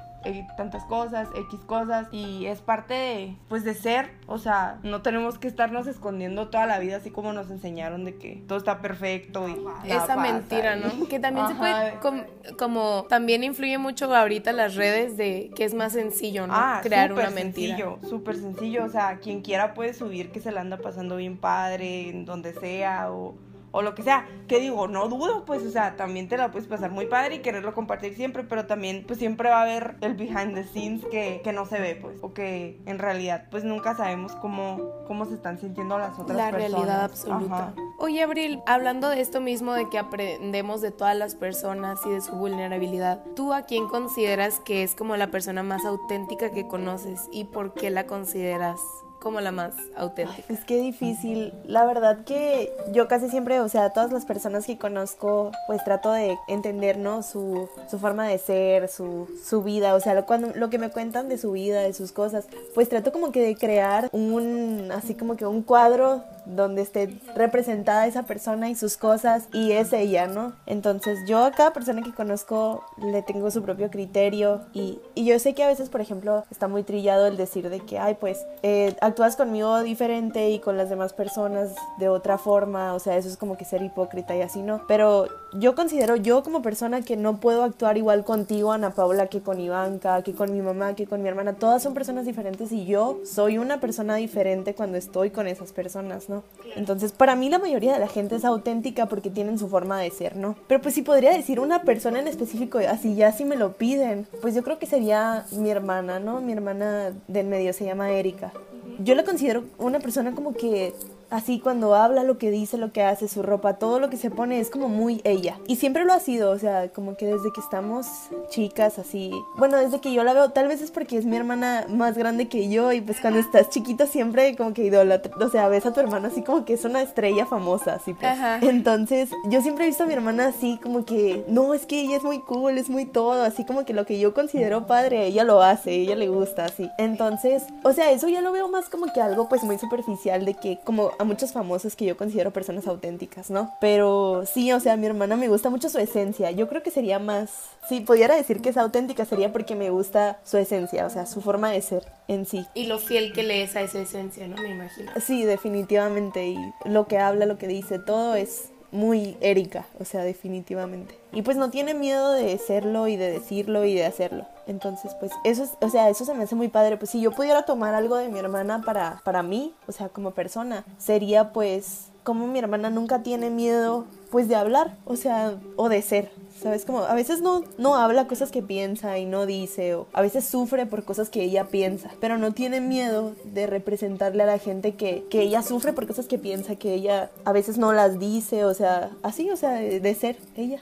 tantas 0.58 0.86
cosas, 0.86 1.28
X 1.36 1.60
cosas 1.66 2.08
y 2.12 2.46
es 2.46 2.62
parte 2.62 2.94
de, 2.94 3.38
pues 3.50 3.64
de 3.64 3.74
ser, 3.74 4.12
o 4.28 4.38
sea, 4.38 4.80
no 4.84 5.02
tenemos 5.02 5.38
que 5.38 5.48
estarnos 5.48 5.88
escondiendo 5.88 6.50
toda 6.50 6.66
la 6.66 6.80
vida 6.80 6.98
así 6.98 7.10
como 7.12 7.34
nos 7.34 7.50
enseñaron 7.52 8.06
de 8.06 8.16
que 8.18 8.44
todo 8.48 8.58
está 8.58 8.80
perfecto 8.82 9.48
y 9.50 9.58
Esa 9.90 10.16
mentira, 10.18 10.78
y- 10.78 10.80
¿no? 10.82 11.08
Que 11.10 11.20
también 11.20 11.48
se 11.48 11.56
puede, 11.56 11.92
de- 11.92 12.00
com- 12.00 12.24
como 12.58 13.06
también 13.10 13.44
influye 13.44 13.78
mucho 13.78 14.14
ahorita 14.16 14.52
las 14.54 14.76
redes 14.76 15.18
de 15.18 15.52
que 15.56 15.66
es 15.66 15.74
más 15.74 15.94
sencillo, 15.94 16.48
¿no? 16.48 16.54
Ah, 16.56 16.80
Crear 16.84 17.12
una 17.14 17.30
mentira. 17.30 17.78
sencillo, 17.78 18.00
súper 18.10 18.36
sencillo. 18.36 18.86
O 18.86 18.90
sea, 18.90 19.18
quien 19.20 19.42
quiera 19.42 19.74
puede 19.74 19.94
subir 19.94 20.32
que 20.32 20.40
se 20.40 20.52
la 20.52 20.62
anda 20.62 20.78
pasando 20.78 21.16
bien 21.18 21.38
padre, 21.38 22.10
en 22.10 22.26
donde 22.26 22.54
sea, 22.54 23.12
o, 23.12 23.36
o 23.74 23.82
lo 23.82 23.96
que 23.96 24.04
sea. 24.04 24.26
Que 24.48 24.60
digo, 24.60 24.88
no 24.88 25.10
dudo, 25.10 25.44
pues, 25.46 25.64
o 25.64 25.70
sea, 25.70 25.98
también 25.98 26.30
te 26.30 26.38
la 26.38 26.52
puedes 26.52 26.68
pasar 26.70 26.92
muy 26.92 27.08
padre 27.08 27.36
y 27.36 27.40
quererlo 27.40 27.74
compartir 27.74 28.16
siempre, 28.16 28.44
pero 28.44 28.66
también, 28.66 29.04
pues, 29.06 29.20
siempre 29.20 29.50
va 29.50 29.58
a 29.60 29.62
haber 29.64 29.96
el 30.02 30.14
behind 30.14 30.54
the 30.54 30.64
scenes 30.64 31.04
que, 31.12 31.42
que 31.44 31.52
no 31.52 31.66
se 31.66 31.80
ve, 31.82 31.96
pues, 31.96 32.18
o 32.22 32.34
que 32.34 32.80
en 32.86 33.00
realidad, 33.00 33.48
pues, 33.52 33.64
nunca 33.66 33.96
sabemos 33.96 34.34
cómo, 34.36 34.80
cómo 35.08 35.26
se 35.26 35.34
están 35.34 35.58
sintiendo 35.58 35.98
las 35.98 36.18
otras 36.20 36.38
La 36.38 36.52
personas. 36.52 36.72
realidad 36.72 37.04
absoluta. 37.04 37.56
Ajá. 37.56 37.74
Oye, 37.98 38.22
Abril, 38.22 38.62
hablando 38.68 39.10
de 39.10 39.22
esto 39.22 39.42
mismo 39.42 39.74
de 39.74 39.90
que 39.90 39.98
aprendemos 39.98 40.82
de 40.82 40.92
todas 40.92 41.18
las 41.18 41.36
personas 41.36 42.00
y 42.06 42.12
de 42.12 42.22
su 42.22 42.34
vulnerabilidad, 42.34 43.24
¿tú 43.36 43.54
a 43.54 43.64
quién 43.64 43.88
consideras 43.88 44.60
que 44.60 44.84
es 44.84 44.94
como 44.94 45.18
la 45.18 45.28
persona 45.32 45.64
más 45.64 45.84
auténtica 45.86 46.52
que 46.52 46.68
conoces 46.68 47.28
y 47.32 47.46
por 47.46 47.74
qué 47.74 47.90
la 47.90 48.06
consideras 48.06 48.80
como 49.24 49.40
la 49.40 49.54
más 49.54 49.74
auténtica? 49.96 50.44
Es 50.54 50.66
que 50.66 50.80
difícil. 50.80 51.54
La 51.66 51.86
verdad 51.86 52.26
que 52.26 52.72
yo 52.92 53.08
casi 53.08 53.30
siempre, 53.30 53.62
o 53.62 53.70
sea, 53.70 53.92
todas 53.92 54.12
las 54.12 54.26
personas 54.26 54.66
que 54.66 54.78
conozco, 54.78 55.52
pues 55.66 55.84
trato 55.86 56.12
de 56.12 56.38
entender, 56.50 56.98
¿no? 56.98 57.24
Su, 57.24 57.70
su 57.90 57.98
forma 58.00 58.28
de 58.28 58.38
ser, 58.38 58.90
su, 58.90 59.30
su 59.44 59.64
vida, 59.64 59.96
o 59.96 60.00
sea, 60.02 60.14
lo, 60.14 60.26
cuando, 60.26 60.52
lo 60.54 60.70
que 60.70 60.78
me 60.78 60.90
cuentan 60.90 61.30
de 61.30 61.38
su 61.38 61.54
vida, 61.54 61.82
de 61.82 61.94
sus 61.94 62.12
cosas, 62.12 62.46
pues 62.76 62.90
trato 62.90 63.14
como 63.14 63.32
que 63.32 63.42
de 63.42 63.56
crear 63.56 64.10
un, 64.12 64.92
así 64.92 65.16
como 65.16 65.38
que 65.38 65.46
un 65.46 65.64
cuadro 65.64 66.22
donde 66.46 66.82
esté 66.82 67.20
representada 67.36 68.08
esa 68.08 68.24
persona 68.24 68.70
y 68.70 68.76
sus 68.76 68.98
cosas 68.98 69.48
y 69.54 69.72
es 69.72 69.94
ella, 69.94 70.28
¿no? 70.28 70.54
Entonces 70.66 71.20
yo 71.28 71.44
a 71.44 71.52
cada 71.52 71.74
persona 71.74 72.02
que 72.02 72.14
conozco 72.14 72.84
le 72.98 73.22
tengo 73.22 73.52
su 73.52 73.64
propio 73.64 73.90
criterio 73.90 74.62
y, 74.74 75.00
y 75.16 75.26
yo 75.26 75.40
sé 75.40 75.54
que 75.54 75.64
a 75.64 75.68
veces, 75.68 75.90
por 75.90 76.02
ejemplo, 76.02 76.44
está 76.52 76.68
muy 76.68 76.84
trillado 76.84 77.28
el 77.28 77.38
decir 77.38 77.70
de 77.70 77.80
que, 77.80 78.00
ay, 78.00 78.18
pues 78.20 78.46
eh, 78.62 78.96
actúas 79.02 79.36
conmigo 79.36 79.82
diferente 79.84 80.50
y 80.50 80.60
con 80.60 80.78
las 80.78 80.90
demás 80.90 81.14
personas 81.14 81.74
de 81.98 82.10
otra 82.10 82.38
forma, 82.38 82.94
o 82.94 83.00
sea, 83.00 83.18
eso 83.18 83.30
es 83.30 83.38
como 83.38 83.58
que 83.58 83.66
ser 83.66 83.82
hipócrita 83.82 84.36
y 84.36 84.42
así, 84.42 84.62
¿no? 84.62 84.82
Pero 84.88 85.28
yo 85.60 85.76
considero 85.76 86.16
yo 86.16 86.44
como 86.44 86.62
persona 86.62 87.02
que 87.02 87.18
no 87.18 87.38
puedo 87.38 87.64
actuar 87.64 87.98
igual 87.98 88.24
contigo, 88.24 88.72
Ana 88.72 88.92
Paula, 88.92 89.28
que 89.28 89.42
con 89.42 89.60
Ivanka, 89.60 90.22
que 90.24 90.34
con 90.34 90.52
mi 90.52 90.62
mamá, 90.62 90.96
que 90.96 91.06
con 91.06 91.22
mi 91.22 91.30
hermana, 91.30 91.54
todas 91.54 91.84
son 91.84 91.94
personas 91.94 92.26
diferentes 92.26 92.72
y 92.72 92.86
yo 92.86 93.20
soy 93.26 93.58
una 93.58 93.80
persona 93.80 94.16
diferente 94.16 94.74
cuando 94.74 94.98
estoy 94.98 95.30
con 95.30 95.48
esas 95.48 95.72
personas, 95.72 96.30
¿no? 96.30 96.44
Entonces, 96.76 97.12
para 97.12 97.36
mí 97.36 97.50
la 97.50 97.60
mayoría 97.60 97.94
de 97.94 98.00
la 98.00 98.08
gente 98.08 98.36
es 98.36 98.46
auténtica 98.46 99.08
porque 99.08 99.30
tienen 99.30 99.60
su 99.60 99.68
forma 99.68 100.00
de 100.00 100.10
ser, 100.12 100.36
¿no? 100.36 100.56
Pero 100.68 100.82
pues 100.82 100.96
si 100.96 101.02
podría 101.02 101.32
decir 101.32 101.60
una 101.60 101.84
persona 101.84 102.20
en 102.20 102.28
específico, 102.28 102.80
así 102.80 103.16
ya 103.16 103.32
si 103.32 103.46
me 103.46 103.56
lo 103.56 103.74
piden, 103.74 104.28
pues 104.42 104.56
yo 104.56 104.64
creo 104.64 104.80
que 104.80 104.86
sería 104.86 105.46
mi 105.52 105.70
hermana, 105.70 106.20
¿no? 106.20 106.42
Mi 106.42 106.54
hermana 106.54 107.12
del 107.28 107.48
medio 107.48 107.74
se 107.74 107.86
llama 107.86 108.12
Erika. 108.12 108.52
Yo 109.00 109.16
la 109.16 109.24
considero 109.24 109.64
una 109.78 110.00
persona 110.00 110.34
como 110.34 110.54
que 110.54 110.94
así 111.34 111.60
cuando 111.60 111.96
habla, 111.96 112.24
lo 112.24 112.38
que 112.38 112.52
dice, 112.52 112.78
lo 112.78 112.92
que 112.92 113.02
hace, 113.02 113.28
su 113.28 113.42
ropa, 113.42 113.74
todo 113.74 114.00
lo 114.00 114.10
que 114.10 114.18
se 114.18 114.30
pone 114.30 114.60
es 114.60 114.70
como 114.70 114.88
muy 114.88 115.20
ella. 115.24 115.58
Y 115.68 115.78
siempre 115.78 116.06
lo 116.06 116.14
ha 116.14 116.20
sido, 116.20 116.52
o 116.52 116.60
sea, 116.60 116.90
como 116.90 117.18
que 117.18 117.26
desde 117.26 117.52
que 117.52 117.60
estamos 117.60 118.06
chicas, 118.50 119.00
así. 119.00 119.32
Bueno, 119.58 119.78
desde 119.78 120.00
que 120.00 120.14
yo 120.14 120.24
la 120.24 120.34
veo, 120.34 120.52
tal 120.52 120.68
vez 120.68 120.82
es 120.82 120.92
porque 120.92 121.18
es 121.18 121.26
mi 121.26 121.36
hermana 121.36 121.86
más 121.90 122.18
grande 122.18 122.48
que 122.48 122.70
yo 122.70 122.92
y 122.92 123.02
pues 123.02 123.20
cuando 123.20 123.40
estás 123.40 123.70
chiquito 123.70 124.06
siempre 124.06 124.56
como 124.56 124.74
que 124.74 124.84
idolatra, 124.84 125.34
o 125.44 125.50
sea, 125.50 125.68
ves 125.70 125.86
a 125.88 125.94
tu 125.94 126.00
hermana 126.00 126.28
así 126.28 126.44
como 126.44 126.66
que 126.66 126.74
es 126.74 126.86
una 126.86 127.02
estrella 127.02 127.48
famosa, 127.48 127.96
así 127.96 128.14
pues. 128.14 128.32
Ajá. 128.32 128.60
Entonces, 128.62 129.30
yo 129.50 129.62
siempre 129.62 129.86
he 129.86 129.88
visto 129.88 130.04
a 130.04 130.08
mi 130.08 130.14
hermana 130.14 130.48
así 130.48 130.80
como 130.84 131.04
que, 131.04 131.44
no, 131.48 131.74
es 131.74 131.88
que 131.88 132.02
ella 132.02 132.18
es 132.18 132.24
muy 132.24 132.42
cool, 132.42 132.78
es 132.78 132.90
muy 132.90 133.06
todo, 133.06 133.44
así 133.44 133.66
como 133.66 133.86
que 133.86 133.94
lo 133.94 134.06
que 134.06 134.20
yo 134.20 134.36
considero 134.36 134.86
padre, 134.86 135.26
ella 135.26 135.44
lo 135.44 135.64
hace, 135.64 135.94
ella 135.94 136.16
le 136.16 136.30
gusta, 136.30 136.66
así. 136.66 136.92
Entonces, 137.00 137.64
o 137.84 137.92
sea, 137.92 138.12
eso 138.12 138.28
ya 138.28 138.42
lo 138.42 138.52
veo 138.52 138.68
más 138.68 138.90
como 138.90 139.12
que 139.12 139.20
algo 139.20 139.50
pues 139.50 139.64
muy 139.64 139.80
superficial 139.80 140.46
de 140.46 140.54
que 140.54 140.78
como 140.84 141.12
a 141.24 141.26
muchos 141.26 141.52
famosos 141.52 141.96
que 141.96 142.06
yo 142.06 142.16
considero 142.18 142.52
personas 142.52 142.88
auténticas, 142.88 143.50
¿no? 143.50 143.74
Pero 143.82 144.44
sí, 144.46 144.72
o 144.72 144.80
sea, 144.80 144.94
a 144.94 144.98
mi 144.98 145.06
hermana 145.06 145.36
me 145.36 145.48
gusta 145.48 145.70
mucho 145.70 145.90
su 145.90 145.98
esencia. 145.98 146.52
Yo 146.52 146.68
creo 146.68 146.84
que 146.84 146.92
sería 146.92 147.20
más, 147.20 147.50
si 147.90 148.02
pudiera 148.02 148.36
decir 148.36 148.62
que 148.62 148.70
es 148.70 148.78
auténtica, 148.78 149.26
sería 149.26 149.52
porque 149.52 149.76
me 149.76 149.90
gusta 149.90 150.40
su 150.44 150.58
esencia, 150.58 151.06
o 151.06 151.10
sea, 151.10 151.26
su 151.26 151.42
forma 151.42 151.72
de 151.72 151.82
ser 151.82 152.04
en 152.28 152.46
sí. 152.46 152.66
Y 152.74 152.86
lo 152.86 153.00
fiel 153.00 153.34
que 153.34 153.44
le 153.44 153.64
es 153.64 153.76
a 153.76 153.82
esa 153.82 154.00
esencia, 154.00 154.48
¿no? 154.48 154.62
Me 154.62 154.70
imagino. 154.70 155.12
Sí, 155.20 155.44
definitivamente. 155.44 156.48
Y 156.48 156.58
lo 156.86 157.08
que 157.08 157.18
habla, 157.18 157.46
lo 157.46 157.58
que 157.58 157.68
dice, 157.68 158.00
todo 158.00 158.36
es 158.36 158.70
muy 158.94 159.36
Erika, 159.42 159.86
o 160.00 160.06
sea, 160.06 160.24
definitivamente. 160.24 161.16
Y 161.34 161.42
pues 161.42 161.58
no 161.58 161.70
tiene 161.70 161.94
miedo 161.94 162.32
de 162.32 162.58
serlo 162.60 163.08
y 163.08 163.18
de 163.18 163.32
decirlo 163.32 163.84
y 163.84 163.96
de 163.96 164.06
hacerlo. 164.06 164.46
Entonces, 164.68 165.14
pues 165.20 165.32
eso 165.44 165.64
es, 165.64 165.72
o 165.82 165.90
sea, 165.90 166.10
eso 166.10 166.24
se 166.26 166.34
me 166.34 166.44
hace 166.44 166.56
muy 166.56 166.68
padre. 166.68 166.96
Pues 166.98 167.12
si 167.12 167.20
yo 167.20 167.32
pudiera 167.32 167.64
tomar 167.64 167.96
algo 167.96 168.16
de 168.16 168.30
mi 168.30 168.40
hermana 168.40 168.84
para, 168.84 169.20
para 169.26 169.44
mí, 169.44 169.74
o 169.88 169.92
sea, 169.92 170.10
como 170.10 170.32
persona, 170.32 170.86
sería 170.98 171.52
pues 171.52 172.12
como 172.24 172.48
mi 172.48 172.60
hermana 172.60 172.90
nunca 172.90 173.24
tiene 173.24 173.50
miedo 173.50 174.06
pues 174.32 174.48
de 174.48 174.56
hablar, 174.56 174.96
o 175.06 175.16
sea, 175.16 175.58
o 175.76 175.90
de 175.90 176.02
ser, 176.02 176.32
¿sabes? 176.64 176.86
Como 176.86 177.00
a 177.00 177.14
veces 177.14 177.42
no, 177.42 177.64
no 177.78 177.96
habla 177.96 178.28
cosas 178.28 178.50
que 178.50 178.64
piensa 178.64 179.18
y 179.18 179.26
no 179.26 179.46
dice, 179.46 179.96
o 179.96 180.08
a 180.14 180.22
veces 180.22 180.46
sufre 180.46 180.86
por 180.86 181.04
cosas 181.04 181.30
que 181.30 181.44
ella 181.44 181.68
piensa, 181.68 182.12
pero 182.22 182.38
no 182.38 182.54
tiene 182.54 182.80
miedo 182.80 183.36
de 183.44 183.68
representarle 183.68 184.44
a 184.44 184.48
la 184.48 184.58
gente 184.58 184.96
que, 184.96 185.26
que 185.30 185.42
ella 185.42 185.62
sufre 185.62 185.92
por 185.92 186.08
cosas 186.08 186.28
que 186.28 186.40
piensa, 186.40 186.78
que 186.78 186.94
ella 186.94 187.32
a 187.44 187.52
veces 187.52 187.78
no 187.78 187.92
las 187.92 188.18
dice, 188.18 188.64
o 188.64 188.74
sea, 188.74 189.12
así, 189.24 189.50
o 189.50 189.58
sea, 189.58 189.72
de, 189.74 190.00
de 190.00 190.16
ser 190.16 190.38
ella. 190.56 190.82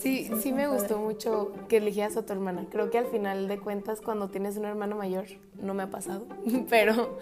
Sí, 0.00 0.30
sí 0.40 0.52
me 0.52 0.68
gustó 0.68 0.98
mucho 0.98 1.52
que 1.68 1.78
eligieras 1.78 2.16
a 2.16 2.24
tu 2.24 2.32
hermana. 2.32 2.66
Creo 2.70 2.90
que 2.90 2.98
al 2.98 3.06
final 3.06 3.48
de 3.48 3.58
cuentas, 3.58 4.00
cuando 4.00 4.28
tienes 4.28 4.56
un 4.56 4.64
hermano 4.64 4.96
mayor, 4.96 5.26
no 5.60 5.74
me 5.74 5.84
ha 5.84 5.90
pasado, 5.90 6.26
pero 6.70 7.18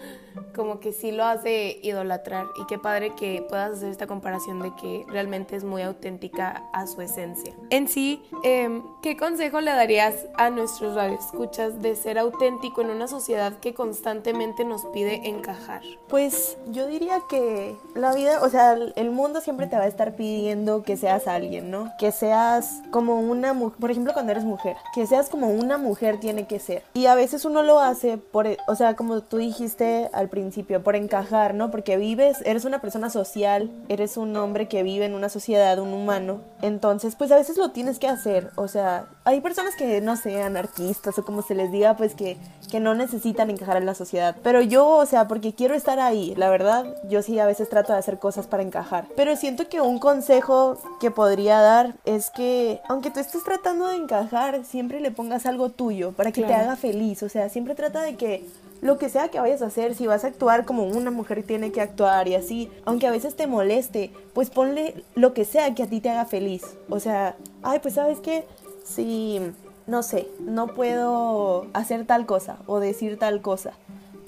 como 0.55 0.79
que 0.79 0.93
sí 0.93 1.11
lo 1.11 1.25
hace 1.25 1.79
idolatrar. 1.83 2.47
Y 2.59 2.65
qué 2.65 2.77
padre 2.77 3.13
que 3.15 3.45
puedas 3.47 3.77
hacer 3.77 3.89
esta 3.89 4.07
comparación 4.07 4.61
de 4.61 4.73
que 4.75 5.05
realmente 5.07 5.55
es 5.55 5.63
muy 5.63 5.81
auténtica 5.81 6.63
a 6.73 6.87
su 6.87 7.01
esencia. 7.01 7.53
En 7.69 7.87
sí, 7.87 8.23
eh, 8.43 8.81
¿qué 9.01 9.17
consejo 9.17 9.61
le 9.61 9.71
darías 9.71 10.15
a 10.35 10.49
nuestros 10.49 10.95
radioescuchas 10.95 11.81
de 11.81 11.95
ser 11.95 12.17
auténtico 12.17 12.81
en 12.81 12.89
una 12.89 13.07
sociedad 13.07 13.59
que 13.59 13.73
constantemente 13.73 14.65
nos 14.65 14.85
pide 14.87 15.27
encajar? 15.27 15.81
Pues 16.07 16.57
yo 16.67 16.87
diría 16.87 17.21
que 17.29 17.75
la 17.95 18.13
vida, 18.13 18.41
o 18.41 18.49
sea, 18.49 18.73
el 18.73 19.11
mundo 19.11 19.41
siempre 19.41 19.67
te 19.67 19.77
va 19.77 19.83
a 19.83 19.87
estar 19.87 20.15
pidiendo 20.15 20.83
que 20.83 20.97
seas 20.97 21.27
alguien, 21.27 21.71
¿no? 21.71 21.91
Que 21.97 22.11
seas 22.11 22.60
como 22.91 23.19
una 23.19 23.53
mujer, 23.53 23.79
por 23.79 23.91
ejemplo, 23.91 24.13
cuando 24.13 24.31
eres 24.31 24.43
mujer, 24.43 24.75
que 24.93 25.07
seas 25.07 25.29
como 25.29 25.49
una 25.49 25.77
mujer 25.77 26.19
tiene 26.19 26.47
que 26.47 26.59
ser. 26.59 26.83
Y 26.93 27.05
a 27.05 27.15
veces 27.15 27.45
uno 27.45 27.63
lo 27.63 27.79
hace 27.79 28.17
por, 28.17 28.47
o 28.67 28.75
sea, 28.75 28.95
como 28.95 29.21
tú 29.21 29.37
dijiste 29.37 30.09
al 30.13 30.29
principio, 30.29 30.83
por 30.83 30.95
encajar, 30.95 31.53
¿no? 31.53 31.71
Porque 31.71 31.97
vives, 31.97 32.37
eres 32.45 32.65
una 32.65 32.79
persona 32.79 33.09
social, 33.09 33.71
eres 33.89 34.17
un 34.17 34.35
hombre 34.35 34.67
que 34.67 34.83
vive 34.83 35.05
en 35.05 35.13
una 35.13 35.29
sociedad, 35.29 35.79
un 35.79 35.93
humano. 35.93 36.41
Entonces, 36.61 37.15
pues 37.15 37.31
a 37.31 37.35
veces 37.35 37.57
lo 37.57 37.71
tienes 37.71 37.99
que 37.99 38.07
hacer. 38.07 38.51
O 38.55 38.67
sea, 38.67 39.07
hay 39.23 39.39
personas 39.41 39.75
que, 39.75 40.01
no 40.01 40.15
sé, 40.15 40.41
anarquistas 40.41 41.17
o 41.19 41.25
como 41.25 41.41
se 41.41 41.53
les 41.53 41.71
diga, 41.71 41.95
pues 41.95 42.15
que, 42.15 42.37
que 42.69 42.79
no 42.79 42.95
necesitan 42.95 43.49
encajar 43.49 43.77
en 43.77 43.85
la 43.85 43.93
sociedad. 43.93 44.35
Pero 44.43 44.61
yo, 44.61 44.87
o 44.87 45.05
sea, 45.05 45.27
porque 45.27 45.53
quiero 45.53 45.75
estar 45.75 45.99
ahí, 45.99 46.33
la 46.35 46.49
verdad, 46.49 46.95
yo 47.07 47.21
sí 47.21 47.37
a 47.37 47.45
veces 47.45 47.69
trato 47.69 47.93
de 47.93 47.99
hacer 47.99 48.17
cosas 48.17 48.47
para 48.47 48.63
encajar. 48.63 49.05
Pero 49.15 49.35
siento 49.35 49.69
que 49.69 49.79
un 49.79 49.99
consejo 49.99 50.77
que 50.99 51.11
podría 51.11 51.59
dar 51.59 51.93
es 52.05 52.31
que 52.31 52.81
aunque 52.89 53.11
tú 53.11 53.19
estés 53.19 53.43
tratando 53.43 53.87
de 53.87 53.97
encajar, 53.97 54.65
siempre 54.65 54.99
le 54.99 55.11
pongas 55.11 55.45
algo 55.45 55.69
tuyo 55.69 56.13
para 56.13 56.31
que 56.31 56.43
te 56.43 56.53
haga 56.53 56.75
feliz. 56.75 57.21
O 57.21 57.29
sea, 57.29 57.49
siempre 57.49 57.75
trata 57.75 58.01
de 58.01 58.15
que 58.15 58.45
lo 58.81 58.97
que 58.97 59.09
sea 59.09 59.29
que 59.29 59.39
vayas 59.39 59.61
a 59.61 59.67
hacer, 59.67 59.93
si 59.93 60.07
vas 60.07 60.23
a 60.23 60.27
actuar 60.27 60.65
como 60.65 60.83
una 60.83 61.11
mujer 61.11 61.43
tiene 61.43 61.71
que 61.71 61.81
actuar 61.81 62.27
y 62.27 62.33
así, 62.35 62.69
aunque 62.85 63.05
a 63.05 63.11
veces 63.11 63.35
te 63.35 63.45
moleste, 63.45 64.11
pues 64.33 64.49
ponle 64.49 65.03
lo 65.13 65.33
que 65.33 65.45
sea 65.45 65.73
que 65.75 65.83
a 65.83 65.87
ti 65.87 66.01
te 66.01 66.09
haga 66.09 66.25
feliz. 66.25 66.63
O 66.89 66.99
sea, 66.99 67.35
ay, 67.61 67.79
pues 67.79 67.93
sabes 67.93 68.19
qué, 68.19 68.43
si, 68.83 69.41
no 69.87 70.03
sé, 70.03 70.27
no 70.39 70.67
puedo 70.67 71.67
hacer 71.73 72.05
tal 72.05 72.25
cosa 72.25 72.57
o 72.67 72.79
decir 72.79 73.17
tal 73.17 73.41
cosa 73.41 73.73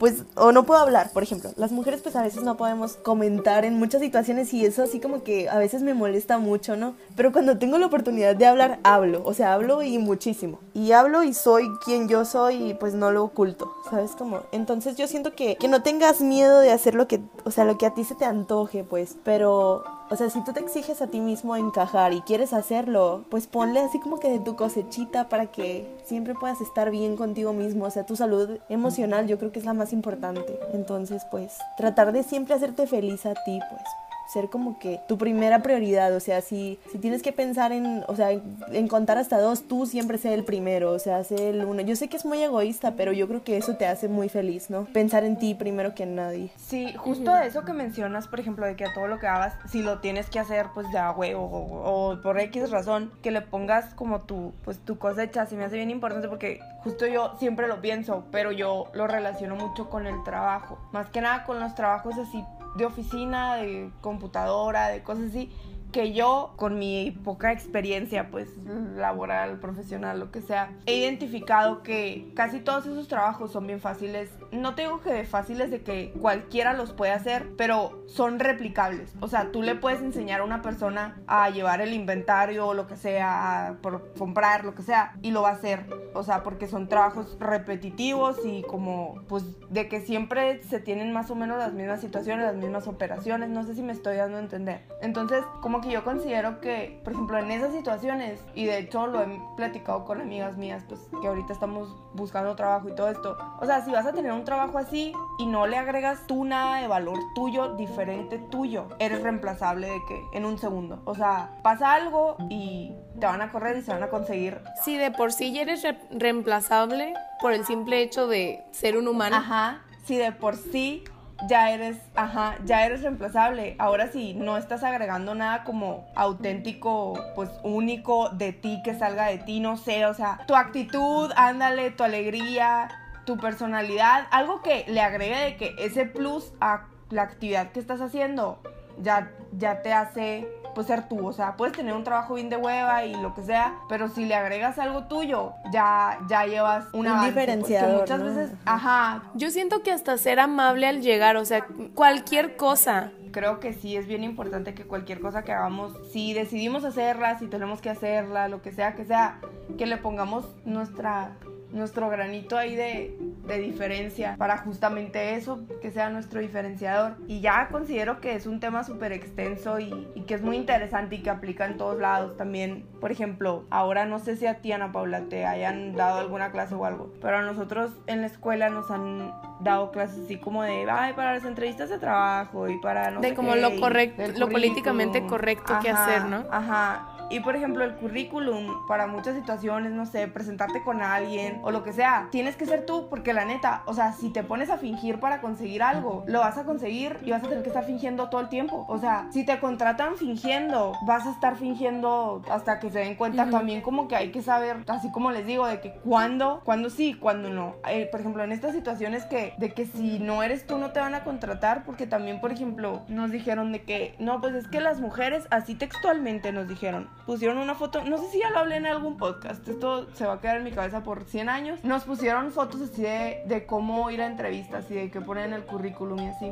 pues, 0.04 0.24
o 0.36 0.52
no 0.52 0.66
puedo 0.66 0.82
hablar, 0.82 1.12
por 1.14 1.24
ejemplo. 1.24 1.52
Las 1.56 1.72
mujeres 1.72 2.02
pues 2.02 2.18
a 2.18 2.22
veces 2.22 2.44
no 2.44 2.58
podemos 2.58 2.96
comentar 2.96 3.64
en 3.64 3.80
muchas 3.80 4.02
situaciones 4.02 4.54
y 4.54 4.66
eso 4.66 4.84
así 4.84 5.00
como 5.00 5.24
que 5.24 5.48
a 5.48 5.58
veces 5.58 5.82
me 5.82 5.94
molesta 5.94 6.40
mucho, 6.40 6.76
¿no? 6.76 6.96
Pero 7.16 7.32
cuando 7.32 7.58
tengo 7.58 7.78
la 7.78 7.86
oportunidad 7.86 8.36
de 8.36 8.46
hablar, 8.46 8.80
hablo, 8.84 9.22
o 9.24 9.34
sea, 9.34 9.54
hablo 9.54 9.82
y 9.82 10.00
muchísimo. 10.00 10.60
Y 10.74 10.92
hablo 10.92 11.24
y 11.24 11.34
soy 11.34 11.70
quien 11.86 12.10
yo 12.10 12.26
soy 12.26 12.72
y 12.72 12.74
pues 12.74 12.96
no 12.96 13.12
lo 13.12 13.24
oculto, 13.24 13.74
¿sabes? 13.90 14.12
Como, 14.12 14.42
entonces 14.52 14.98
yo 14.98 15.08
siento 15.08 15.36
que, 15.36 15.56
que 15.56 15.70
no 15.70 15.84
tengas 15.84 16.20
miedo 16.20 16.60
de 16.60 16.74
hacer 16.74 16.96
lo 16.96 17.08
que, 17.08 17.22
o 17.46 17.52
sea, 17.52 17.64
lo 17.64 17.78
que 17.78 17.86
a 17.86 17.94
ti 17.94 18.04
se 18.04 18.16
te 18.16 18.26
antoje, 18.26 18.84
pues, 18.84 19.16
pero 19.24 19.86
o 20.10 20.16
sea, 20.16 20.30
si 20.30 20.44
tú 20.44 20.54
te 20.54 20.60
exiges 20.60 21.02
a 21.02 21.08
ti 21.08 21.20
mismo 21.20 21.56
encajar 21.56 22.14
y 22.14 22.22
quieres 22.22 22.54
hacerlo, 22.54 23.26
pues 23.30 23.48
ponle 23.48 23.80
así 23.80 24.00
como 24.00 24.20
que 24.20 24.30
de 24.30 24.40
tu 24.40 24.56
cosechita 24.56 25.30
para 25.30 25.48
que 25.48 25.88
siempre 26.06 26.36
puedas 26.36 26.62
estar 26.62 26.92
bien 26.92 27.16
contigo 27.16 27.54
mismo. 27.54 27.86
O 27.86 27.92
sea, 27.92 28.06
tu 28.06 28.16
salud 28.16 28.60
emocional 28.70 29.28
yo 29.28 29.40
creo 29.40 29.52
que 29.52 29.60
es 29.60 29.66
la 29.66 29.74
más 29.74 29.94
importante. 29.94 30.60
Entonces, 30.74 31.26
pues, 31.32 31.58
tratar 31.78 32.12
de 32.12 32.24
siempre 32.24 32.54
hacerte 32.54 32.88
feliz 32.88 33.26
a 33.26 33.34
ti, 33.34 33.60
pues 33.70 33.82
ser 34.28 34.50
como 34.50 34.80
que 34.80 35.00
tu 35.08 35.18
primera 35.18 35.62
prioridad, 35.62 36.14
o 36.16 36.20
sea, 36.20 36.42
si, 36.42 36.80
si 36.92 36.98
tienes 36.98 37.22
que 37.22 37.32
pensar 37.32 37.72
en, 37.72 38.04
o 38.08 38.16
sea, 38.16 38.32
en, 38.32 38.88
contar 38.88 39.18
hasta 39.18 39.40
dos, 39.40 39.64
tú 39.64 39.86
siempre 39.86 40.18
sé 40.18 40.34
el 40.34 40.44
primero, 40.44 40.92
o 40.92 41.00
sea, 41.00 41.24
sé 41.24 41.50
el 41.50 41.66
uno. 41.66 41.82
Yo 41.82 41.96
sé 41.96 42.08
que 42.08 42.18
es 42.18 42.26
muy 42.26 42.42
egoísta, 42.42 42.94
pero 42.96 43.12
yo 43.12 43.28
creo 43.28 43.44
que 43.44 43.58
eso 43.58 43.76
te 43.76 43.86
hace 43.86 44.08
muy 44.08 44.30
feliz, 44.30 44.70
¿no? 44.70 44.86
Pensar 44.86 45.24
en 45.24 45.38
ti 45.38 45.56
primero 45.56 45.96
que 45.96 46.04
en 46.04 46.16
nadie. 46.16 46.52
Sí, 46.58 46.94
justo 46.98 47.36
eso 47.38 47.64
que 47.64 47.74
mencionas, 47.74 48.28
por 48.28 48.40
ejemplo, 48.40 48.66
de 48.66 48.76
que 48.76 48.86
a 48.86 48.94
todo 48.94 49.08
lo 49.08 49.20
que 49.20 49.28
hagas, 49.28 49.54
si 49.70 49.82
lo 49.82 50.00
tienes 50.00 50.30
que 50.30 50.40
hacer, 50.40 50.68
pues 50.74 50.88
ya, 50.94 51.10
güey, 51.10 51.34
o, 51.34 51.42
o, 51.42 52.22
por 52.22 52.40
X 52.40 52.70
razón, 52.72 53.12
que 53.22 53.32
le 53.32 53.42
pongas 53.42 53.94
como 53.94 54.22
tu, 54.22 54.54
pues 54.64 54.80
tu 54.80 54.98
cosecha, 54.98 55.46
se 55.46 55.56
me 55.56 55.66
hace 55.66 55.76
bien 55.76 55.90
importante 55.90 56.28
porque 56.28 56.60
justo 56.84 57.06
yo 57.08 57.36
siempre 57.40 57.68
lo 57.68 57.82
pienso, 57.82 58.26
pero 58.32 58.52
yo 58.52 58.88
lo 58.94 59.08
relaciono 59.08 59.56
mucho 59.56 59.90
con 59.90 60.08
el 60.08 60.24
trabajo, 60.24 60.78
más 60.92 61.10
que 61.10 61.22
nada 61.22 61.44
con 61.46 61.60
los 61.60 61.76
trabajos 61.76 62.18
así 62.18 62.44
de 62.76 62.86
oficina, 62.86 63.56
de 63.56 63.92
computadora, 64.02 64.90
de 64.90 65.04
cosas 65.04 65.30
así, 65.30 65.52
que 65.94 66.12
yo, 66.12 66.54
con 66.58 66.78
mi 66.78 67.12
poca 67.24 67.54
experiencia, 67.54 68.30
pues 68.30 68.50
laboral, 68.96 69.60
profesional, 69.60 70.20
lo 70.20 70.32
que 70.32 70.42
sea, 70.42 70.72
he 70.86 70.98
identificado 70.98 71.84
que 71.84 72.32
casi 72.36 72.60
todos 72.60 72.86
esos 72.88 73.08
trabajos 73.08 73.52
son 73.52 73.68
bien 73.68 73.80
fáciles. 73.80 74.32
No 74.52 74.76
tengo 74.76 75.00
que 75.02 75.14
de 75.14 75.24
fáciles 75.24 75.72
de 75.72 75.82
que 75.82 76.12
cualquiera 76.20 76.74
los 76.74 76.92
puede 76.92 77.12
hacer, 77.12 77.52
pero 77.58 78.04
son 78.08 78.40
replicables. 78.40 79.14
O 79.22 79.28
sea, 79.28 79.52
tú 79.52 79.62
le 79.62 79.76
puedes 79.76 80.02
enseñar 80.02 80.42
a 80.42 80.44
una 80.44 80.62
persona 80.62 81.22
a 81.28 81.50
llevar 81.52 81.80
el 81.80 81.94
inventario 81.94 82.68
o 82.68 82.74
lo 82.74 82.88
que 82.88 82.98
sea, 82.98 83.68
a 83.68 83.78
comprar 84.18 84.66
lo 84.66 84.74
que 84.74 84.82
sea, 84.82 85.16
y 85.22 85.32
lo 85.32 85.44
va 85.44 85.50
a 85.50 85.54
hacer. 85.54 85.86
O 86.16 86.24
sea, 86.24 86.44
porque 86.44 86.68
son 86.68 86.90
trabajos 86.90 87.38
repetitivos 87.40 88.40
y 88.44 88.64
como, 88.64 89.22
pues, 89.28 89.46
de 89.70 89.88
que 89.88 90.02
siempre 90.02 90.64
se 90.64 90.80
tienen 90.80 91.14
más 91.14 91.30
o 91.30 91.36
menos 91.36 91.60
las 91.60 91.74
mismas 91.74 92.02
situaciones, 92.02 92.46
las 92.46 92.56
mismas 92.56 92.88
operaciones. 92.88 93.50
No 93.50 93.64
sé 93.64 93.76
si 93.76 93.84
me 93.84 93.94
estoy 93.94 94.18
dando 94.18 94.38
a 94.38 94.42
entender. 94.42 94.82
Entonces, 95.02 95.44
como 95.62 95.83
que 95.84 95.92
yo 95.92 96.04
considero 96.04 96.60
que, 96.62 97.00
por 97.04 97.14
ejemplo, 97.14 97.38
en 97.38 97.52
esas 97.52 97.74
situaciones, 97.74 98.44
y 98.56 98.66
de 98.66 98.80
hecho 98.80 99.08
lo 99.08 99.22
he 99.22 99.42
platicado 99.56 100.06
con 100.06 100.22
amigas 100.22 100.58
mías, 100.58 100.84
pues 100.88 101.02
que 101.22 101.28
ahorita 101.28 101.54
estamos 101.54 101.96
buscando 102.14 102.56
trabajo 102.56 102.90
y 102.90 102.96
todo 102.96 103.10
esto, 103.10 103.38
o 103.60 103.66
sea, 103.66 103.84
si 103.84 103.92
vas 103.92 104.06
a 104.06 104.14
tener 104.14 104.32
un 104.32 104.44
trabajo 104.44 104.78
así 104.78 105.14
y 105.38 105.46
no 105.46 105.68
le 105.68 105.78
agregas 105.78 106.26
tú 106.28 106.46
nada 106.46 106.82
de 106.82 106.88
valor 106.88 107.20
tuyo, 107.36 107.76
diferente 107.76 108.38
tuyo, 108.38 108.88
eres 109.00 109.22
reemplazable 109.22 109.88
de 109.88 110.00
que 110.08 110.22
en 110.34 110.46
un 110.46 110.58
segundo. 110.58 111.02
O 111.06 111.16
sea, 111.16 111.60
pasa 111.64 111.94
algo 111.94 112.38
y 112.50 112.94
te 113.20 113.26
van 113.26 113.42
a 113.42 113.52
correr 113.52 113.78
y 113.78 113.82
se 113.82 113.92
van 113.92 114.04
a 114.04 114.10
conseguir. 114.10 114.60
Si 114.84 114.98
de 114.98 115.12
por 115.12 115.32
sí 115.32 115.54
ya 115.54 115.62
eres 115.62 115.86
reemplazable 116.12 117.14
por 117.42 117.54
el 117.54 117.66
simple 117.66 118.02
hecho 118.02 118.28
de 118.28 118.64
ser 118.72 118.98
un 118.98 119.08
humano. 119.08 119.36
Ajá, 119.36 119.82
si 120.06 120.18
de 120.18 120.32
por 120.32 120.56
sí 120.56 121.04
ya 121.48 121.72
eres, 121.72 121.98
ajá, 122.16 122.58
ya 122.66 122.86
eres 122.86 123.02
reemplazable. 123.02 123.76
Ahora 123.80 124.12
sí, 124.12 124.34
no 124.34 124.58
estás 124.58 124.84
agregando 124.84 125.36
nada 125.36 125.64
como 125.64 126.06
auténtico, 126.16 127.14
pues 127.36 127.50
único 127.64 128.30
de 128.30 128.54
ti, 128.54 128.82
que 128.84 128.94
salga 128.94 129.28
de 129.28 129.38
ti, 129.40 129.60
no 129.60 129.78
sé, 129.78 130.06
o 130.06 130.14
sea, 130.14 130.40
tu 130.48 130.56
actitud, 130.56 131.32
ándale, 131.36 131.92
tu 131.92 132.04
alegría, 132.04 132.90
tu 133.26 133.38
personalidad, 133.38 134.28
algo 134.32 134.62
que 134.62 134.86
le 134.88 135.02
agregue 135.02 135.38
de 135.38 135.58
que 135.58 135.76
ese 135.80 136.06
plus 136.06 136.54
a 136.60 136.86
la 137.10 137.24
actividad 137.24 137.72
que 137.72 137.80
estás 137.80 138.02
haciendo 138.02 138.60
ya, 139.02 139.32
ya 139.58 139.82
te 139.82 139.94
hace 139.94 140.48
pues 140.74 140.88
ser 140.88 141.08
tú, 141.08 141.26
o 141.26 141.34
sea, 141.34 141.56
puedes 141.56 141.76
tener 141.76 141.94
un 141.94 142.04
trabajo 142.04 142.36
bien 142.36 142.50
de 142.50 142.58
hueva 142.58 143.06
y 143.06 143.16
lo 143.16 143.34
que 143.34 143.44
sea, 143.44 143.76
pero 143.90 144.10
si 144.10 144.26
le 144.26 144.36
agregas 144.36 144.80
algo 144.80 145.06
tuyo, 145.06 145.54
ya, 145.72 146.20
ya 146.28 146.46
llevas 146.46 146.86
una 146.94 147.22
un 147.22 147.26
diferenciador. 147.26 148.02
muchas 148.02 148.24
veces, 148.24 148.52
ajá. 148.66 149.24
Yo 149.36 149.50
siento 149.50 149.84
que 149.84 149.92
hasta 149.92 150.18
ser 150.18 150.40
amable 150.40 150.88
al 150.88 151.02
llegar, 151.02 151.38
o 151.38 151.46
sea, 151.46 151.66
cualquier 151.94 152.56
cosa. 152.56 153.12
Creo 153.32 153.60
que 153.60 153.74
sí 153.74 153.96
es 153.96 154.06
bien 154.06 154.24
importante 154.24 154.76
que 154.76 154.86
cualquier 154.86 155.20
cosa 155.20 155.44
que 155.44 155.52
hagamos, 155.52 155.94
si 156.12 156.34
decidimos 156.34 156.84
hacerla, 156.86 157.40
si 157.40 157.48
tenemos 157.48 157.82
que 157.82 157.90
hacerla, 157.90 158.48
lo 158.48 158.62
que 158.62 158.72
sea 158.72 158.96
que 158.96 159.06
sea, 159.06 159.40
que 159.78 159.88
le 159.88 159.98
pongamos 159.98 160.46
nuestra 160.66 161.38
nuestro 161.74 162.10
granito 162.10 162.58
ahí 162.58 162.76
de, 162.76 163.18
de 163.48 163.58
diferencia 163.60 164.36
para 164.38 164.58
justamente 164.60 165.36
eso, 165.36 165.62
que 165.82 165.92
sea 165.92 166.10
nuestro 166.10 166.40
diferenciador. 166.40 167.16
Y 167.28 167.42
ya 167.42 167.68
considero 167.70 168.22
que 168.22 168.36
es 168.36 168.46
un 168.46 168.60
tema 168.60 168.84
súper 168.84 169.12
extenso 169.12 169.80
y, 169.80 170.08
y, 170.16 170.22
que 170.22 170.36
es 170.36 170.42
muy 170.42 170.56
interesante 170.56 171.16
y 171.16 171.24
que 171.24 171.30
aplica 171.30 171.66
en 171.66 171.78
todos 171.78 172.00
lados 172.00 172.38
también. 172.38 172.86
Por 173.02 173.12
ejemplo, 173.12 173.66
ahora 173.70 174.06
no 174.06 174.20
sé 174.20 174.38
si 174.38 174.46
a 174.46 174.62
ti, 174.62 174.72
Ana 174.72 174.92
Paula, 174.92 175.22
te 175.30 175.46
hayan 175.46 175.96
dado 175.96 176.20
alguna 176.20 176.52
clase 176.52 176.76
o 176.76 176.86
algo, 176.86 177.12
pero 177.22 177.38
a 177.38 177.42
nosotros 177.42 177.92
en 178.08 178.22
la 178.22 178.28
escuela 178.28 178.70
nos 178.70 178.90
han 178.92 179.34
dado 179.60 179.92
clases 179.92 180.26
así 180.26 180.38
como 180.38 180.64
de, 180.64 180.86
ay, 180.90 181.14
para 181.14 181.34
las 181.34 181.46
entrevistas 181.46 181.90
de 181.90 181.98
trabajo 181.98 182.70
y 182.70 182.80
para 182.80 183.12
no 183.12 183.22
De 183.22 183.34
como 183.34 183.56
lo 183.56 183.80
correcto, 183.80 184.24
lo 184.38 184.50
políticamente 184.50 185.26
correcto 185.26 185.74
que 185.82 185.90
hacer, 185.90 186.26
¿no? 186.26 186.46
Ajá. 186.52 187.13
Y 187.30 187.40
por 187.40 187.56
ejemplo, 187.56 187.84
el 187.84 187.96
currículum 187.96 188.86
para 188.88 189.08
muchas 189.08 189.36
situaciones, 189.36 189.92
no 189.92 190.06
sé, 190.06 190.28
presentarte 190.28 190.84
con 190.84 191.02
alguien 191.02 191.60
o 191.64 191.72
lo 191.72 191.84
que 191.84 191.94
sea, 191.94 192.28
tienes 192.32 192.56
que 192.56 192.66
ser 192.66 192.86
tú 192.86 193.08
porque 193.10 193.34
la 193.34 193.46
neta, 193.46 193.84
o 193.86 193.94
sea, 193.94 194.14
si 194.14 194.30
te 194.30 194.44
pones 194.44 194.70
a 194.70 194.78
fingir 194.78 195.20
para 195.20 195.42
conseguir 195.42 195.84
algo, 195.84 196.24
lo 196.28 196.40
vas 196.40 196.58
a 196.58 196.64
conseguir 196.64 197.18
y 197.24 197.32
vas 197.32 197.44
a 197.44 197.48
tener 197.48 197.64
que 197.64 197.70
estar 197.70 197.86
fingiendo 197.86 198.30
todo 198.30 198.42
el 198.42 198.50
tiempo. 198.50 198.86
O 198.88 198.98
sea, 198.98 199.28
si 199.32 199.46
te 199.46 199.60
contratan 199.60 200.16
fingiendo, 200.16 200.94
vas 201.06 201.26
a 201.26 201.32
estar 201.32 201.56
fingiendo 201.56 202.42
hasta 202.50 202.80
que 202.80 202.90
se 202.90 203.00
den 203.00 203.16
cuenta. 203.16 203.50
También 203.50 203.82
como 203.82 204.08
que 204.08 204.16
hay 204.16 204.32
que 204.32 204.42
saber, 204.42 204.78
así 204.88 205.12
como 205.12 205.32
les 205.32 205.46
digo, 205.46 205.68
de 205.68 205.80
que 205.80 205.94
cuándo, 206.04 206.62
cuándo 206.64 206.90
sí, 206.90 207.14
cuándo 207.14 207.50
no. 207.50 207.76
Eh, 207.88 208.08
por 208.12 208.20
ejemplo, 208.20 208.44
en 208.44 208.52
estas 208.52 208.74
situaciones 208.74 209.26
que, 209.26 209.54
de 209.58 209.74
que 209.74 209.86
si 209.86 210.20
no 210.20 210.44
eres 210.44 210.66
tú 210.66 210.78
no 210.78 210.92
te 210.92 211.00
van 211.00 211.16
a 211.16 211.24
contratar, 211.24 211.84
porque 211.86 212.08
también, 212.08 212.40
por 212.40 212.52
ejemplo, 212.52 213.04
nos 213.08 213.32
dijeron 213.32 213.72
de 213.72 213.84
que, 213.84 214.16
no, 214.20 214.42
pues 214.42 214.56
es 214.56 214.68
que 214.68 214.80
las 214.80 215.00
mujeres, 215.00 215.48
así 215.52 215.76
textualmente 215.76 216.52
nos 216.52 216.68
dijeron, 216.68 217.10
pusieron 217.26 217.58
una 217.58 217.76
foto, 217.76 218.04
no 218.04 218.18
sé 218.18 218.30
si 218.30 218.40
ya 218.40 218.50
lo 218.50 218.60
hablé 218.60 218.78
en 218.78 218.86
algún 218.86 219.18
podcast, 219.18 219.68
esto 219.68 220.08
se 220.14 220.26
va 220.26 220.34
a 220.34 220.42
quedar 220.42 220.58
en 220.58 220.64
mi 220.64 220.72
cabeza 220.72 221.04
por 221.04 221.24
100 221.24 221.50
años, 221.50 221.84
nos 221.84 222.04
pusieron 222.04 222.52
fotos 222.52 222.82
así 222.82 223.02
de, 223.02 223.44
de 223.46 223.66
cómo 223.66 224.10
ir 224.12 224.22
a 224.22 224.28
entrevistas 224.28 224.90
y 224.92 224.96
de 224.96 225.12
qué 225.12 225.22
poner 225.22 225.46
en 225.46 225.54
el 225.54 225.66
currículum 225.66 226.20
y 226.20 226.28
así. 226.28 226.52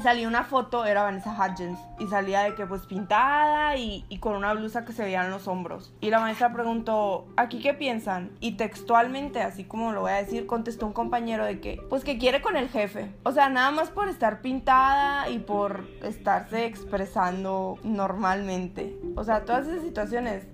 Salía 0.00 0.26
una 0.26 0.44
foto, 0.44 0.84
era 0.84 1.02
Vanessa 1.02 1.32
Hudgens, 1.32 1.78
y 1.98 2.06
salía 2.06 2.40
de 2.40 2.54
que 2.54 2.66
pues 2.66 2.86
pintada 2.86 3.76
y, 3.76 4.04
y, 4.08 4.18
con 4.18 4.34
una 4.34 4.54
blusa 4.54 4.84
que 4.84 4.92
se 4.92 5.02
veían 5.02 5.30
los 5.30 5.46
hombros. 5.48 5.92
Y 6.00 6.10
la 6.10 6.18
maestra 6.18 6.52
preguntó, 6.52 7.26
¿aquí 7.36 7.60
qué 7.60 7.74
piensan? 7.74 8.30
Y 8.40 8.52
textualmente, 8.52 9.42
así 9.42 9.64
como 9.64 9.92
lo 9.92 10.00
voy 10.00 10.12
a 10.12 10.16
decir, 10.16 10.46
contestó 10.46 10.86
un 10.86 10.92
compañero 10.92 11.44
de 11.44 11.60
que, 11.60 11.80
pues 11.90 12.04
que 12.04 12.18
quiere 12.18 12.40
con 12.40 12.56
el 12.56 12.68
jefe. 12.68 13.12
O 13.24 13.32
sea, 13.32 13.48
nada 13.48 13.70
más 13.70 13.90
por 13.90 14.08
estar 14.08 14.40
pintada 14.40 15.28
y 15.28 15.38
por 15.38 15.84
estarse 16.02 16.64
expresando 16.64 17.78
normalmente. 17.84 18.96
O 19.14 19.24
sea, 19.24 19.44
todas 19.44 19.66
esas 19.66 19.82
situaciones 19.82 20.46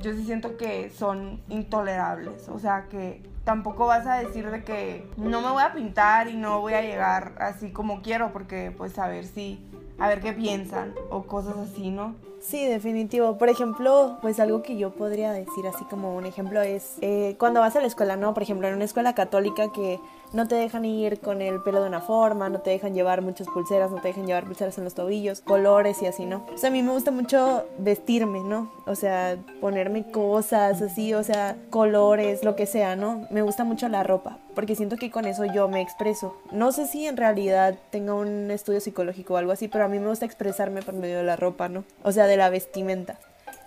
yo 0.00 0.12
sí 0.12 0.24
siento 0.24 0.56
que 0.56 0.90
son 0.90 1.42
intolerables. 1.48 2.48
O 2.48 2.58
sea, 2.58 2.86
que 2.88 3.22
tampoco 3.48 3.86
vas 3.86 4.06
a 4.06 4.16
decir 4.16 4.50
de 4.50 4.62
que 4.62 5.06
no 5.16 5.40
me 5.40 5.50
voy 5.50 5.62
a 5.62 5.72
pintar 5.72 6.28
y 6.28 6.36
no 6.36 6.60
voy 6.60 6.74
a 6.74 6.82
llegar 6.82 7.32
así 7.38 7.70
como 7.70 8.02
quiero, 8.02 8.30
porque 8.30 8.74
pues 8.76 8.98
a 8.98 9.08
ver 9.08 9.24
si, 9.24 9.58
a 9.98 10.06
ver 10.06 10.20
qué 10.20 10.34
piensan 10.34 10.94
o 11.08 11.22
cosas 11.22 11.56
así, 11.56 11.90
¿no? 11.90 12.14
Sí, 12.42 12.66
definitivo. 12.66 13.38
Por 13.38 13.48
ejemplo, 13.48 14.18
pues 14.20 14.38
algo 14.38 14.60
que 14.60 14.76
yo 14.76 14.90
podría 14.90 15.32
decir 15.32 15.66
así 15.66 15.82
como 15.84 16.14
un 16.14 16.26
ejemplo 16.26 16.60
es 16.60 16.98
eh, 17.00 17.36
cuando 17.38 17.60
vas 17.60 17.74
a 17.74 17.80
la 17.80 17.86
escuela, 17.86 18.16
¿no? 18.16 18.34
Por 18.34 18.42
ejemplo, 18.42 18.68
en 18.68 18.74
una 18.74 18.84
escuela 18.84 19.14
católica 19.14 19.72
que 19.72 19.98
no 20.32 20.46
te 20.48 20.54
dejan 20.54 20.84
ir 20.84 21.20
con 21.20 21.42
el 21.42 21.62
pelo 21.62 21.80
de 21.82 21.88
una 21.88 22.00
forma, 22.00 22.48
no 22.48 22.60
te 22.60 22.70
dejan 22.70 22.94
llevar 22.94 23.22
muchas 23.22 23.48
pulseras, 23.48 23.90
no 23.90 24.00
te 24.00 24.08
dejan 24.08 24.26
llevar 24.26 24.44
pulseras 24.44 24.78
en 24.78 24.84
los 24.84 24.94
tobillos, 24.94 25.40
colores 25.40 26.02
y 26.02 26.06
así, 26.06 26.26
¿no? 26.26 26.46
O 26.52 26.58
sea, 26.58 26.68
a 26.68 26.72
mí 26.72 26.82
me 26.82 26.92
gusta 26.92 27.10
mucho 27.10 27.64
vestirme, 27.78 28.40
¿no? 28.40 28.70
O 28.86 28.94
sea, 28.94 29.36
ponerme 29.60 30.10
cosas 30.10 30.82
así, 30.82 31.14
o 31.14 31.22
sea, 31.22 31.56
colores, 31.70 32.44
lo 32.44 32.56
que 32.56 32.66
sea, 32.66 32.96
¿no? 32.96 33.26
Me 33.30 33.42
gusta 33.42 33.64
mucho 33.64 33.88
la 33.88 34.02
ropa, 34.02 34.38
porque 34.54 34.74
siento 34.74 34.96
que 34.96 35.10
con 35.10 35.24
eso 35.24 35.44
yo 35.44 35.68
me 35.68 35.80
expreso. 35.80 36.36
No 36.52 36.72
sé 36.72 36.86
si 36.86 37.06
en 37.06 37.16
realidad 37.16 37.76
tenga 37.90 38.14
un 38.14 38.50
estudio 38.50 38.80
psicológico 38.80 39.34
o 39.34 39.36
algo 39.36 39.52
así, 39.52 39.68
pero 39.68 39.84
a 39.84 39.88
mí 39.88 39.98
me 39.98 40.08
gusta 40.08 40.26
expresarme 40.26 40.82
por 40.82 40.94
medio 40.94 41.18
de 41.18 41.24
la 41.24 41.36
ropa, 41.36 41.68
¿no? 41.68 41.84
O 42.02 42.12
sea, 42.12 42.26
de 42.26 42.36
la 42.36 42.50
vestimenta. 42.50 43.18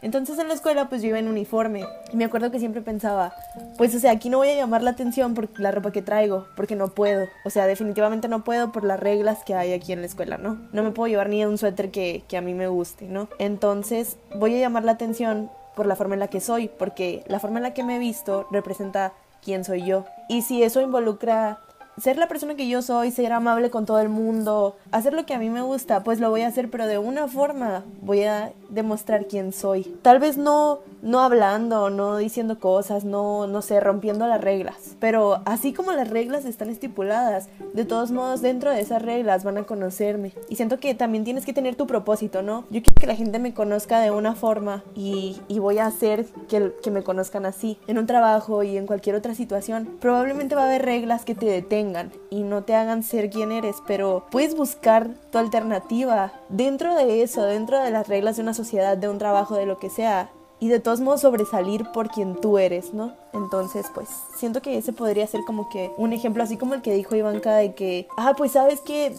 Entonces 0.01 0.39
en 0.39 0.47
la 0.47 0.53
escuela 0.53 0.89
pues 0.89 1.01
yo 1.01 1.09
iba 1.09 1.19
en 1.19 1.27
uniforme 1.27 1.85
y 2.11 2.15
me 2.15 2.25
acuerdo 2.25 2.51
que 2.51 2.59
siempre 2.59 2.81
pensaba, 2.81 3.33
pues 3.77 3.93
o 3.95 3.99
sea, 3.99 4.11
aquí 4.11 4.29
no 4.29 4.37
voy 4.37 4.49
a 4.49 4.55
llamar 4.55 4.81
la 4.83 4.91
atención 4.91 5.33
por 5.33 5.47
la 5.59 5.71
ropa 5.71 5.91
que 5.91 6.01
traigo, 6.01 6.47
porque 6.55 6.75
no 6.75 6.89
puedo, 6.89 7.27
o 7.45 7.49
sea, 7.49 7.67
definitivamente 7.67 8.27
no 8.27 8.43
puedo 8.43 8.71
por 8.71 8.83
las 8.83 8.99
reglas 8.99 9.43
que 9.43 9.53
hay 9.53 9.73
aquí 9.73 9.93
en 9.93 10.01
la 10.01 10.07
escuela, 10.07 10.37
¿no? 10.37 10.57
No 10.73 10.83
me 10.83 10.91
puedo 10.91 11.07
llevar 11.07 11.29
ni 11.29 11.45
un 11.45 11.57
suéter 11.57 11.91
que, 11.91 12.23
que 12.27 12.37
a 12.37 12.41
mí 12.41 12.53
me 12.53 12.67
guste, 12.67 13.05
¿no? 13.05 13.29
Entonces 13.39 14.17
voy 14.35 14.55
a 14.55 14.59
llamar 14.59 14.83
la 14.83 14.93
atención 14.93 15.49
por 15.75 15.85
la 15.85 15.95
forma 15.95 16.15
en 16.15 16.19
la 16.19 16.27
que 16.27 16.41
soy, 16.41 16.67
porque 16.67 17.23
la 17.27 17.39
forma 17.39 17.59
en 17.59 17.63
la 17.63 17.73
que 17.73 17.83
me 17.83 17.95
he 17.95 17.99
visto 17.99 18.47
representa 18.51 19.13
quién 19.43 19.63
soy 19.63 19.85
yo. 19.85 20.05
Y 20.27 20.41
si 20.41 20.63
eso 20.63 20.81
involucra 20.81 21.59
ser 21.97 22.17
la 22.17 22.27
persona 22.27 22.55
que 22.55 22.67
yo 22.67 22.81
soy, 22.81 23.11
ser 23.11 23.33
amable 23.33 23.69
con 23.69 23.85
todo 23.85 23.99
el 23.99 24.09
mundo, 24.09 24.75
hacer 24.91 25.13
lo 25.13 25.25
que 25.25 25.33
a 25.33 25.39
mí 25.39 25.49
me 25.49 25.61
gusta, 25.61 26.03
pues 26.03 26.19
lo 26.19 26.29
voy 26.29 26.41
a 26.41 26.47
hacer, 26.47 26.69
pero 26.69 26.87
de 26.87 26.97
una 26.97 27.27
forma 27.27 27.83
voy 28.01 28.23
a 28.23 28.53
demostrar 28.69 29.27
quién 29.27 29.53
soy. 29.53 29.83
Tal 30.01 30.19
vez 30.19 30.37
no 30.37 30.79
no 31.01 31.21
hablando, 31.21 31.89
no 31.89 32.17
diciendo 32.17 32.59
cosas, 32.59 33.03
no 33.03 33.47
no 33.47 33.61
sé, 33.61 33.79
rompiendo 33.79 34.27
las 34.27 34.41
reglas, 34.41 34.95
pero 34.99 35.41
así 35.45 35.73
como 35.73 35.91
las 35.91 36.09
reglas 36.09 36.45
están 36.45 36.69
estipuladas, 36.69 37.49
de 37.73 37.85
todos 37.85 38.11
modos 38.11 38.41
dentro 38.41 38.71
de 38.71 38.81
esas 38.81 39.01
reglas 39.01 39.43
van 39.43 39.57
a 39.57 39.63
conocerme. 39.63 40.33
Y 40.49 40.55
siento 40.55 40.79
que 40.79 40.95
también 40.95 41.23
tienes 41.23 41.45
que 41.45 41.53
tener 41.53 41.75
tu 41.75 41.87
propósito, 41.87 42.41
¿no? 42.41 42.65
Yo 42.69 42.81
quiero 42.81 42.99
que 42.99 43.07
la 43.07 43.15
gente 43.15 43.39
me 43.39 43.53
conozca 43.53 43.99
de 43.99 44.11
una 44.11 44.35
forma 44.35 44.83
y, 44.95 45.41
y 45.47 45.59
voy 45.59 45.79
a 45.79 45.85
hacer 45.85 46.25
que, 46.47 46.73
que 46.83 46.91
me 46.91 47.03
conozcan 47.03 47.45
así. 47.45 47.77
En 47.87 47.97
un 47.97 48.05
trabajo 48.05 48.63
y 48.63 48.77
en 48.77 48.87
cualquier 48.87 49.15
otra 49.15 49.35
situación, 49.35 49.97
probablemente 49.99 50.55
va 50.55 50.63
a 50.63 50.65
haber 50.65 50.83
reglas 50.83 51.25
que 51.25 51.35
te 51.35 51.45
detengan 51.45 52.11
y 52.29 52.43
no 52.43 52.63
te 52.63 52.75
hagan 52.75 53.03
ser 53.03 53.29
quien 53.29 53.51
eres, 53.51 53.77
pero 53.87 54.25
puedes 54.31 54.55
buscar 54.55 55.09
tu 55.31 55.37
alternativa 55.37 56.33
dentro 56.49 56.95
de 56.95 57.23
eso, 57.23 57.43
dentro 57.43 57.79
de 57.79 57.91
las 57.91 58.07
reglas 58.07 58.35
de 58.35 58.43
una 58.43 58.53
sociedad, 58.53 58.97
de 58.97 59.09
un 59.09 59.17
trabajo, 59.17 59.55
de 59.55 59.65
lo 59.65 59.77
que 59.77 59.89
sea. 59.89 60.29
Y 60.61 60.69
de 60.69 60.79
todos 60.79 61.01
modos 61.01 61.21
sobresalir 61.21 61.85
por 61.91 62.09
quien 62.09 62.35
tú 62.35 62.57
eres, 62.57 62.93
¿no? 62.93 63.13
Entonces, 63.33 63.87
pues, 63.93 64.07
siento 64.37 64.61
que 64.61 64.77
ese 64.77 64.93
podría 64.93 65.27
ser 65.27 65.41
como 65.45 65.67
que 65.69 65.91
un 65.97 66.13
ejemplo 66.13 66.43
así 66.43 66.55
como 66.55 66.75
el 66.75 66.81
que 66.81 66.93
dijo 66.93 67.15
Ivanka 67.15 67.55
de 67.55 67.73
que, 67.73 68.07
ah, 68.15 68.35
pues 68.37 68.53
sabes 68.53 68.79
que 68.79 69.13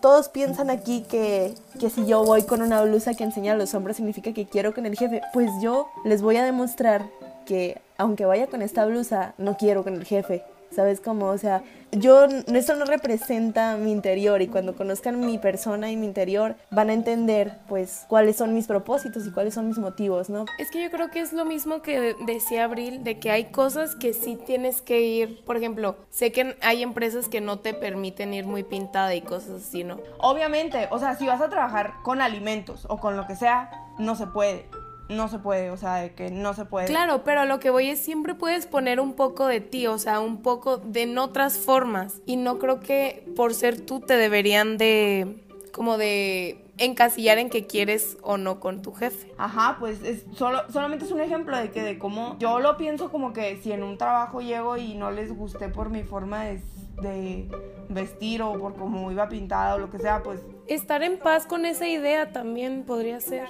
todos 0.00 0.28
piensan 0.28 0.70
aquí 0.70 1.02
que, 1.02 1.54
que 1.78 1.90
si 1.90 2.06
yo 2.06 2.24
voy 2.24 2.42
con 2.42 2.62
una 2.62 2.82
blusa 2.82 3.14
que 3.14 3.24
enseña 3.24 3.52
a 3.52 3.56
los 3.56 3.74
hombres 3.74 3.96
significa 3.96 4.32
que 4.32 4.46
quiero 4.46 4.74
con 4.74 4.86
el 4.86 4.96
jefe. 4.96 5.20
Pues 5.32 5.50
yo 5.60 5.88
les 6.04 6.22
voy 6.22 6.36
a 6.36 6.44
demostrar 6.44 7.06
que 7.44 7.80
aunque 7.96 8.24
vaya 8.24 8.46
con 8.46 8.62
esta 8.62 8.86
blusa, 8.86 9.34
no 9.38 9.56
quiero 9.56 9.84
con 9.84 9.94
el 9.94 10.04
jefe. 10.04 10.44
¿Sabes 10.70 11.00
cómo? 11.00 11.26
O 11.26 11.38
sea, 11.38 11.62
yo, 11.92 12.26
esto 12.26 12.76
no 12.76 12.84
representa 12.84 13.76
mi 13.76 13.92
interior 13.92 14.42
y 14.42 14.48
cuando 14.48 14.76
conozcan 14.76 15.20
mi 15.20 15.38
persona 15.38 15.90
y 15.90 15.96
mi 15.96 16.06
interior 16.06 16.56
van 16.70 16.90
a 16.90 16.92
entender 16.92 17.58
pues 17.66 18.04
cuáles 18.08 18.36
son 18.36 18.54
mis 18.54 18.66
propósitos 18.66 19.26
y 19.26 19.30
cuáles 19.30 19.54
son 19.54 19.68
mis 19.68 19.78
motivos, 19.78 20.28
¿no? 20.28 20.44
Es 20.58 20.70
que 20.70 20.82
yo 20.82 20.90
creo 20.90 21.10
que 21.10 21.20
es 21.20 21.32
lo 21.32 21.44
mismo 21.44 21.80
que 21.80 22.14
decía 22.26 22.64
Abril, 22.64 23.04
de 23.04 23.18
que 23.18 23.30
hay 23.30 23.46
cosas 23.46 23.96
que 23.96 24.12
sí 24.12 24.36
tienes 24.36 24.82
que 24.82 25.00
ir, 25.00 25.44
por 25.44 25.56
ejemplo, 25.56 25.96
sé 26.10 26.30
que 26.30 26.56
hay 26.60 26.82
empresas 26.82 27.28
que 27.28 27.40
no 27.40 27.60
te 27.60 27.72
permiten 27.72 28.34
ir 28.34 28.46
muy 28.46 28.64
pintada 28.64 29.14
y 29.14 29.22
cosas 29.22 29.62
así, 29.62 29.84
¿no? 29.84 29.98
Obviamente, 30.18 30.88
o 30.90 30.98
sea, 30.98 31.16
si 31.16 31.26
vas 31.26 31.40
a 31.40 31.48
trabajar 31.48 31.94
con 32.02 32.20
alimentos 32.20 32.86
o 32.90 32.98
con 32.98 33.16
lo 33.16 33.26
que 33.26 33.34
sea, 33.34 33.70
no 33.98 34.14
se 34.14 34.26
puede 34.26 34.68
no 35.08 35.28
se 35.28 35.38
puede, 35.38 35.70
o 35.70 35.76
sea, 35.76 35.96
de 35.96 36.12
que 36.12 36.30
no 36.30 36.54
se 36.54 36.64
puede. 36.64 36.86
Claro, 36.86 37.24
pero 37.24 37.44
lo 37.44 37.60
que 37.60 37.70
voy 37.70 37.88
es 37.88 37.98
siempre 37.98 38.34
puedes 38.34 38.66
poner 38.66 39.00
un 39.00 39.14
poco 39.14 39.46
de 39.46 39.60
ti, 39.60 39.86
o 39.86 39.98
sea, 39.98 40.20
un 40.20 40.42
poco 40.42 40.76
de 40.76 41.02
en 41.02 41.18
otras 41.18 41.58
formas. 41.58 42.20
Y 42.26 42.36
no 42.36 42.58
creo 42.58 42.80
que 42.80 43.24
por 43.36 43.54
ser 43.54 43.80
tú 43.80 44.00
te 44.00 44.16
deberían 44.16 44.76
de, 44.76 45.42
como 45.72 45.96
de 45.96 46.67
encasillar 46.78 47.38
en 47.38 47.50
que 47.50 47.66
quieres 47.66 48.16
o 48.22 48.36
no 48.36 48.60
con 48.60 48.82
tu 48.82 48.92
jefe. 48.92 49.32
Ajá, 49.36 49.76
pues 49.78 50.02
es 50.02 50.24
solo, 50.34 50.62
solamente 50.70 51.04
es 51.04 51.10
un 51.10 51.20
ejemplo 51.20 51.56
de 51.56 51.70
que 51.70 51.82
de 51.82 51.98
cómo 51.98 52.36
yo 52.38 52.60
lo 52.60 52.76
pienso 52.76 53.10
como 53.10 53.32
que 53.32 53.56
si 53.62 53.72
en 53.72 53.82
un 53.82 53.98
trabajo 53.98 54.40
llego 54.40 54.76
y 54.76 54.94
no 54.94 55.10
les 55.10 55.34
gusté 55.34 55.68
por 55.68 55.90
mi 55.90 56.02
forma 56.02 56.44
de, 56.44 56.62
de 57.02 57.48
vestir 57.88 58.42
o 58.42 58.58
por 58.58 58.74
cómo 58.74 59.10
iba 59.10 59.28
pintada 59.28 59.74
o 59.74 59.78
lo 59.78 59.90
que 59.90 59.98
sea, 59.98 60.22
pues 60.22 60.40
Estar 60.68 61.02
en 61.02 61.18
paz 61.18 61.46
con 61.46 61.64
esa 61.64 61.88
idea 61.88 62.30
también 62.30 62.84
podría 62.84 63.20
ser. 63.20 63.48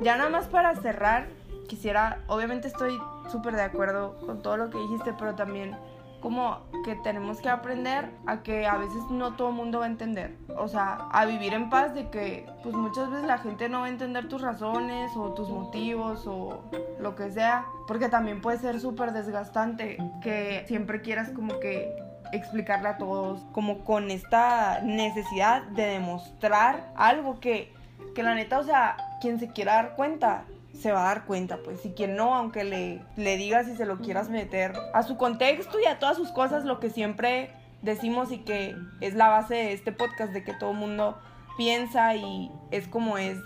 Ya 0.00 0.16
nada 0.16 0.30
más 0.30 0.48
para 0.48 0.74
cerrar, 0.74 1.28
quisiera, 1.68 2.24
obviamente 2.26 2.66
estoy 2.66 2.98
súper 3.30 3.54
de 3.54 3.62
acuerdo 3.62 4.18
con 4.26 4.42
todo 4.42 4.56
lo 4.56 4.70
que 4.70 4.78
dijiste, 4.78 5.14
pero 5.16 5.36
también 5.36 5.76
como 6.20 6.60
que 6.84 6.94
tenemos 6.96 7.40
que 7.40 7.48
aprender 7.48 8.10
a 8.26 8.42
que 8.42 8.66
a 8.66 8.76
veces 8.76 9.02
no 9.10 9.34
todo 9.34 9.50
el 9.50 9.54
mundo 9.54 9.80
va 9.80 9.84
a 9.86 9.88
entender. 9.88 10.36
O 10.56 10.68
sea, 10.68 11.08
a 11.10 11.24
vivir 11.24 11.54
en 11.54 11.70
paz 11.70 11.94
de 11.94 12.08
que 12.10 12.46
pues 12.62 12.74
muchas 12.74 13.10
veces 13.10 13.26
la 13.26 13.38
gente 13.38 13.68
no 13.68 13.80
va 13.80 13.86
a 13.86 13.88
entender 13.90 14.28
tus 14.28 14.40
razones 14.42 15.12
o 15.16 15.32
tus 15.34 15.48
motivos 15.48 16.26
o 16.26 16.62
lo 17.00 17.14
que 17.14 17.30
sea. 17.30 17.66
Porque 17.86 18.08
también 18.08 18.40
puede 18.40 18.58
ser 18.58 18.80
súper 18.80 19.12
desgastante 19.12 19.98
que 20.22 20.64
siempre 20.66 21.02
quieras 21.02 21.30
como 21.30 21.58
que 21.60 21.94
explicarle 22.32 22.88
a 22.88 22.98
todos, 22.98 23.44
como 23.52 23.84
con 23.84 24.10
esta 24.10 24.80
necesidad 24.82 25.62
de 25.62 25.84
demostrar 25.86 26.92
algo 26.96 27.40
que, 27.40 27.72
que 28.14 28.22
la 28.22 28.34
neta, 28.34 28.58
o 28.58 28.64
sea, 28.64 28.96
quien 29.20 29.38
se 29.38 29.48
quiera 29.48 29.74
dar 29.74 29.94
cuenta, 29.94 30.44
se 30.80 30.92
va 30.92 31.02
a 31.02 31.14
dar 31.14 31.24
cuenta, 31.26 31.58
pues, 31.62 31.84
y 31.84 31.90
quien 31.90 32.16
no, 32.16 32.34
aunque 32.34 32.64
le, 32.64 33.02
le 33.16 33.36
digas 33.36 33.68
y 33.68 33.76
se 33.76 33.86
lo 33.86 33.98
quieras 33.98 34.30
meter 34.30 34.72
a 34.94 35.02
su 35.02 35.16
contexto 35.16 35.78
y 35.80 35.86
a 35.86 35.98
todas 35.98 36.16
sus 36.16 36.30
cosas, 36.30 36.64
lo 36.64 36.80
que 36.80 36.90
siempre 36.90 37.50
decimos 37.82 38.32
y 38.32 38.38
que 38.38 38.76
es 39.00 39.14
la 39.14 39.28
base 39.28 39.54
de 39.54 39.72
este 39.72 39.92
podcast, 39.92 40.32
de 40.32 40.44
que 40.44 40.52
todo 40.54 40.72
mundo 40.72 41.18
piensa 41.56 42.14
y 42.14 42.50
es 42.70 42.88
como 42.88 43.18
es 43.18 43.38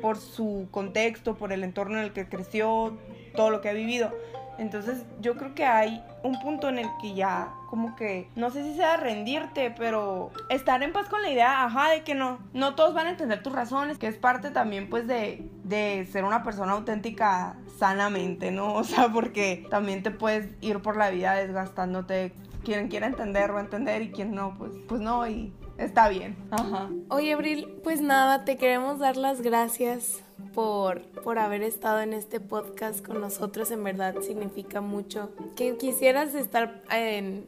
por 0.00 0.16
su 0.16 0.68
contexto, 0.70 1.36
por 1.36 1.52
el 1.52 1.64
entorno 1.64 1.98
en 1.98 2.04
el 2.04 2.12
que 2.12 2.28
creció, 2.28 2.96
todo 3.34 3.50
lo 3.50 3.60
que 3.60 3.68
ha 3.68 3.72
vivido. 3.72 4.12
Entonces 4.58 5.04
yo 5.20 5.36
creo 5.36 5.54
que 5.54 5.64
hay 5.64 6.02
un 6.22 6.40
punto 6.40 6.68
en 6.68 6.78
el 6.78 6.88
que 7.00 7.14
ya 7.14 7.52
como 7.68 7.96
que, 7.96 8.28
no 8.36 8.50
sé 8.50 8.62
si 8.64 8.74
sea 8.74 8.96
rendirte, 8.96 9.74
pero 9.76 10.30
estar 10.48 10.82
en 10.82 10.92
paz 10.92 11.08
con 11.08 11.22
la 11.22 11.30
idea, 11.30 11.64
ajá, 11.64 11.90
de 11.90 12.02
que 12.04 12.14
no, 12.14 12.38
no 12.52 12.74
todos 12.74 12.94
van 12.94 13.06
a 13.06 13.10
entender 13.10 13.42
tus 13.42 13.52
razones, 13.52 13.98
que 13.98 14.06
es 14.06 14.16
parte 14.16 14.50
también 14.50 14.88
pues 14.88 15.06
de, 15.06 15.48
de 15.64 16.06
ser 16.10 16.24
una 16.24 16.42
persona 16.42 16.72
auténtica 16.72 17.56
sanamente, 17.78 18.50
¿no? 18.50 18.74
O 18.74 18.84
sea, 18.84 19.08
porque 19.08 19.66
también 19.70 20.02
te 20.02 20.10
puedes 20.10 20.48
ir 20.60 20.80
por 20.80 20.96
la 20.96 21.10
vida 21.10 21.34
desgastándote. 21.34 22.32
Quien 22.64 22.88
quiera 22.88 23.06
entender 23.06 23.54
va 23.54 23.58
a 23.58 23.62
entender 23.62 24.02
y 24.02 24.10
quien 24.10 24.34
no, 24.34 24.54
pues, 24.58 24.72
pues 24.88 25.00
no, 25.00 25.26
y 25.26 25.52
está 25.78 26.08
bien. 26.08 26.36
Ajá. 26.50 26.88
Oye, 27.08 27.32
Abril, 27.32 27.80
pues 27.84 28.00
nada, 28.00 28.44
te 28.44 28.56
queremos 28.56 28.98
dar 28.98 29.16
las 29.16 29.40
gracias 29.40 30.25
por, 30.54 31.02
por 31.22 31.38
haber 31.38 31.62
estado 31.62 32.00
en 32.00 32.12
este 32.12 32.40
podcast 32.40 33.04
con 33.04 33.20
nosotros. 33.20 33.70
En 33.70 33.84
verdad 33.84 34.16
significa 34.20 34.80
mucho. 34.80 35.30
Que 35.54 35.76
quisieras 35.76 36.34
estar 36.34 36.82
en 36.90 37.46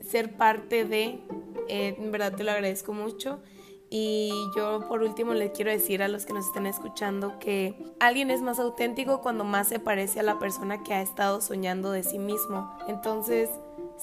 ser 0.00 0.36
parte 0.36 0.84
de, 0.84 1.20
eh, 1.68 1.96
en 1.98 2.10
verdad 2.10 2.34
te 2.34 2.44
lo 2.44 2.52
agradezco 2.52 2.92
mucho. 2.92 3.40
Y 3.90 4.30
yo 4.54 4.86
por 4.86 5.02
último 5.02 5.32
les 5.32 5.50
quiero 5.52 5.70
decir 5.70 6.02
a 6.02 6.08
los 6.08 6.26
que 6.26 6.34
nos 6.34 6.46
estén 6.46 6.66
escuchando 6.66 7.38
que 7.38 7.74
alguien 8.00 8.30
es 8.30 8.42
más 8.42 8.58
auténtico 8.58 9.22
cuando 9.22 9.44
más 9.44 9.68
se 9.68 9.78
parece 9.78 10.20
a 10.20 10.22
la 10.22 10.38
persona 10.38 10.82
que 10.82 10.92
ha 10.92 11.00
estado 11.00 11.40
soñando 11.40 11.90
de 11.90 12.02
sí 12.02 12.18
mismo. 12.18 12.70
Entonces, 12.86 13.48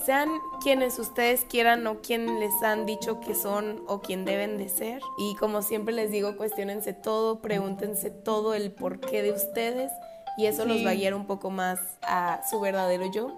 sean 0.06 0.30
quienes 0.62 1.00
ustedes 1.00 1.46
quieran 1.46 1.86
o 1.88 2.02
quien 2.02 2.40
les 2.40 2.62
han 2.64 2.86
dicho 2.86 3.20
que 3.20 3.36
son 3.36 3.84
o 3.88 4.02
quien 4.02 4.26
deben 4.26 4.58
de 4.58 4.70
ser. 4.70 5.02
Y 5.18 5.36
como 5.36 5.62
siempre 5.62 5.94
les 5.94 6.12
digo, 6.12 6.36
cuestionense 6.38 6.94
todo, 6.94 7.42
pregúntense 7.42 8.10
todo 8.10 8.54
el 8.54 8.72
porqué 8.72 9.22
de 9.22 9.32
ustedes 9.32 9.92
y 10.38 10.48
eso 10.48 10.66
los 10.66 10.86
va 10.86 10.92
a 10.92 10.96
guiar 10.96 11.14
un 11.14 11.28
poco 11.28 11.50
más 11.50 11.80
a 12.02 12.42
su 12.50 12.60
verdadero 12.60 13.10
yo. 13.12 13.32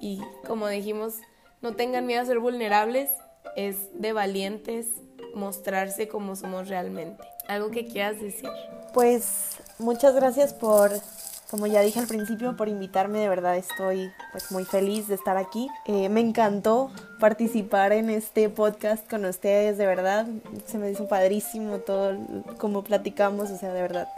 Y 0.00 0.20
como 0.46 0.68
dijimos, 0.68 1.14
no 1.60 1.74
tengan 1.74 2.06
miedo 2.06 2.22
a 2.22 2.26
ser 2.26 2.40
vulnerables, 2.40 3.10
es 3.56 3.76
de 3.94 4.12
valientes 4.12 4.88
mostrarse 5.34 6.08
como 6.08 6.36
somos 6.36 6.68
realmente. 6.68 7.22
¿Algo 7.48 7.70
que 7.70 7.86
quieras 7.86 8.20
decir? 8.20 8.50
Pues 8.92 9.56
muchas 9.78 10.14
gracias 10.14 10.52
por 10.52 10.92
como 11.52 11.66
ya 11.66 11.82
dije 11.82 12.00
al 12.00 12.06
principio, 12.06 12.56
por 12.56 12.70
invitarme, 12.70 13.18
de 13.18 13.28
verdad 13.28 13.58
estoy 13.58 14.10
pues 14.32 14.50
muy 14.50 14.64
feliz 14.64 15.06
de 15.06 15.16
estar 15.16 15.36
aquí. 15.36 15.68
Eh, 15.84 16.08
me 16.08 16.20
encantó 16.20 16.90
participar 17.20 17.92
en 17.92 18.08
este 18.08 18.48
podcast 18.48 19.06
con 19.06 19.26
ustedes, 19.26 19.76
de 19.76 19.86
verdad. 19.86 20.26
Se 20.64 20.78
me 20.78 20.90
hizo 20.90 21.08
padrísimo 21.08 21.80
todo 21.80 22.16
como 22.56 22.82
platicamos, 22.82 23.50
o 23.50 23.58
sea, 23.58 23.70
de 23.74 23.82
verdad, 23.82 24.08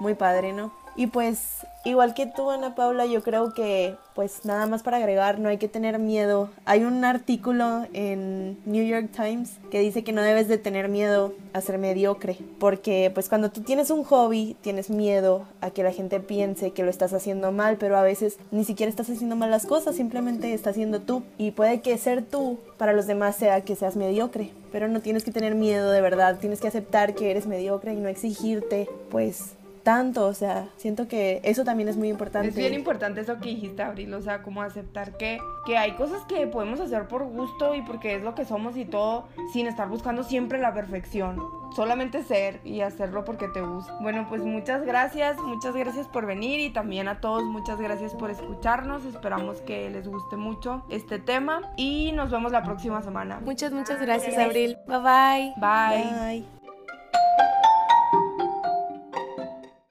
muy 0.00 0.12
padre, 0.12 0.52
¿no? 0.52 0.81
Y 0.94 1.06
pues, 1.06 1.66
igual 1.84 2.12
que 2.12 2.26
tú, 2.26 2.50
Ana 2.50 2.74
Paula, 2.74 3.06
yo 3.06 3.22
creo 3.22 3.54
que, 3.54 3.96
pues 4.14 4.44
nada 4.44 4.66
más 4.66 4.82
para 4.82 4.98
agregar, 4.98 5.38
no 5.38 5.48
hay 5.48 5.56
que 5.56 5.68
tener 5.68 5.98
miedo. 5.98 6.50
Hay 6.66 6.84
un 6.84 7.02
artículo 7.04 7.86
en 7.94 8.58
New 8.66 8.84
York 8.84 9.08
Times 9.10 9.52
que 9.70 9.80
dice 9.80 10.04
que 10.04 10.12
no 10.12 10.20
debes 10.20 10.48
de 10.48 10.58
tener 10.58 10.88
miedo 10.88 11.32
a 11.54 11.62
ser 11.62 11.78
mediocre, 11.78 12.36
porque 12.58 13.10
pues 13.14 13.30
cuando 13.30 13.50
tú 13.50 13.62
tienes 13.62 13.90
un 13.90 14.04
hobby, 14.04 14.54
tienes 14.60 14.90
miedo 14.90 15.46
a 15.62 15.70
que 15.70 15.82
la 15.82 15.92
gente 15.92 16.20
piense 16.20 16.72
que 16.72 16.82
lo 16.82 16.90
estás 16.90 17.14
haciendo 17.14 17.52
mal, 17.52 17.78
pero 17.78 17.96
a 17.96 18.02
veces 18.02 18.38
ni 18.50 18.64
siquiera 18.64 18.90
estás 18.90 19.08
haciendo 19.08 19.34
mal 19.34 19.50
las 19.50 19.64
cosas, 19.64 19.96
simplemente 19.96 20.52
estás 20.52 20.74
siendo 20.74 21.00
tú. 21.00 21.22
Y 21.38 21.52
puede 21.52 21.80
que 21.80 21.96
ser 21.96 22.22
tú 22.22 22.58
para 22.76 22.92
los 22.92 23.06
demás 23.06 23.36
sea 23.36 23.62
que 23.62 23.76
seas 23.76 23.96
mediocre, 23.96 24.52
pero 24.72 24.88
no 24.88 25.00
tienes 25.00 25.24
que 25.24 25.32
tener 25.32 25.54
miedo 25.54 25.90
de 25.90 26.02
verdad, 26.02 26.38
tienes 26.38 26.60
que 26.60 26.68
aceptar 26.68 27.14
que 27.14 27.30
eres 27.30 27.46
mediocre 27.46 27.94
y 27.94 27.96
no 27.96 28.08
exigirte, 28.08 28.88
pues 29.10 29.54
tanto, 29.82 30.26
o 30.26 30.34
sea, 30.34 30.68
siento 30.76 31.08
que 31.08 31.40
eso 31.44 31.64
también 31.64 31.88
es 31.88 31.96
muy 31.96 32.08
importante. 32.08 32.48
Es 32.48 32.54
bien 32.54 32.74
importante 32.74 33.20
eso 33.20 33.38
que 33.38 33.50
dijiste, 33.50 33.82
Abril, 33.82 34.12
o 34.14 34.22
sea, 34.22 34.42
como 34.42 34.62
aceptar 34.62 35.16
que, 35.16 35.38
que 35.66 35.76
hay 35.76 35.92
cosas 35.92 36.24
que 36.26 36.46
podemos 36.46 36.80
hacer 36.80 37.08
por 37.08 37.24
gusto 37.24 37.74
y 37.74 37.82
porque 37.82 38.16
es 38.16 38.22
lo 38.22 38.34
que 38.34 38.44
somos 38.44 38.76
y 38.76 38.84
todo, 38.84 39.28
sin 39.52 39.66
estar 39.66 39.88
buscando 39.88 40.22
siempre 40.22 40.58
la 40.58 40.72
perfección. 40.72 41.38
Solamente 41.74 42.22
ser 42.22 42.60
y 42.64 42.82
hacerlo 42.82 43.24
porque 43.24 43.48
te 43.48 43.62
gusta. 43.62 43.96
Bueno, 44.00 44.26
pues 44.28 44.42
muchas 44.42 44.84
gracias, 44.84 45.38
muchas 45.38 45.74
gracias 45.74 46.06
por 46.06 46.26
venir 46.26 46.60
y 46.60 46.70
también 46.70 47.08
a 47.08 47.20
todos 47.20 47.44
muchas 47.44 47.80
gracias 47.80 48.14
por 48.14 48.30
escucharnos. 48.30 49.04
Esperamos 49.06 49.62
que 49.62 49.88
les 49.88 50.06
guste 50.06 50.36
mucho 50.36 50.84
este 50.90 51.18
tema 51.18 51.72
y 51.76 52.12
nos 52.12 52.30
vemos 52.30 52.52
la 52.52 52.62
próxima 52.62 53.02
semana. 53.02 53.40
Muchas, 53.40 53.72
muchas 53.72 54.00
gracias, 54.00 54.36
Abril. 54.36 54.76
Bye 54.86 54.98
bye. 54.98 55.54
Bye. 55.56 56.44
Bye. 56.44 57.71